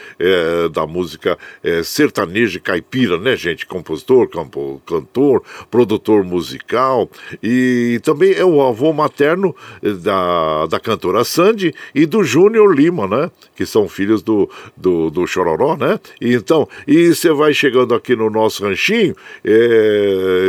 da 0.73 0.87
música 0.87 1.39
sertaneja 1.85 2.61
caipira, 2.61 3.19
né, 3.19 3.37
gente? 3.37 3.67
Compositor, 3.67 4.29
campo, 4.29 4.81
cantor, 4.87 5.43
produtor 5.71 6.23
musical 6.23 7.11
e 7.43 8.01
também 8.03 8.36
é 8.37 8.45
o 8.45 8.63
avô 8.63 8.93
materno 8.93 9.55
eh, 9.83 9.91
da, 9.93 10.67
da 10.67 10.79
cantora 10.79 11.25
Sandy 11.25 11.75
e 11.95 12.07
do 12.07 12.23
Júnior 12.23 12.75
Lima, 12.75 13.07
né? 13.07 13.31
Que 13.57 13.65
são 13.65 13.89
filhos 13.89 14.23
do, 14.23 14.49
do, 14.77 15.11
do 15.11 15.27
Chororó, 15.27 15.77
né? 15.77 15.99
E 16.21 16.35
então, 16.35 16.69
e 16.87 17.15
você 17.15 17.33
vai 17.33 17.55
chegando 17.55 17.95
aqui 17.95 18.15
no 18.15 18.29
nosso 18.29 18.63
ranchinho, 18.63 19.17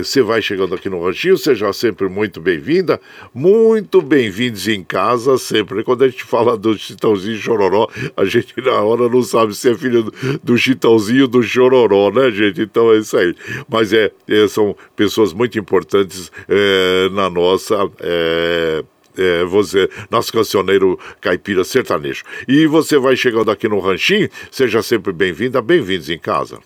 você 0.04 0.20
é, 0.20 0.24
vai 0.24 0.42
chegando 0.42 0.76
aqui 0.76 0.90
no 0.90 1.04
ranchinho, 1.04 1.38
seja 1.38 1.72
sempre 1.72 2.10
muito 2.10 2.42
bem-vinda, 2.42 3.00
muito 3.34 4.02
bem-vindos 4.02 4.68
em 4.68 4.84
casa, 4.84 5.38
sempre. 5.38 5.84
Quando 5.84 6.04
a 6.04 6.10
gente 6.10 6.24
fala 6.24 6.58
do 6.58 6.78
Chitãozinho 6.78 7.38
Chororó, 7.38 7.88
a 8.16 8.26
gente 8.26 8.54
na 8.62 8.82
hora 8.82 9.08
não 9.08 9.24
sabe 9.24 9.56
se 9.56 9.70
é 9.70 9.76
filho 9.76 10.04
do, 10.04 10.14
do 10.44 10.58
Chitãozinho 10.58 11.28
do 11.28 11.42
Chororó, 11.42 12.12
né, 12.12 12.30
gente? 12.32 12.62
Então 12.62 12.92
é 12.92 12.98
isso 12.98 13.18
aí. 13.18 13.34
Mas 13.70 13.94
é, 13.94 14.12
é 14.28 14.48
são 14.48 14.76
pessoas 14.96 15.34
muito 15.34 15.58
importantes 15.58 16.32
é, 16.50 17.10
na 17.12 17.30
nossa. 17.30 17.77
É, 18.00 18.84
é, 19.18 19.44
você, 19.46 19.90
nosso 20.10 20.32
cancioneiro 20.32 21.00
caipira 21.20 21.64
sertanejo. 21.64 22.24
E 22.48 22.68
você 22.68 22.98
vai 22.98 23.16
chegando 23.16 23.50
aqui 23.50 23.68
no 23.68 23.80
Ranchinho, 23.80 24.30
seja 24.52 24.82
sempre 24.82 25.12
bem-vinda, 25.12 25.62
bem-vindos 25.62 26.10
em 26.10 26.20
casa. 26.20 26.60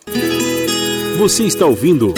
Você 1.18 1.44
está 1.44 1.66
ouvindo. 1.66 2.14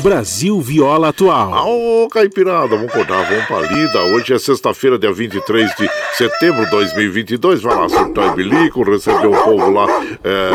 Brasil 0.00 0.58
Viola 0.62 1.08
Atual. 1.10 1.68
Ô, 1.68 2.08
Caipirada, 2.08 2.74
vamos 2.74 2.90
cortar, 2.90 3.22
vamos 3.28 3.44
pra 3.44 3.60
lida. 3.60 4.00
Hoje 4.04 4.32
é 4.32 4.38
sexta-feira, 4.38 4.98
dia 4.98 5.12
23 5.12 5.70
de 5.76 5.90
setembro 6.14 6.64
de 6.64 6.70
2022. 6.70 7.60
Vai 7.60 7.76
lá, 7.76 7.88
surtar 7.88 8.32
e 8.32 8.36
bilico, 8.36 8.82
receber 8.82 9.26
o 9.26 9.44
povo 9.44 9.70
lá, 9.70 9.86
é, 10.24 10.50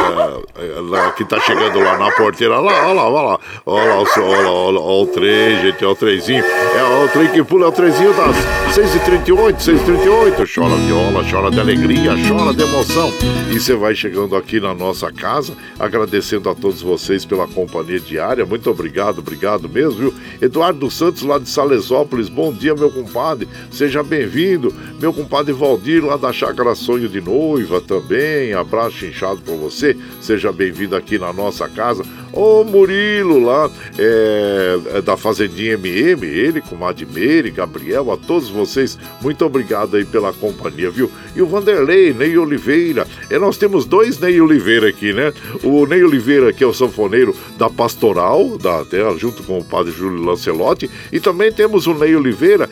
é, 0.57 0.80
lá, 0.81 1.11
que 1.11 1.23
tá 1.23 1.39
chegando 1.39 1.80
lá 1.80 1.95
na 1.97 2.11
porteira. 2.11 2.59
Lá, 2.59 2.88
olha 2.88 2.93
lá, 2.93 3.09
olha 3.09 3.27
lá. 3.27 3.39
Olha 3.67 3.85
lá, 3.85 3.97
olha 3.97 4.49
olha, 4.49 4.80
olha 4.80 4.80
o 4.80 5.07
trem, 5.07 5.61
gente, 5.61 5.84
é 5.84 5.88
o 5.88 5.95
trezinho. 5.95 6.43
É 6.43 7.03
o 7.03 7.07
trem 7.09 7.27
que 7.27 7.43
pula, 7.43 7.65
é 7.65 7.69
o 7.69 7.72
trezinho 7.72 8.13
das 8.15 8.35
6h38, 8.76 9.57
6h38. 9.57 10.55
Chora 10.55 10.76
viola, 10.76 11.23
chora 11.30 11.51
de 11.51 11.59
alegria, 11.59 12.13
chora 12.27 12.51
de 12.51 12.63
emoção. 12.63 13.13
E 13.51 13.59
você 13.59 13.76
vai 13.76 13.93
chegando 13.93 14.35
aqui 14.35 14.59
na 14.59 14.73
nossa 14.73 15.11
casa, 15.11 15.53
agradecendo 15.80 16.49
a 16.49 16.55
todos 16.55 16.81
vocês 16.81 17.26
pela 17.26 17.47
companhia 17.47 17.99
diária. 17.99 18.43
Muito 18.43 18.72
obrigado, 18.72 19.19
obrigado 19.19 19.35
obrigado 19.36 19.68
mesmo, 19.68 19.99
viu? 19.99 20.14
Eduardo 20.41 20.90
Santos, 20.90 21.22
lá 21.24 21.38
de 21.38 21.49
Salesópolis, 21.49 22.30
bom 22.30 22.53
dia, 22.53 22.74
meu 22.74 22.90
compadre, 22.90 23.48
seja 23.70 24.02
bem-vindo. 24.02 24.74
Meu 24.99 25.14
compadre 25.14 25.52
Valdir, 25.52 26.03
lá 26.03 26.16
da 26.16 26.32
Chácara 26.32 26.74
Sonho 26.74 27.10
de 27.10 27.20
Noiva 27.20 27.82
também, 27.82 28.53
abraço 28.53 29.06
inchado 29.06 29.41
para 29.41 29.56
você, 29.56 29.95
seja 30.22 30.52
bem-vindo 30.52 30.95
aqui 30.95 31.20
na 31.20 31.34
nossa 31.34 31.68
casa. 31.68 32.03
Ô 32.36 32.66
Murilo, 32.66 33.40
lá 33.40 33.72
é, 33.98 34.80
é 34.95 35.02
da 35.02 35.16
Fazendinha 35.16 35.76
MM, 35.76 36.28
ele, 36.28 36.62
com 36.62 36.76
Meire, 37.14 37.49
Gabriel, 37.49 38.12
a 38.12 38.18
todos 38.18 38.49
vocês, 38.49 38.99
muito 39.22 39.45
obrigado 39.45 39.95
aí 39.95 40.03
pela 40.03 40.34
companhia, 40.34 40.90
viu? 40.90 41.10
E 41.34 41.41
o 41.41 41.48
Vanderlei, 41.48 42.14
Ney 42.14 42.38
Oliveira, 42.38 43.07
é, 43.30 43.40
nós 43.40 43.57
temos 43.57 43.86
dois 43.86 44.20
Ney 44.20 44.41
Oliveira 44.41 44.90
aqui, 44.90 45.14
né? 45.14 45.32
O 45.64 45.86
Ney 45.86 46.03
Oliveira, 46.03 46.52
que 46.52 46.64
é 46.64 46.68
o 46.68 46.74
sanfoneiro 46.74 47.36
da 47.57 47.70
Pastoral, 47.70 48.57
da 48.57 48.84
Terra, 48.84 49.16
junto 49.18 49.44
com 49.44 49.60
o 49.60 49.64
padre 49.64 49.94
Júlio 49.94 50.24
Lancelotti. 50.24 50.90
E 51.12 51.20
também 51.20 51.52
temos 51.52 51.88
o 51.88 51.94
Ney 51.94 52.16
Oliveira, 52.16 52.70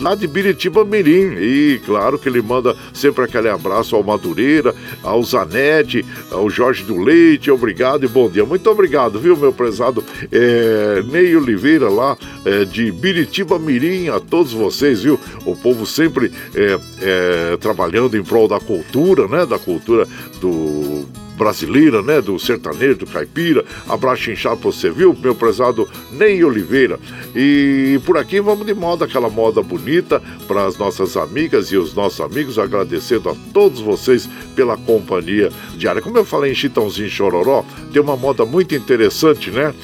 lá 0.00 0.14
de 0.14 0.26
Biritiba 0.26 0.84
Mirim. 0.84 1.34
E 1.38 1.80
claro 1.84 2.18
que 2.18 2.28
ele 2.28 2.42
manda 2.42 2.76
sempre 2.92 3.24
aquele 3.24 3.48
abraço 3.48 3.94
ao 3.94 4.02
Madureira, 4.02 4.74
ao 5.02 5.22
Zanetti, 5.22 6.04
ao 6.30 6.50
Jorge 6.50 6.82
do 6.84 6.98
Leite. 7.00 7.50
Obrigado 7.50 8.04
e 8.04 8.08
bom 8.08 8.28
dia. 8.28 8.44
Muito 8.44 8.68
obrigado, 8.70 9.03
viu, 9.08 9.36
meu 9.36 9.52
prezado 9.52 10.04
é, 10.30 11.02
Ney 11.06 11.36
Oliveira, 11.36 11.88
lá 11.88 12.16
é, 12.44 12.64
de 12.64 12.90
Biritiba 12.90 13.58
Mirim. 13.58 14.08
A 14.08 14.20
todos 14.20 14.52
vocês, 14.52 15.02
viu? 15.02 15.18
O 15.44 15.54
povo 15.56 15.86
sempre 15.86 16.32
é, 16.54 16.78
é, 17.00 17.56
trabalhando 17.58 18.16
em 18.16 18.22
prol 18.22 18.48
da 18.48 18.60
cultura, 18.60 19.26
né? 19.28 19.46
Da 19.46 19.58
cultura 19.58 20.06
do 20.40 21.06
brasileira, 21.36 22.02
né? 22.02 22.20
Do 22.20 22.38
sertanejo, 22.38 22.98
do 22.98 23.06
caipira. 23.06 23.64
Abraço 23.88 24.30
inchado 24.30 24.58
pra 24.58 24.70
você, 24.70 24.90
viu? 24.90 25.16
Meu 25.20 25.34
prezado 25.34 25.88
Ney 26.12 26.42
Oliveira. 26.44 26.98
E 27.34 28.00
por 28.04 28.16
aqui 28.16 28.40
vamos 28.40 28.66
de 28.66 28.74
moda, 28.74 29.04
aquela 29.04 29.28
moda 29.28 29.62
bonita 29.62 30.22
para 30.46 30.66
as 30.66 30.78
nossas 30.78 31.16
amigas 31.16 31.68
e 31.68 31.76
os 31.76 31.94
nossos 31.94 32.20
amigos, 32.20 32.58
agradecendo 32.58 33.28
a 33.30 33.34
todos 33.52 33.80
vocês 33.80 34.28
pela 34.54 34.76
companhia 34.76 35.50
diária. 35.76 36.02
Como 36.02 36.16
eu 36.16 36.24
falei 36.24 36.52
em 36.52 36.54
Chitãozinho 36.54 37.08
Chororó, 37.08 37.64
tem 37.92 38.00
uma 38.00 38.16
moda 38.16 38.44
muito 38.44 38.74
interessante, 38.74 39.50
né? 39.50 39.74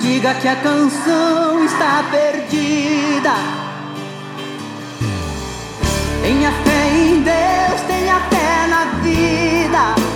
Diga 0.01 0.35
que 0.35 0.49
a 0.49 0.57
canção 0.57 1.65
está 1.65 2.03
perdida. 2.11 3.35
Tenha 6.23 6.51
fé 6.51 6.89
em 6.91 7.23
Deus, 7.23 7.81
tenha 7.87 8.21
fé 8.31 8.67
na 8.69 8.85
vida. 9.03 10.10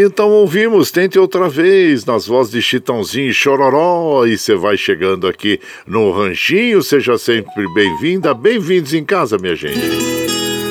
Então 0.00 0.30
ouvimos, 0.30 0.90
tente 0.90 1.18
outra 1.18 1.48
vez, 1.48 2.04
nas 2.04 2.26
vozes 2.26 2.52
de 2.52 2.62
Chitãozinho 2.62 3.30
e 3.30 3.34
Chororó. 3.34 4.24
E 4.26 4.36
você 4.38 4.54
vai 4.54 4.76
chegando 4.76 5.26
aqui 5.26 5.60
no 5.86 6.10
Ranchinho, 6.10 6.82
seja 6.82 7.18
sempre 7.18 7.66
bem-vinda, 7.74 8.32
bem-vindos 8.32 8.94
em 8.94 9.04
casa, 9.04 9.36
minha 9.38 9.54
gente. 9.54 9.80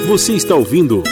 Você 0.08 0.34
está 0.34 0.56
ouvindo 0.56 1.04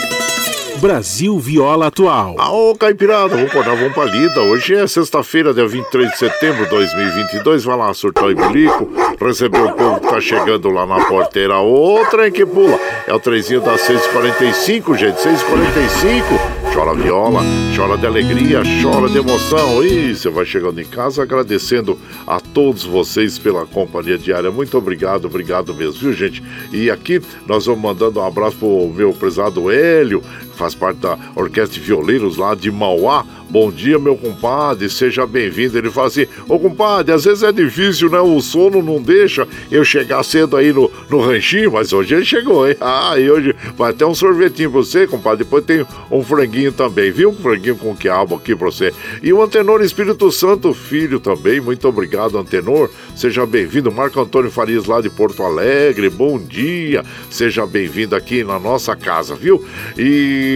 Brasil 0.77 1.37
Viola 1.39 1.87
Atual. 1.87 2.35
Ô, 2.37 2.75
Caipirada, 2.75 3.35
vamos 3.35 3.51
pôr 3.51 3.65
na 3.65 3.89
pra 3.89 4.05
lida. 4.05 4.41
Hoje 4.41 4.75
é 4.75 4.85
sexta-feira, 4.85 5.53
dia 5.53 5.67
23 5.67 6.11
de 6.11 6.17
setembro 6.17 6.63
de 6.65 6.69
2022. 6.69 7.63
Vai 7.63 7.77
lá, 7.77 7.93
surtar 7.93 8.29
e 8.29 8.35
bilico, 8.35 8.89
receber 9.19 9.61
o 9.61 9.73
povo 9.73 9.99
que 9.99 10.07
tá 10.07 10.21
chegando 10.21 10.69
lá 10.69 10.85
na 10.85 11.05
porteira. 11.05 11.57
Outra 11.57 12.27
em 12.27 12.31
que 12.31 12.45
pula. 12.45 12.79
É 13.07 13.13
o 13.13 13.19
trezinho 13.19 13.61
das 13.61 13.81
6h45, 13.81 14.97
gente, 14.97 15.17
6h45. 15.17 16.56
Chora 16.73 16.93
viola, 16.93 17.41
chora 17.75 17.97
de 17.97 18.05
alegria, 18.05 18.61
chora 18.81 19.09
de 19.09 19.17
emoção. 19.17 19.83
E 19.83 20.15
você 20.15 20.29
vai 20.29 20.45
chegando 20.45 20.79
em 20.79 20.85
casa 20.85 21.23
agradecendo 21.23 21.97
a 22.25 22.39
todos 22.39 22.83
vocês 22.83 23.39
pela 23.39 23.65
companhia 23.65 24.17
diária. 24.17 24.51
Muito 24.51 24.77
obrigado, 24.77 25.25
obrigado 25.25 25.73
mesmo, 25.73 26.01
viu, 26.01 26.13
gente? 26.13 26.43
E 26.71 26.91
aqui 26.91 27.21
nós 27.45 27.65
vamos 27.65 27.81
mandando 27.81 28.19
um 28.19 28.25
abraço 28.25 28.57
pro 28.57 28.91
meu 28.93 29.11
prezado 29.13 29.71
Hélio, 29.71 30.23
faz 30.57 30.73
parte 30.75 30.97
da 30.97 31.17
Orquestra 31.35 31.79
de 31.79 31.85
Violeiros 31.85 32.37
lá 32.37 32.55
de 32.55 32.71
Mauá. 32.71 33.25
Bom 33.49 33.71
dia, 33.71 33.97
meu 33.97 34.17
compadre, 34.17 34.89
seja 34.89 35.25
bem-vindo. 35.25 35.77
Ele 35.77 35.89
fala 35.89 36.07
assim: 36.07 36.27
Ô 36.49 36.59
compadre, 36.59 37.13
às 37.13 37.23
vezes 37.23 37.43
é 37.43 37.51
difícil, 37.51 38.09
né? 38.09 38.19
O 38.19 38.41
sono 38.41 38.81
não 38.81 39.01
deixa 39.01 39.47
eu 39.71 39.85
chegar 39.85 40.21
cedo 40.23 40.57
aí 40.57 40.73
no, 40.73 40.91
no 41.09 41.21
ranchinho, 41.21 41.71
mas 41.71 41.93
hoje 41.93 42.13
ele 42.13 42.25
chegou, 42.25 42.67
hein? 42.67 42.75
Ah, 42.89 43.19
e 43.19 43.29
hoje 43.29 43.53
vai 43.77 43.93
ter 43.93 44.05
um 44.05 44.15
sorvetinho 44.15 44.71
pra 44.71 44.79
você, 44.79 45.05
compadre. 45.05 45.43
Depois 45.43 45.63
tem 45.63 45.85
um 46.09 46.23
franguinho 46.23 46.71
também, 46.71 47.11
viu? 47.11 47.29
Um 47.29 47.35
franguinho 47.35 47.75
com 47.75 47.95
quiabo 47.95 48.35
aqui 48.35 48.55
pra 48.55 48.67
você. 48.67 48.93
E 49.21 49.31
o 49.31 49.41
Antenor 49.41 49.81
Espírito 49.81 50.31
Santo, 50.31 50.73
filho 50.73 51.19
também. 51.19 51.59
Muito 51.59 51.87
obrigado, 51.87 52.37
Antenor. 52.37 52.89
Seja 53.15 53.45
bem-vindo. 53.45 53.91
Marco 53.91 54.19
Antônio 54.19 54.49
Farias 54.49 54.85
lá 54.85 54.99
de 54.99 55.09
Porto 55.09 55.43
Alegre. 55.43 56.09
Bom 56.09 56.39
dia. 56.39 57.03
Seja 57.29 57.65
bem-vindo 57.67 58.15
aqui 58.15 58.43
na 58.43 58.57
nossa 58.57 58.95
casa, 58.95 59.35
viu? 59.35 59.63
E 59.97 60.46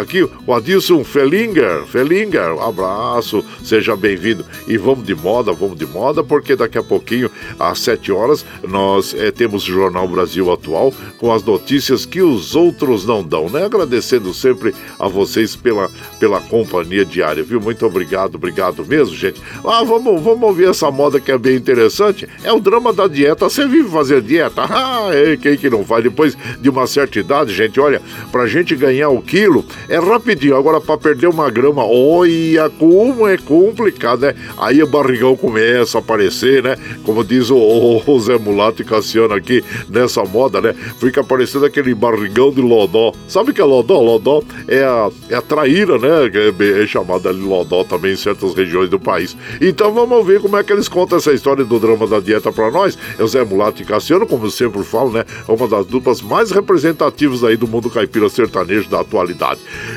aqui 0.00 0.22
o 0.46 0.54
Adilson 0.54 1.04
Felinger. 1.04 1.84
Felinger, 1.86 2.54
um 2.54 2.62
abraço. 2.62 3.44
Seja 3.62 3.96
bem-vindo. 3.96 4.44
E 4.66 4.76
vamos 4.76 5.06
de 5.06 5.14
moda, 5.14 5.52
vamos 5.52 5.78
de 5.78 5.86
moda, 5.86 6.22
porque 6.22 6.56
daqui 6.56 6.78
a 6.78 6.82
pouquinho, 6.82 7.30
às 7.58 7.80
7 7.80 8.12
horas, 8.12 8.44
nós 8.66 9.14
eh, 9.14 9.30
temos 9.30 9.64
o 9.64 9.72
Jornal 9.72 10.08
Brasil 10.08 10.50
Atual 10.52 10.92
com 11.18 11.32
as 11.32 11.42
notícias 11.42 12.06
que 12.06 12.22
os 12.22 12.54
outros 12.54 13.04
não 13.04 13.22
dão, 13.22 13.48
né? 13.48 13.64
Agradecendo 13.64 14.32
sempre 14.32 14.74
a 14.98 15.08
vocês 15.08 15.56
pela, 15.56 15.90
pela 16.18 16.40
companhia 16.40 17.04
diária, 17.04 17.42
viu? 17.42 17.60
Muito 17.60 17.84
obrigado, 17.84 18.36
obrigado 18.36 18.84
mesmo, 18.86 19.14
gente. 19.14 19.40
Ah, 19.64 19.82
vamos, 19.84 20.22
vamos 20.22 20.42
ouvir 20.42 20.68
essa 20.68 20.90
moda 20.90 21.20
que 21.20 21.32
é 21.32 21.38
bem 21.38 21.56
interessante. 21.56 22.28
É 22.42 22.52
o 22.52 22.60
drama 22.60 22.92
da 22.92 23.06
dieta. 23.06 23.48
Você 23.48 23.66
vive 23.66 23.88
fazer 23.88 24.22
dieta? 24.22 24.62
Ah, 24.88 25.10
é, 25.12 25.36
quem 25.36 25.56
que 25.56 25.68
não 25.68 25.84
faz? 25.84 26.04
Depois 26.04 26.36
de 26.60 26.70
uma 26.70 26.86
certa 26.86 27.18
idade, 27.18 27.52
gente, 27.52 27.80
olha, 27.80 28.00
pra 28.30 28.46
gente 28.46 28.76
ganhar 28.76 29.08
o 29.08 29.20
quilo 29.38 29.64
é 29.88 29.98
rapidinho. 29.98 30.56
Agora, 30.56 30.80
pra 30.80 30.98
perder 30.98 31.28
uma 31.28 31.48
grama, 31.48 31.84
olha 31.84 32.68
como 32.70 33.28
é 33.28 33.36
complicado, 33.38 34.22
né? 34.22 34.34
Aí 34.58 34.82
o 34.82 34.86
barrigão 34.86 35.36
começa 35.36 35.98
a 35.98 36.00
aparecer, 36.00 36.62
né? 36.62 36.76
Como 37.04 37.22
diz 37.22 37.48
o, 37.48 38.02
o 38.04 38.20
Zé 38.20 38.36
Mulato 38.36 38.82
e 38.82 38.84
Cassiano 38.84 39.34
aqui 39.34 39.64
nessa 39.88 40.24
moda, 40.24 40.60
né? 40.60 40.74
Fica 40.98 41.20
aparecendo 41.20 41.64
aquele 41.64 41.94
barrigão 41.94 42.50
de 42.50 42.60
lodó. 42.60 43.12
Sabe 43.28 43.52
o 43.52 43.54
que 43.54 43.60
é 43.60 43.64
lodó? 43.64 44.00
Lodó 44.00 44.42
é 44.66 44.82
a, 44.82 45.08
é 45.30 45.36
a 45.36 45.42
traíra, 45.42 45.98
né? 45.98 46.08
É, 46.34 46.82
é 46.82 46.86
chamada 46.86 47.32
de 47.32 47.40
lodó 47.40 47.84
também 47.84 48.14
em 48.14 48.16
certas 48.16 48.54
regiões 48.54 48.90
do 48.90 48.98
país. 48.98 49.36
Então 49.60 49.94
vamos 49.94 50.26
ver 50.26 50.40
como 50.40 50.56
é 50.56 50.64
que 50.64 50.72
eles 50.72 50.88
contam 50.88 51.18
essa 51.18 51.32
história 51.32 51.64
do 51.64 51.78
drama 51.78 52.08
da 52.08 52.18
dieta 52.18 52.50
pra 52.50 52.72
nós. 52.72 52.98
É 53.16 53.22
o 53.22 53.28
Zé 53.28 53.44
Mulato 53.44 53.82
e 53.82 53.84
Cassiano, 53.84 54.26
como 54.26 54.50
sempre 54.50 54.82
falo, 54.82 55.12
né? 55.12 55.24
É 55.46 55.52
uma 55.52 55.68
das 55.68 55.86
duplas 55.86 56.20
mais 56.20 56.50
representativas 56.50 57.44
aí 57.44 57.56
do 57.56 57.68
mundo 57.68 57.88
caipira 57.88 58.28
sertanejo 58.28 58.88
da 58.88 59.00
atualidade. 59.00 59.27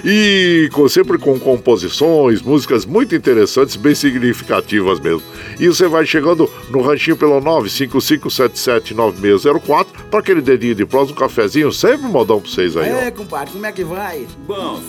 E 0.04 0.70
com- 0.74 0.88
sempre 0.90 1.18
com 1.18 1.40
composições, 1.40 2.42
músicas 2.42 2.86
muito 2.86 3.16
interessantes, 3.16 3.76
bem 3.76 3.94
significativas 3.96 5.00
mesmo. 5.00 5.24
E 5.60 5.68
você 5.68 5.88
vai 5.88 6.06
chegando 6.06 6.50
no 6.70 6.82
ranchinho 6.82 7.18
pelo 7.18 7.40
955779604 7.42 9.88
para 10.10 10.20
aquele 10.20 10.42
dedinho 10.42 10.76
de 10.76 10.86
prós, 10.86 11.10
um 11.12 11.16
cafezinho, 11.16 11.72
sempre 11.72 12.08
um 12.08 12.12
modão 12.12 12.40
pra 12.42 12.50
vocês 12.50 12.76
aí, 12.78 12.92
ó. 12.92 12.96
É, 12.96 13.12
compadre, 13.12 13.54
como 13.54 13.66
é 13.66 13.72
que 13.72 13.84
vai? 13.84 14.26
Bom, 14.48 14.82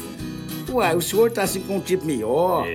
Uai, 0.71 0.97
o 0.97 1.03
senhor 1.03 1.31
tá 1.31 1.43
assim 1.43 1.61
com 1.61 1.77
um 1.77 1.81
tipo 1.81 2.05
melhor, 2.07 2.67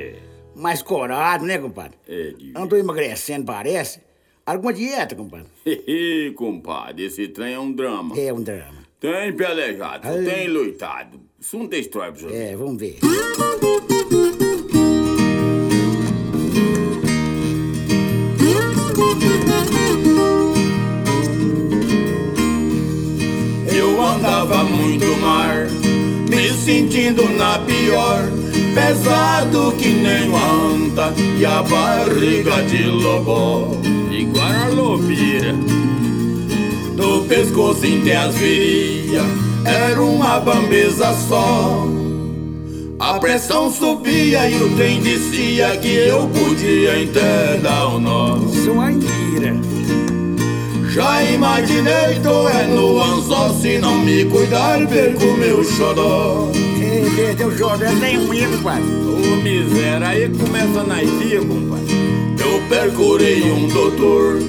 mais 0.56 0.82
corado, 0.82 1.46
né, 1.46 1.58
compadre? 1.58 1.98
é, 2.08 2.32
de... 2.38 2.52
Andou 2.56 2.78
emagrecendo, 2.78 3.46
parece. 3.46 4.00
Alguma 4.46 4.72
dieta, 4.72 5.16
compadre? 5.16 5.48
Hehe, 5.66 6.32
compadre, 6.36 7.06
esse 7.06 7.28
trem 7.28 7.54
é 7.56 7.60
um 7.60 7.72
drama. 7.72 8.16
É 8.18 8.32
um 8.32 8.42
drama. 8.42 8.86
Tem 9.00 9.34
pelejado, 9.34 10.08
Ai. 10.08 10.24
tem 10.24 10.48
luitado. 10.48 11.20
Pra 11.50 12.12
você. 12.12 12.26
É, 12.36 12.56
vamos 12.58 12.78
ver. 12.78 13.00
Eu 23.74 24.02
andava 24.04 24.66
muito 24.66 25.06
mar, 25.22 25.68
me 26.30 26.52
sentindo 26.52 27.24
na 27.38 27.60
pior, 27.60 28.30
pesado 28.76 29.72
que 29.78 29.88
nem 29.88 30.28
uma 30.28 30.74
anta 30.74 31.14
e 31.40 31.46
a 31.46 31.64
barriga 31.64 32.62
de 32.64 32.84
lobó. 32.84 33.72
Igual 34.12 34.52
a 34.52 34.68
lobira. 34.68 35.56
No 36.98 37.24
pescoço 37.26 37.82
tem 37.82 38.16
as 38.16 38.34
virilhas, 38.34 39.24
era 39.64 40.02
uma 40.02 40.40
bambeza 40.40 41.14
só. 41.30 41.88
A 43.00 43.20
pressão 43.20 43.72
subia 43.72 44.50
e 44.50 44.56
o 44.56 44.76
trem 44.76 45.00
dizia 45.02 45.78
que 45.78 45.88
eu 45.88 46.28
podia 46.28 47.04
até 47.04 47.58
dar 47.62 47.90
um 47.90 48.00
nó. 48.00 48.38
Sua 48.40 48.92
ira. 48.92 49.56
Já 50.90 51.24
imaginei, 51.24 52.20
tô 52.24 52.50
é 52.50 52.66
no 52.66 53.00
anzol, 53.00 53.54
se 53.62 53.78
não 53.78 54.00
me 54.00 54.26
cuidar, 54.26 54.80
perco 54.88 55.26
meu 55.38 55.64
xodó. 55.64 56.50
Perdeu 57.16 57.50
o 57.50 58.00
tem 58.00 58.18
um 58.18 58.34
erro, 58.34 58.58
compadre. 58.58 58.84
Ô, 58.84 59.36
miséria, 59.44 60.08
aí 60.08 60.30
começa 60.30 60.84
na 60.84 61.04
dia, 61.04 61.40
compadre. 61.40 61.96
Eu 62.40 62.62
percurei 62.68 63.44
um 63.52 63.68
doutor, 63.68 64.40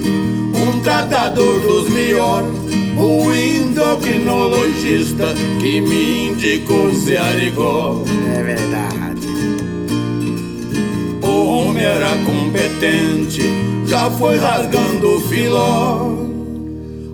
tratador 0.83 1.59
dos 1.61 1.89
melhores, 1.89 2.49
um 2.97 3.33
endocrinologista 3.33 5.33
que 5.59 5.81
me 5.81 6.29
indicou 6.29 6.93
Cearigó. 6.93 8.03
É 8.35 8.43
verdade. 8.43 9.27
O 11.21 11.45
homem 11.45 11.83
era 11.83 12.09
competente, 12.25 13.41
já 13.85 14.09
foi 14.11 14.37
rasgando 14.37 15.15
o 15.15 15.21
filó. 15.21 16.19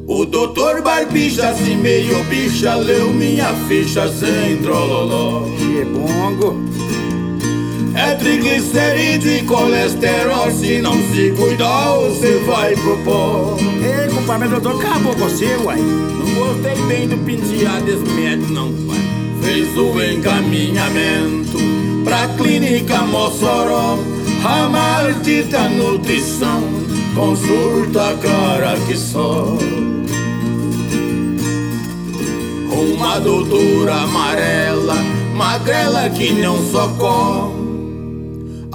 O 0.08 0.24
doutor 0.24 0.82
Barbicha, 0.82 1.50
assim 1.50 1.76
meio 1.78 2.24
bicha, 2.26 2.76
leu 2.76 3.12
minha 3.12 3.52
ficha 3.68 4.08
sem 4.08 4.58
trololó. 4.58 5.42
Que 5.58 5.84
bongo. 5.84 6.64
É 7.96 8.14
triglicerídeo 8.16 9.32
e 9.32 9.44
colesterol, 9.44 10.52
se 10.52 10.82
não 10.82 10.96
se 11.14 11.32
cuidar, 11.32 11.94
você 11.94 12.40
vai 12.46 12.76
pro 12.76 12.98
pó. 13.06 13.58
Ei, 13.60 14.14
compadre, 14.14 14.50
meu 14.50 14.60
doutor 14.60 14.86
acabou 14.86 15.14
com 15.14 15.20
você, 15.30 15.56
uai. 15.64 15.80
Não 15.80 16.34
gostei 16.36 16.76
bem 16.88 17.08
do 17.08 17.18
penteado 17.20 17.86
desse 17.86 18.14
médico, 18.14 18.52
não, 18.52 18.74
pai. 18.86 18.98
Fez 19.42 19.78
o 19.78 20.04
encaminhamento 20.04 21.58
pra 22.04 22.28
clínica 22.38 22.98
Mossoró, 23.04 23.98
a 24.44 24.68
maldita 24.68 25.70
nutrição, 25.70 26.64
consulta 27.16 28.18
cara 28.22 28.78
que 28.88 28.98
só. 28.98 29.58
Uma 32.70 33.20
doutora 33.20 33.96
amarela, 34.02 34.96
magrela 35.34 36.10
que 36.10 36.34
não 36.34 36.58
socorre. 36.70 37.55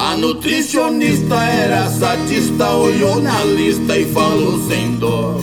A 0.02 0.16
nutricionista 0.16 1.36
era 1.44 1.86
satista, 1.90 2.70
olhou 2.70 3.20
na 3.20 3.44
lista 3.44 3.98
e 3.98 4.06
falou 4.06 4.58
sem 4.66 4.96
dó. 4.96 5.36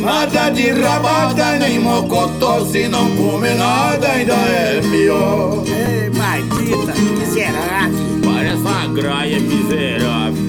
Nada 0.00 0.48
de 0.48 0.70
rabada 0.70 1.58
nem 1.58 1.78
mocotó, 1.78 2.64
se 2.64 2.88
não 2.88 3.14
come 3.16 3.50
nada 3.50 4.12
ainda 4.12 4.32
é 4.32 4.80
pior. 4.80 5.62
Ei, 5.66 6.08
maldita, 6.08 6.94
miserável. 7.18 8.20
Parece 8.24 8.62
uma 8.62 8.86
graia 8.94 9.38
miserável. 9.38 10.42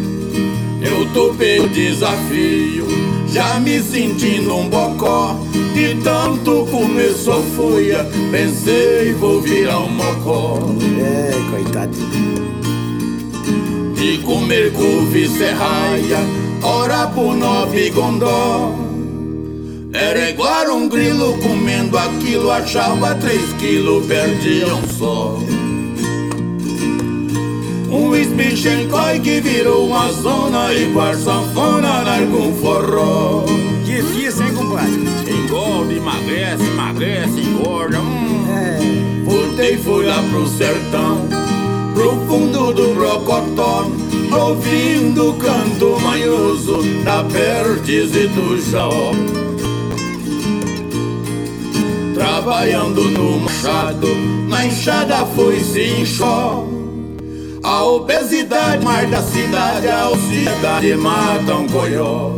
Eu 0.81 1.05
topei 1.11 1.59
o 1.59 1.67
desafio, 1.67 2.87
já 3.29 3.59
me 3.59 3.81
sentindo 3.81 4.55
um 4.55 4.69
bocó. 4.69 5.35
De 5.73 5.95
tanto 6.03 6.65
comer 6.71 7.13
sofria, 7.13 8.03
pensei 8.31 9.13
vou 9.13 9.41
virar 9.41 9.79
um 9.79 9.89
mocó. 9.89 10.59
É, 10.99 11.31
coitadinho. 11.51 12.47
De 13.95 14.17
comer 14.19 14.71
couve 14.73 15.27
serraia, 15.27 16.19
ora 16.63 17.07
por 17.07 17.35
nove 17.35 17.89
gondó. 17.89 18.73
Era 19.93 20.29
igual 20.29 20.75
um 20.75 20.87
grilo 20.87 21.37
comendo 21.39 21.97
aquilo, 21.97 22.51
achava 22.51 23.15
três 23.15 23.53
quilos, 23.53 24.05
perdia 24.05 24.67
um 24.67 24.87
só. 24.87 25.39
Espichencói 28.37 29.19
que 29.19 29.41
virou 29.41 29.87
uma 29.87 30.11
zona 30.11 30.71
igual 30.71 31.15
sanfona, 31.15 32.03
larga 32.03 32.37
um 32.37 32.53
forró. 32.53 33.43
Difícil, 33.83 34.45
hein, 34.45 34.53
compadre? 34.53 35.07
Engorda, 35.27 35.93
emagrece, 35.93 36.63
emagrece, 36.63 37.39
engorda. 37.39 37.99
Hum. 37.99 38.45
É. 38.47 39.23
Voltei 39.25 39.73
e 39.73 39.77
fui 39.77 40.05
lá 40.05 40.21
pro 40.29 40.47
sertão, 40.49 41.27
pro 41.95 42.11
fundo 42.27 42.73
do 42.73 42.93
Brocotó, 42.93 43.89
ouvindo 44.31 45.31
o 45.31 45.33
canto 45.33 45.99
manhoso 45.99 46.83
da 47.03 47.23
Perdiz 47.23 48.15
e 48.15 48.27
do 48.27 48.61
Jaó. 48.69 49.13
Trabalhando 52.13 53.03
no 53.03 53.39
machado, 53.39 54.07
na 54.47 54.67
enxada 54.67 55.25
foi 55.25 55.59
se 55.59 56.01
inchó. 56.01 56.76
A 57.67 57.83
obesidade, 57.83 58.81
mais 58.81 59.09
da 59.11 59.21
cidade, 59.21 59.89
a 59.89 60.07
ansiedade 60.07 60.95
mata 60.95 61.53
um 61.53 61.67
coió. 61.67 62.31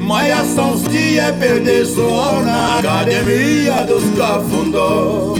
Malhação 0.00 0.72
os 0.72 0.84
dias 0.84 1.26
é 1.26 1.32
perder 1.32 1.84
suor 1.84 2.42
na 2.46 2.78
academia 2.78 3.84
dos 3.84 4.02
cafundó. 4.16 5.34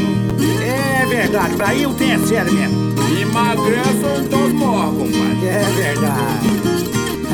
É 0.62 1.06
verdade, 1.06 1.54
pra 1.54 1.74
eu 1.74 1.94
tenho 1.94 2.22
é 2.22 2.26
sério 2.26 2.52
mesmo. 2.52 2.94
Emagrece 3.18 4.04
ou 4.04 4.20
então 4.20 4.48
morre, 4.50 4.98
compadre. 4.98 5.48
É 5.48 5.64
verdade. 5.74 6.77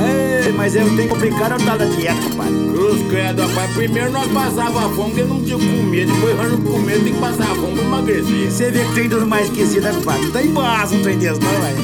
Ei, 0.04 0.52
mas 0.52 0.74
eu 0.74 0.84
tenho 0.96 1.08
complicado 1.08 1.52
a 1.52 1.56
tal 1.58 1.78
da 1.78 1.84
dieta, 1.84 2.20
compadre. 2.22 2.54
Cruz 2.72 3.08
credo, 3.08 3.42
rapaz. 3.42 3.72
Primeiro 3.72 4.10
nós 4.12 4.30
passava 4.32 4.88
fome, 4.90 5.10
porque 5.10 5.24
não 5.24 5.42
tinha 5.42 5.58
comer. 5.58 6.06
Depois 6.06 6.36
nós 6.36 6.52
não 6.52 6.60
comer, 6.60 7.02
tem 7.02 7.14
que 7.14 7.20
passar 7.20 7.46
fome 7.54 7.74
pra 7.74 7.84
emagrecer. 7.84 8.50
Você 8.50 8.70
vê 8.70 8.84
que 8.84 8.94
tem 8.94 9.08
tudo 9.08 9.26
mais 9.26 9.46
esquecido, 9.48 9.82
né, 9.82 9.92
compadre? 9.94 10.30
Tem 10.30 10.50
base, 10.52 10.96
não 10.96 11.02
tem 11.04 11.18
Deus, 11.18 11.38
não, 11.38 11.50
velho. 11.50 11.78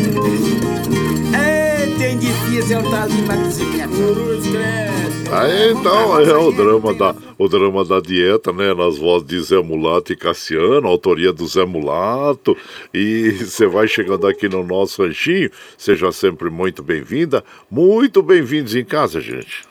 Ei, 1.35 1.95
tem 1.97 2.19
difícil 2.19 2.77
é 2.77 2.81
o 2.81 2.91
tal 2.91 3.09
de 3.09 3.19
emagrecimento. 3.19 3.97
Cruz 3.97 4.47
credo. 4.47 5.01
Aí 5.33 5.73
então 5.73 6.21
é 6.21 6.37
o 6.37 6.51
drama 6.53 6.93
da 6.95 7.15
o 7.41 7.49
drama 7.49 7.83
da 7.87 8.01
dieta, 8.01 8.53
né? 8.53 8.75
Nas 8.75 8.99
vozes 8.99 9.27
de 9.27 9.41
Zé 9.41 9.63
Mulato 9.63 10.13
e 10.13 10.17
Cassiano, 10.17 10.87
autoria 10.87 11.33
do 11.33 11.47
Zé 11.47 11.65
Mulato. 11.65 12.55
E 12.93 13.31
você 13.41 13.67
vai 13.67 13.89
chegando 13.89 14.27
aqui 14.27 14.47
no 14.47 14.63
nosso 14.63 15.03
ranchinho, 15.03 15.51
seja 15.79 16.13
sempre 16.13 16.51
muito 16.51 16.83
bem-vinda, 16.83 17.43
muito 17.71 18.23
bem-vindos 18.23 18.75
em 18.75 18.85
casa, 18.85 19.23
gente. 19.23 19.65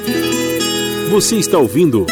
Você 1.11 1.35
está 1.35 1.59
ouvindo 1.59 2.07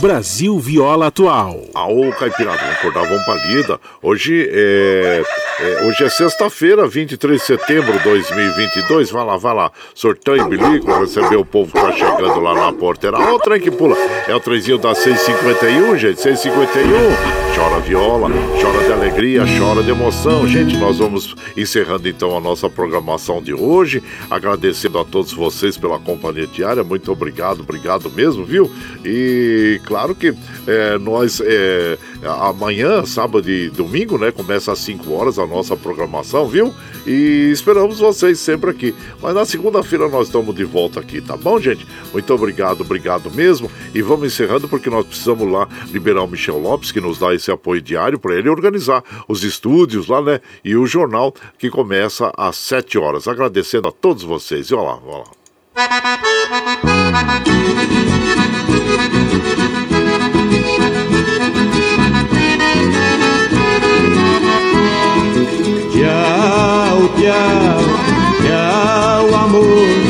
Brasil 0.00 0.58
Viola 0.58 1.06
Atual. 1.06 1.62
Aô, 1.72 2.10
Caipirada, 2.10 2.58
vamos 2.58 2.76
acordar, 2.76 3.08
vamos 3.08 3.24
pra 3.24 3.46
lida. 3.46 3.80
Hoje 4.02 4.48
é, 4.50 5.22
é 5.60 5.84
hoje 5.84 6.02
é 6.02 6.08
sexta-feira, 6.08 6.86
23 6.86 7.40
de 7.40 7.46
setembro 7.46 7.92
de 7.92 8.02
2022. 8.02 9.10
Vai 9.10 9.24
lá, 9.24 9.36
vai 9.36 9.54
lá. 9.54 9.72
Sortão 9.94 10.36
em 10.36 10.48
bilico, 10.48 10.92
receber 10.98 11.36
o 11.36 11.44
povo 11.44 11.72
que 11.72 11.80
tá 11.80 11.92
chegando 11.92 12.40
lá 12.40 12.54
na 12.54 12.72
porteira. 12.72 13.18
Ó, 13.18 13.36
o 13.36 13.38
trem 13.38 13.60
que 13.60 13.70
pula. 13.70 13.96
É 14.26 14.34
o 14.34 14.40
trenzinho 14.40 14.78
da 14.78 14.94
651, 14.94 15.96
gente, 15.96 16.20
651. 16.20 17.54
Chora 17.54 17.80
viola, 17.80 18.30
chora 18.60 18.84
de 18.84 18.92
alegria, 18.92 19.44
chora 19.58 19.82
de 19.82 19.90
emoção. 19.90 20.46
Gente, 20.48 20.76
nós 20.76 20.98
vamos 20.98 21.36
encerrando 21.56 22.08
então 22.08 22.36
a 22.36 22.40
nossa 22.40 22.68
programação 22.68 23.40
de 23.40 23.54
hoje. 23.54 24.02
Agradecendo 24.28 24.98
a 24.98 25.04
todos 25.04 25.32
vocês 25.32 25.76
pela 25.76 26.00
companhia 26.00 26.48
diária. 26.48 26.82
Muito 26.82 27.12
obrigado, 27.12 27.60
obrigado 27.60 28.10
mesmo, 28.10 28.44
viu? 28.44 28.68
E 29.04 29.80
claro 29.84 30.16
que 30.16 30.34
é, 30.66 30.98
nós 30.98 31.40
é, 31.40 31.96
amanhã, 32.24 33.04
sábado 33.06 33.48
e 33.48 33.70
domingo, 33.70 34.18
né? 34.18 34.32
Começa 34.32 34.72
às 34.72 34.80
5 34.80 35.12
horas 35.12 35.38
nossa 35.46 35.76
programação, 35.76 36.48
viu? 36.48 36.74
E 37.06 37.50
esperamos 37.52 37.98
vocês 37.98 38.38
sempre 38.38 38.70
aqui. 38.70 38.94
Mas 39.20 39.34
na 39.34 39.44
segunda-feira 39.44 40.08
nós 40.08 40.26
estamos 40.28 40.54
de 40.54 40.64
volta 40.64 41.00
aqui, 41.00 41.20
tá 41.20 41.36
bom, 41.36 41.60
gente? 41.60 41.86
Muito 42.12 42.32
obrigado, 42.32 42.80
obrigado 42.82 43.30
mesmo. 43.30 43.70
E 43.94 44.02
vamos 44.02 44.26
encerrando 44.26 44.68
porque 44.68 44.90
nós 44.90 45.06
precisamos 45.06 45.50
lá 45.50 45.68
liberar 45.90 46.22
o 46.22 46.28
Michel 46.28 46.58
Lopes, 46.58 46.92
que 46.92 47.00
nos 47.00 47.18
dá 47.18 47.34
esse 47.34 47.50
apoio 47.50 47.80
diário 47.80 48.18
para 48.18 48.34
ele 48.34 48.48
organizar 48.48 49.02
os 49.28 49.44
estúdios 49.44 50.08
lá, 50.08 50.22
né? 50.22 50.40
E 50.64 50.76
o 50.76 50.86
jornal 50.86 51.34
que 51.58 51.70
começa 51.70 52.32
às 52.36 52.56
7 52.56 52.98
horas. 52.98 53.28
Agradecendo 53.28 53.88
a 53.88 53.92
todos 53.92 54.22
vocês. 54.22 54.68
E 54.68 54.74
olha 54.74 54.84
lá, 54.84 54.98
olha 55.04 55.18
lá. 55.18 55.24
Tchau, 67.16 67.22
tchau, 67.22 67.80
tchau, 68.42 69.34
amor. 69.34 70.03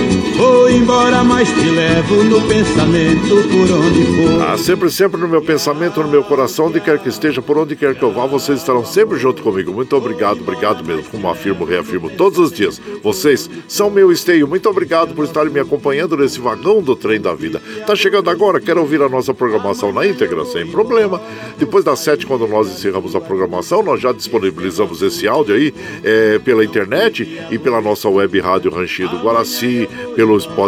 Embora, 0.75 1.23
mas 1.23 1.49
te 1.51 1.71
levo 1.71 2.25
no 2.25 2.43
pensamento 2.49 3.29
por 3.29 3.71
onde 3.77 4.05
for. 4.07 4.43
Ah, 4.43 4.59
sempre, 4.59 4.91
sempre 4.91 5.21
no 5.21 5.29
meu 5.29 5.41
pensamento, 5.41 6.03
no 6.03 6.09
meu 6.09 6.25
coração, 6.25 6.67
onde 6.67 6.81
quer 6.81 6.99
que 6.99 7.09
esteja, 7.09 7.41
por 7.41 7.57
onde 7.57 7.77
quer 7.77 7.95
que 7.95 8.03
eu 8.03 8.13
vá, 8.13 8.27
vocês 8.27 8.59
estarão 8.59 8.85
sempre 8.85 9.17
junto 9.17 9.41
comigo. 9.41 9.73
Muito 9.73 9.95
obrigado, 9.95 10.41
obrigado 10.41 10.85
mesmo. 10.85 11.05
Como 11.05 11.31
afirmo, 11.31 11.65
reafirmo 11.65 12.11
todos 12.11 12.41
os 12.41 12.51
dias. 12.51 12.83
Vocês 13.05 13.49
são 13.69 13.89
meu 13.89 14.11
esteio. 14.11 14.49
Muito 14.49 14.69
obrigado 14.69 15.15
por 15.15 15.25
estarem 15.25 15.53
me 15.53 15.61
acompanhando 15.61 16.17
nesse 16.17 16.41
vagão 16.41 16.83
do 16.83 16.97
trem 16.97 17.21
da 17.21 17.35
vida. 17.35 17.63
Tá 17.87 17.95
chegando 17.95 18.29
agora? 18.29 18.61
Quer 18.61 18.77
ouvir 18.77 19.01
a 19.01 19.09
nossa 19.09 19.33
programação 19.33 19.93
na 19.93 20.05
íntegra? 20.05 20.45
Sem 20.45 20.67
problema. 20.67 21.23
Depois 21.57 21.85
das 21.85 22.01
sete, 22.01 22.27
quando 22.27 22.49
nós 22.49 22.69
encerramos 22.69 23.15
a 23.15 23.21
programação, 23.21 23.81
nós 23.81 24.01
já 24.01 24.11
disponibilizamos 24.11 25.03
esse 25.03 25.29
áudio 25.29 25.55
aí 25.55 25.73
é, 26.03 26.41
pela 26.41 26.65
internet 26.65 27.47
e 27.49 27.59
pela 27.61 27.81
nossa 27.81 28.09
web 28.09 28.41
rádio 28.41 28.73
Ranchinho 28.73 29.09
do 29.11 29.19
Guaraci, 29.19 29.89
pelo 30.17 30.39
Spotify, 30.41 30.64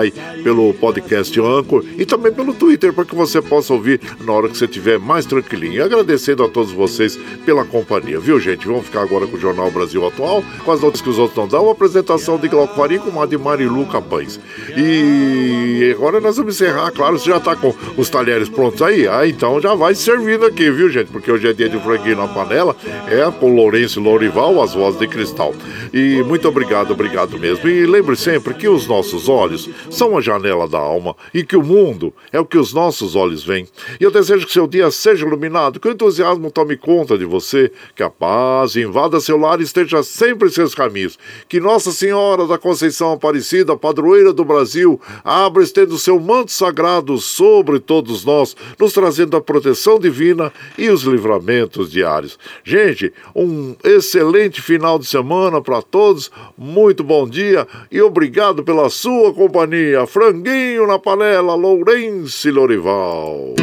aí 0.00 0.12
pelo 0.42 0.72
podcast 0.74 1.38
Anchor 1.40 1.84
e 1.96 2.04
também 2.04 2.32
pelo 2.32 2.52
Twitter 2.54 2.92
para 2.92 3.04
que 3.04 3.14
você 3.14 3.40
possa 3.40 3.72
ouvir 3.72 4.00
na 4.20 4.32
hora 4.32 4.48
que 4.48 4.56
você 4.56 4.64
estiver 4.64 4.98
mais 4.98 5.26
tranquilinho. 5.26 5.74
E 5.74 5.80
agradecendo 5.80 6.44
a 6.44 6.48
todos 6.48 6.72
vocês 6.72 7.18
pela 7.44 7.64
companhia, 7.64 8.18
viu 8.18 8.38
gente? 8.40 8.66
Vamos 8.66 8.86
ficar 8.86 9.02
agora 9.02 9.26
com 9.26 9.36
o 9.36 9.40
Jornal 9.40 9.70
Brasil 9.70 10.06
Atual, 10.06 10.44
com 10.64 10.72
as 10.72 10.80
notas 10.80 11.00
que 11.00 11.08
os 11.08 11.18
outros 11.18 11.36
não 11.36 11.48
dão, 11.48 11.68
a 11.68 11.72
apresentação 11.72 12.38
de 12.38 12.48
Glauco 12.48 12.74
Faria 12.74 12.98
com 12.98 13.20
a 13.20 13.26
de 13.26 13.38
Marilu 13.38 13.86
Capães. 13.86 14.38
E 14.76 15.94
agora 15.94 16.20
nós 16.20 16.36
vamos 16.36 16.54
encerrar, 16.54 16.90
claro, 16.90 17.18
você 17.18 17.30
já 17.30 17.36
está 17.36 17.56
com 17.56 17.74
os 17.96 18.08
talheres 18.08 18.48
prontos 18.48 18.82
aí? 18.82 19.06
Ah, 19.08 19.26
então 19.26 19.60
já 19.60 19.74
vai 19.74 19.94
servindo 19.94 20.44
aqui, 20.44 20.70
viu 20.70 20.88
gente? 20.88 21.10
Porque 21.10 21.30
hoje 21.30 21.48
é 21.48 21.52
dia 21.52 21.68
de 21.68 21.78
franguinho 21.78 22.16
na 22.16 22.28
panela, 22.28 22.76
é 23.08 23.30
com 23.30 23.54
Lourenço 23.54 24.00
e 24.00 24.02
Lourival, 24.02 24.62
as 24.62 24.74
vozes 24.74 24.98
de 24.98 25.06
cristal. 25.06 25.54
E 25.92 26.22
muito 26.22 26.48
obrigado, 26.48 26.92
obrigado 26.92 27.38
mesmo. 27.38 27.68
E 27.68 27.86
lembre 27.86 28.16
sempre 28.16 28.54
que 28.54 28.68
os 28.68 28.86
nossos 28.86 29.28
olhos 29.32 29.68
são 29.90 30.16
a 30.16 30.20
janela 30.20 30.68
da 30.68 30.78
alma 30.78 31.16
e 31.32 31.44
que 31.44 31.56
o 31.56 31.62
mundo 31.62 32.12
é 32.32 32.38
o 32.38 32.46
que 32.46 32.58
os 32.58 32.72
nossos 32.72 33.16
olhos 33.16 33.42
veem. 33.42 33.66
E 34.00 34.04
eu 34.04 34.10
desejo 34.10 34.46
que 34.46 34.52
seu 34.52 34.66
dia 34.66 34.90
seja 34.90 35.26
iluminado, 35.26 35.80
que 35.80 35.88
o 35.88 35.92
entusiasmo 35.92 36.50
tome 36.50 36.76
conta 36.76 37.16
de 37.16 37.24
você, 37.24 37.70
que 37.94 38.02
a 38.02 38.10
paz 38.10 38.76
invada 38.76 39.20
seu 39.20 39.36
lar 39.36 39.60
e 39.60 39.64
esteja 39.64 40.02
sempre 40.02 40.48
em 40.48 40.52
seus 40.52 40.74
caminhos. 40.74 41.18
Que 41.48 41.60
Nossa 41.60 41.92
Senhora 41.92 42.46
da 42.46 42.58
Conceição 42.58 43.12
Aparecida, 43.12 43.76
padroeira 43.76 44.32
do 44.32 44.44
Brasil, 44.44 45.00
abra 45.24 45.62
estendo 45.62 45.98
seu 45.98 46.18
manto 46.20 46.52
sagrado 46.52 47.18
sobre 47.18 47.80
todos 47.80 48.24
nós, 48.24 48.56
nos 48.78 48.92
trazendo 48.92 49.36
a 49.36 49.40
proteção 49.40 49.98
divina 49.98 50.52
e 50.76 50.88
os 50.88 51.02
livramentos 51.02 51.90
diários. 51.90 52.38
Gente, 52.64 53.12
um 53.34 53.74
excelente 53.84 54.60
final 54.60 54.98
de 54.98 55.06
semana 55.06 55.60
para 55.60 55.82
todos, 55.82 56.30
muito 56.56 57.02
bom 57.02 57.28
dia 57.28 57.66
e 57.90 58.00
obrigado 58.00 58.62
pela 58.62 58.90
sua 58.90 59.21
companhia. 59.30 60.06
Franguinho 60.06 60.86
na 60.86 60.98
panela, 60.98 61.54
Lourenço 61.54 62.50
Lorival. 62.50 63.54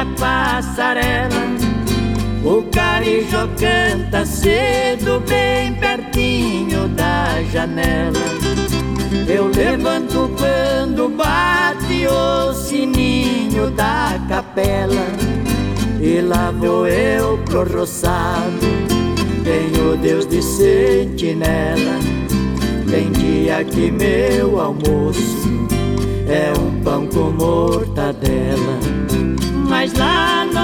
É 0.00 0.04
passarela. 0.18 1.59
O 2.42 2.62
carijó 2.70 3.46
canta 3.58 4.24
cedo, 4.24 5.22
bem 5.28 5.74
pertinho 5.74 6.88
da 6.88 7.42
janela. 7.52 8.18
Eu 9.28 9.48
levanto 9.48 10.30
quando 10.38 11.08
bate 11.10 12.06
o 12.06 12.54
sininho 12.54 13.70
da 13.70 14.18
capela. 14.28 15.06
E 16.00 16.22
lá 16.22 16.50
vou 16.50 16.86
eu 16.86 17.36
pro 17.44 17.62
roçado, 17.70 18.58
tenho 19.44 19.96
Deus 19.98 20.26
de 20.26 20.42
sentinela. 20.42 21.98
Tem 22.90 23.12
dia 23.12 23.62
que 23.64 23.90
meu 23.90 24.58
almoço 24.58 25.68
é 26.26 26.58
um 26.58 26.82
pão 26.82 27.06
com 27.06 27.30
mortadela. 27.30 28.80
Mas 29.68 29.92
lá 29.92 30.19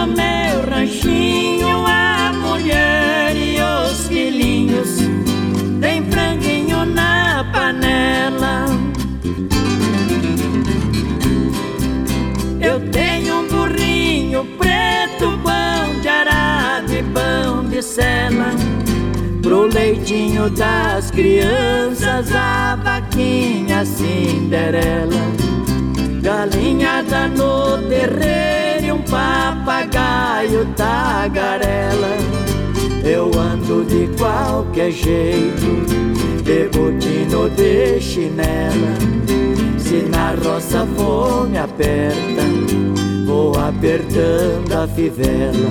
no 0.06 0.14
meu 0.14 0.70
ranchinho 0.70 1.84
a 1.86 2.32
mulher 2.32 3.34
e 3.34 3.58
os 3.60 4.06
filhinhos 4.06 4.98
tem 5.80 6.04
franguinho 6.10 6.84
na 6.84 7.44
panela. 7.52 8.66
Eu 12.60 12.80
tenho 12.90 13.40
um 13.40 13.48
burrinho 13.48 14.46
preto, 14.58 15.38
pão 15.42 16.00
de 16.00 16.08
arado 16.08 16.92
e 16.92 17.02
pão 17.02 17.64
de 17.64 17.82
sela. 17.82 18.52
Pro 19.42 19.66
leitinho 19.66 20.50
das 20.50 21.10
crianças, 21.10 22.34
a 22.34 22.76
vaquinha 22.76 23.84
Cinderela. 23.84 25.55
Galinhada 26.26 27.28
no 27.28 27.78
terreiro 27.88 28.84
e 28.84 28.90
um 28.90 29.00
papagaio 29.02 30.66
tagarela. 30.74 32.16
Eu 33.04 33.30
ando 33.38 33.84
de 33.84 34.08
qualquer 34.18 34.90
jeito, 34.90 35.86
de 36.42 36.68
botino 36.76 37.48
de 37.50 38.00
chinela. 38.00 38.96
Se 39.78 40.02
na 40.10 40.32
roça 40.32 40.84
fome 40.96 41.58
aperta, 41.58 42.42
vou 43.24 43.56
apertando 43.56 44.72
a 44.72 44.88
fivela. 44.88 45.70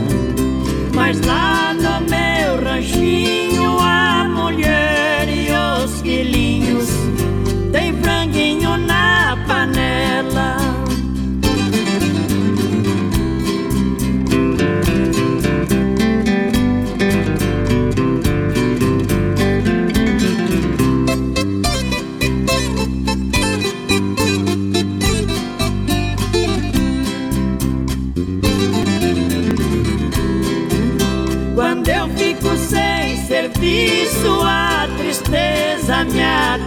Mas 0.94 1.20
lá 1.28 1.74
no 1.74 2.00
meu 2.10 2.64
ranchinho 2.64 3.78
a 3.78 4.24
mulher 4.24 5.28
e 5.28 5.50
os 5.84 6.00
filhinhos 6.00 6.65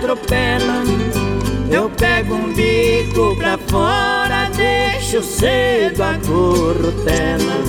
Eu 0.09 1.91
pego 1.91 2.35
um 2.35 2.51
bico 2.55 3.37
pra 3.37 3.59
fora, 3.59 4.49
deixo 4.57 5.23
cedo 5.23 6.03
a 6.03 6.15
corrutela. 6.27 7.63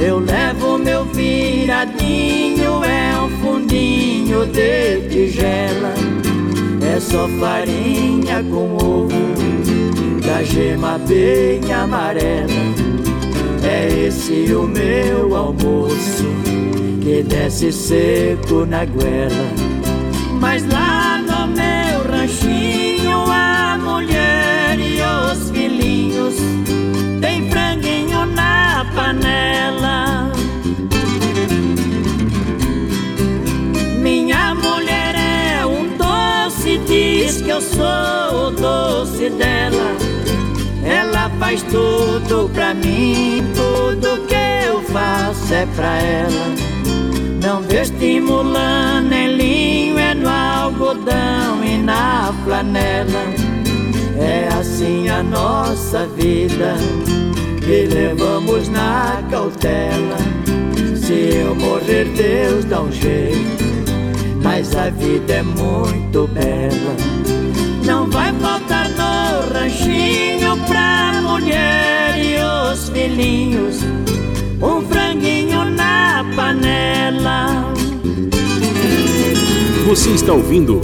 Eu 0.00 0.20
levo 0.20 0.78
meu 0.78 1.04
viradinho, 1.06 2.84
é 2.84 3.20
um 3.20 3.28
fundinho 3.40 4.46
de 4.46 5.08
tigela. 5.08 5.94
É 6.96 7.00
só 7.00 7.26
farinha 7.40 8.40
com 8.44 8.76
ovo, 8.76 9.08
da 10.24 10.44
gema 10.44 10.96
bem 11.08 11.72
amarela. 11.72 12.52
É 13.64 14.06
esse 14.06 14.54
o 14.54 14.62
meu 14.62 15.34
almoço 15.34 16.24
que 17.02 17.24
desce 17.24 17.72
seco 17.72 18.64
na 18.64 18.84
goela. 18.84 19.68
Mas 20.40 20.64
lá 20.68 20.77
diz 37.28 37.42
que 37.42 37.50
eu 37.50 37.60
sou 37.60 38.46
o 38.46 38.50
doce 38.50 39.28
dela. 39.28 39.96
Ela 40.82 41.30
faz 41.38 41.62
tudo 41.64 42.48
pra 42.54 42.72
mim, 42.72 43.44
tudo 43.54 44.26
que 44.26 44.66
eu 44.66 44.82
faço 44.84 45.52
é 45.52 45.66
pra 45.76 45.98
ela. 45.98 46.46
Não 47.42 47.60
vestimula 47.62 49.02
nem 49.02 49.36
linho, 49.36 49.98
é 49.98 50.14
no 50.14 50.28
algodão 50.28 51.62
e 51.62 51.76
na 51.76 52.32
flanela. 52.44 53.24
É 54.18 54.48
assim 54.58 55.08
a 55.08 55.22
nossa 55.22 56.06
vida, 56.06 56.76
que 57.60 57.94
levamos 57.94 58.68
na 58.68 59.22
cautela. 59.30 60.16
Se 60.96 61.42
eu 61.44 61.54
morrer, 61.54 62.06
Deus 62.16 62.64
dá 62.64 62.80
um 62.80 62.90
jeito, 62.90 63.67
mas 64.42 64.74
a 64.76 64.90
vida 64.90 65.34
é 65.34 65.42
muito 65.42 66.28
bela. 66.28 66.96
Não 67.84 68.08
vai 68.10 68.32
faltar 68.34 68.88
no 68.90 69.52
ranchinho 69.52 70.56
pra 70.66 71.20
mulher 71.22 72.14
e 72.18 72.36
os 72.72 72.88
filhinhos 72.88 73.76
um 74.60 74.82
franguinho 74.82 75.64
na 75.64 76.24
panela. 76.34 77.72
Você 79.86 80.10
está 80.10 80.32
ouvindo 80.32 80.80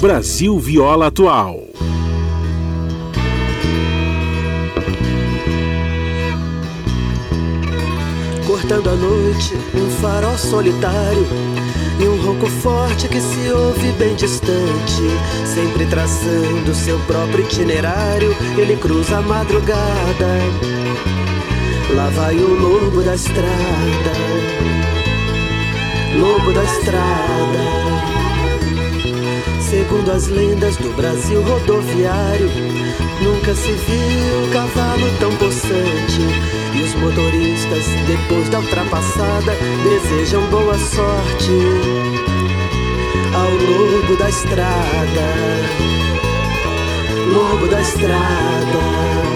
Brasil 0.00 0.58
Viola 0.58 1.06
Atual. 1.06 1.68
pintando 8.68 8.90
a 8.90 8.94
noite, 8.94 9.54
um 9.74 9.90
farol 9.98 10.36
solitário 10.36 11.26
e 12.00 12.08
um 12.08 12.22
ronco 12.22 12.46
forte 12.46 13.08
que 13.08 13.20
se 13.20 13.50
ouve 13.50 13.92
bem 13.92 14.14
distante, 14.14 15.02
sempre 15.44 15.86
traçando 15.86 16.74
seu 16.74 16.98
próprio 17.00 17.44
itinerário. 17.44 18.34
Ele 18.56 18.76
cruza 18.76 19.18
a 19.18 19.22
madrugada, 19.22 20.38
lá 21.94 22.08
vai 22.10 22.36
o 22.36 22.54
lobo 22.54 23.02
da 23.02 23.14
estrada, 23.14 24.12
lobo 26.18 26.52
da 26.52 26.64
estrada. 26.64 27.78
Segundo 29.60 30.10
as 30.12 30.28
lendas 30.28 30.76
do 30.76 30.94
Brasil 30.96 31.42
rodoviário, 31.42 32.48
nunca 33.22 33.54
se 33.54 33.72
viu 33.72 34.50
cavalo 34.52 35.10
tão 35.18 35.34
possante. 35.36 36.22
E 36.74 36.82
os 36.82 36.94
motoristas, 36.94 37.84
depois 38.06 38.48
da 38.48 38.60
ultrapassada, 38.60 39.52
desejam 39.82 40.42
boa 40.48 40.78
sorte 40.78 41.52
ao 43.34 43.50
lobo 43.50 44.16
da 44.16 44.28
estrada. 44.28 45.26
Lobo 47.32 47.66
da 47.68 47.80
estrada. 47.80 49.27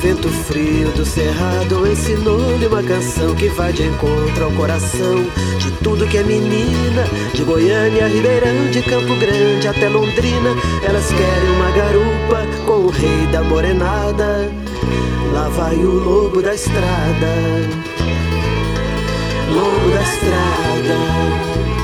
Vento 0.00 0.28
frio 0.28 0.90
do 0.92 1.04
cerrado 1.04 1.86
ensinou-lhe 1.86 2.66
uma 2.66 2.82
canção 2.82 3.34
que 3.34 3.48
vai 3.48 3.72
de 3.72 3.84
encontro 3.84 4.44
ao 4.44 4.50
coração 4.52 5.24
de 5.58 5.70
tudo 5.82 6.06
que 6.06 6.18
é 6.18 6.22
menina, 6.22 7.04
de 7.32 7.42
Goiânia, 7.42 8.06
Ribeirão, 8.06 8.70
de 8.70 8.82
Campo 8.82 9.14
Grande 9.16 9.66
até 9.66 9.88
Londrina. 9.88 10.50
Elas 10.82 11.06
querem 11.08 11.50
uma 11.50 11.70
garupa 11.70 12.46
com 12.66 12.86
o 12.86 12.90
rei 12.90 13.26
da 13.32 13.42
morenada. 13.42 14.50
Lá 15.32 15.48
vai 15.48 15.76
o 15.76 15.90
lobo 15.90 16.42
da 16.42 16.54
estrada, 16.54 17.34
lobo 19.50 19.90
da 19.90 20.02
estrada. 20.02 21.83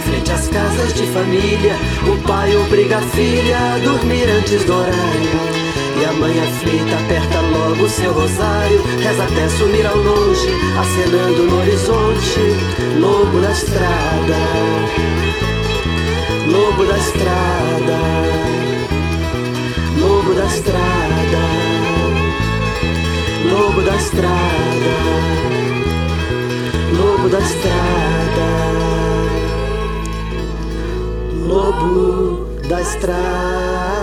Em 0.00 0.02
frente 0.02 0.32
às 0.32 0.48
casas 0.48 0.94
de 0.94 1.06
família. 1.08 1.76
O 2.08 2.16
pai 2.26 2.56
obriga 2.56 2.98
a 2.98 3.02
filha 3.02 3.58
a 3.58 3.78
dormir 3.78 4.28
antes 4.30 4.64
do 4.64 4.72
horário. 4.72 5.60
E 6.00 6.04
a 6.04 6.12
mãe 6.14 6.40
aflita 6.40 6.96
aperta 6.96 7.40
logo 7.40 7.88
seu 7.88 8.12
rosário, 8.12 8.82
reza 9.02 9.24
até 9.24 9.48
sumir 9.50 9.86
ao 9.86 9.96
longe, 9.96 10.48
acenando 10.78 11.42
no 11.42 11.60
horizonte. 11.60 12.40
Lobo 12.98 13.40
da 13.40 13.50
estrada, 13.50 14.38
lobo 16.46 16.84
da 16.86 16.96
estrada, 16.96 17.98
lobo 19.98 20.34
da 20.34 20.46
estrada, 20.46 21.42
lobo 23.50 23.82
da 23.82 23.96
estrada, 23.96 24.94
lobo 26.96 27.28
da 27.28 27.38
estrada 27.38 28.89
lobo 31.60 32.46
da 32.68 32.80
estrada. 32.80 33.99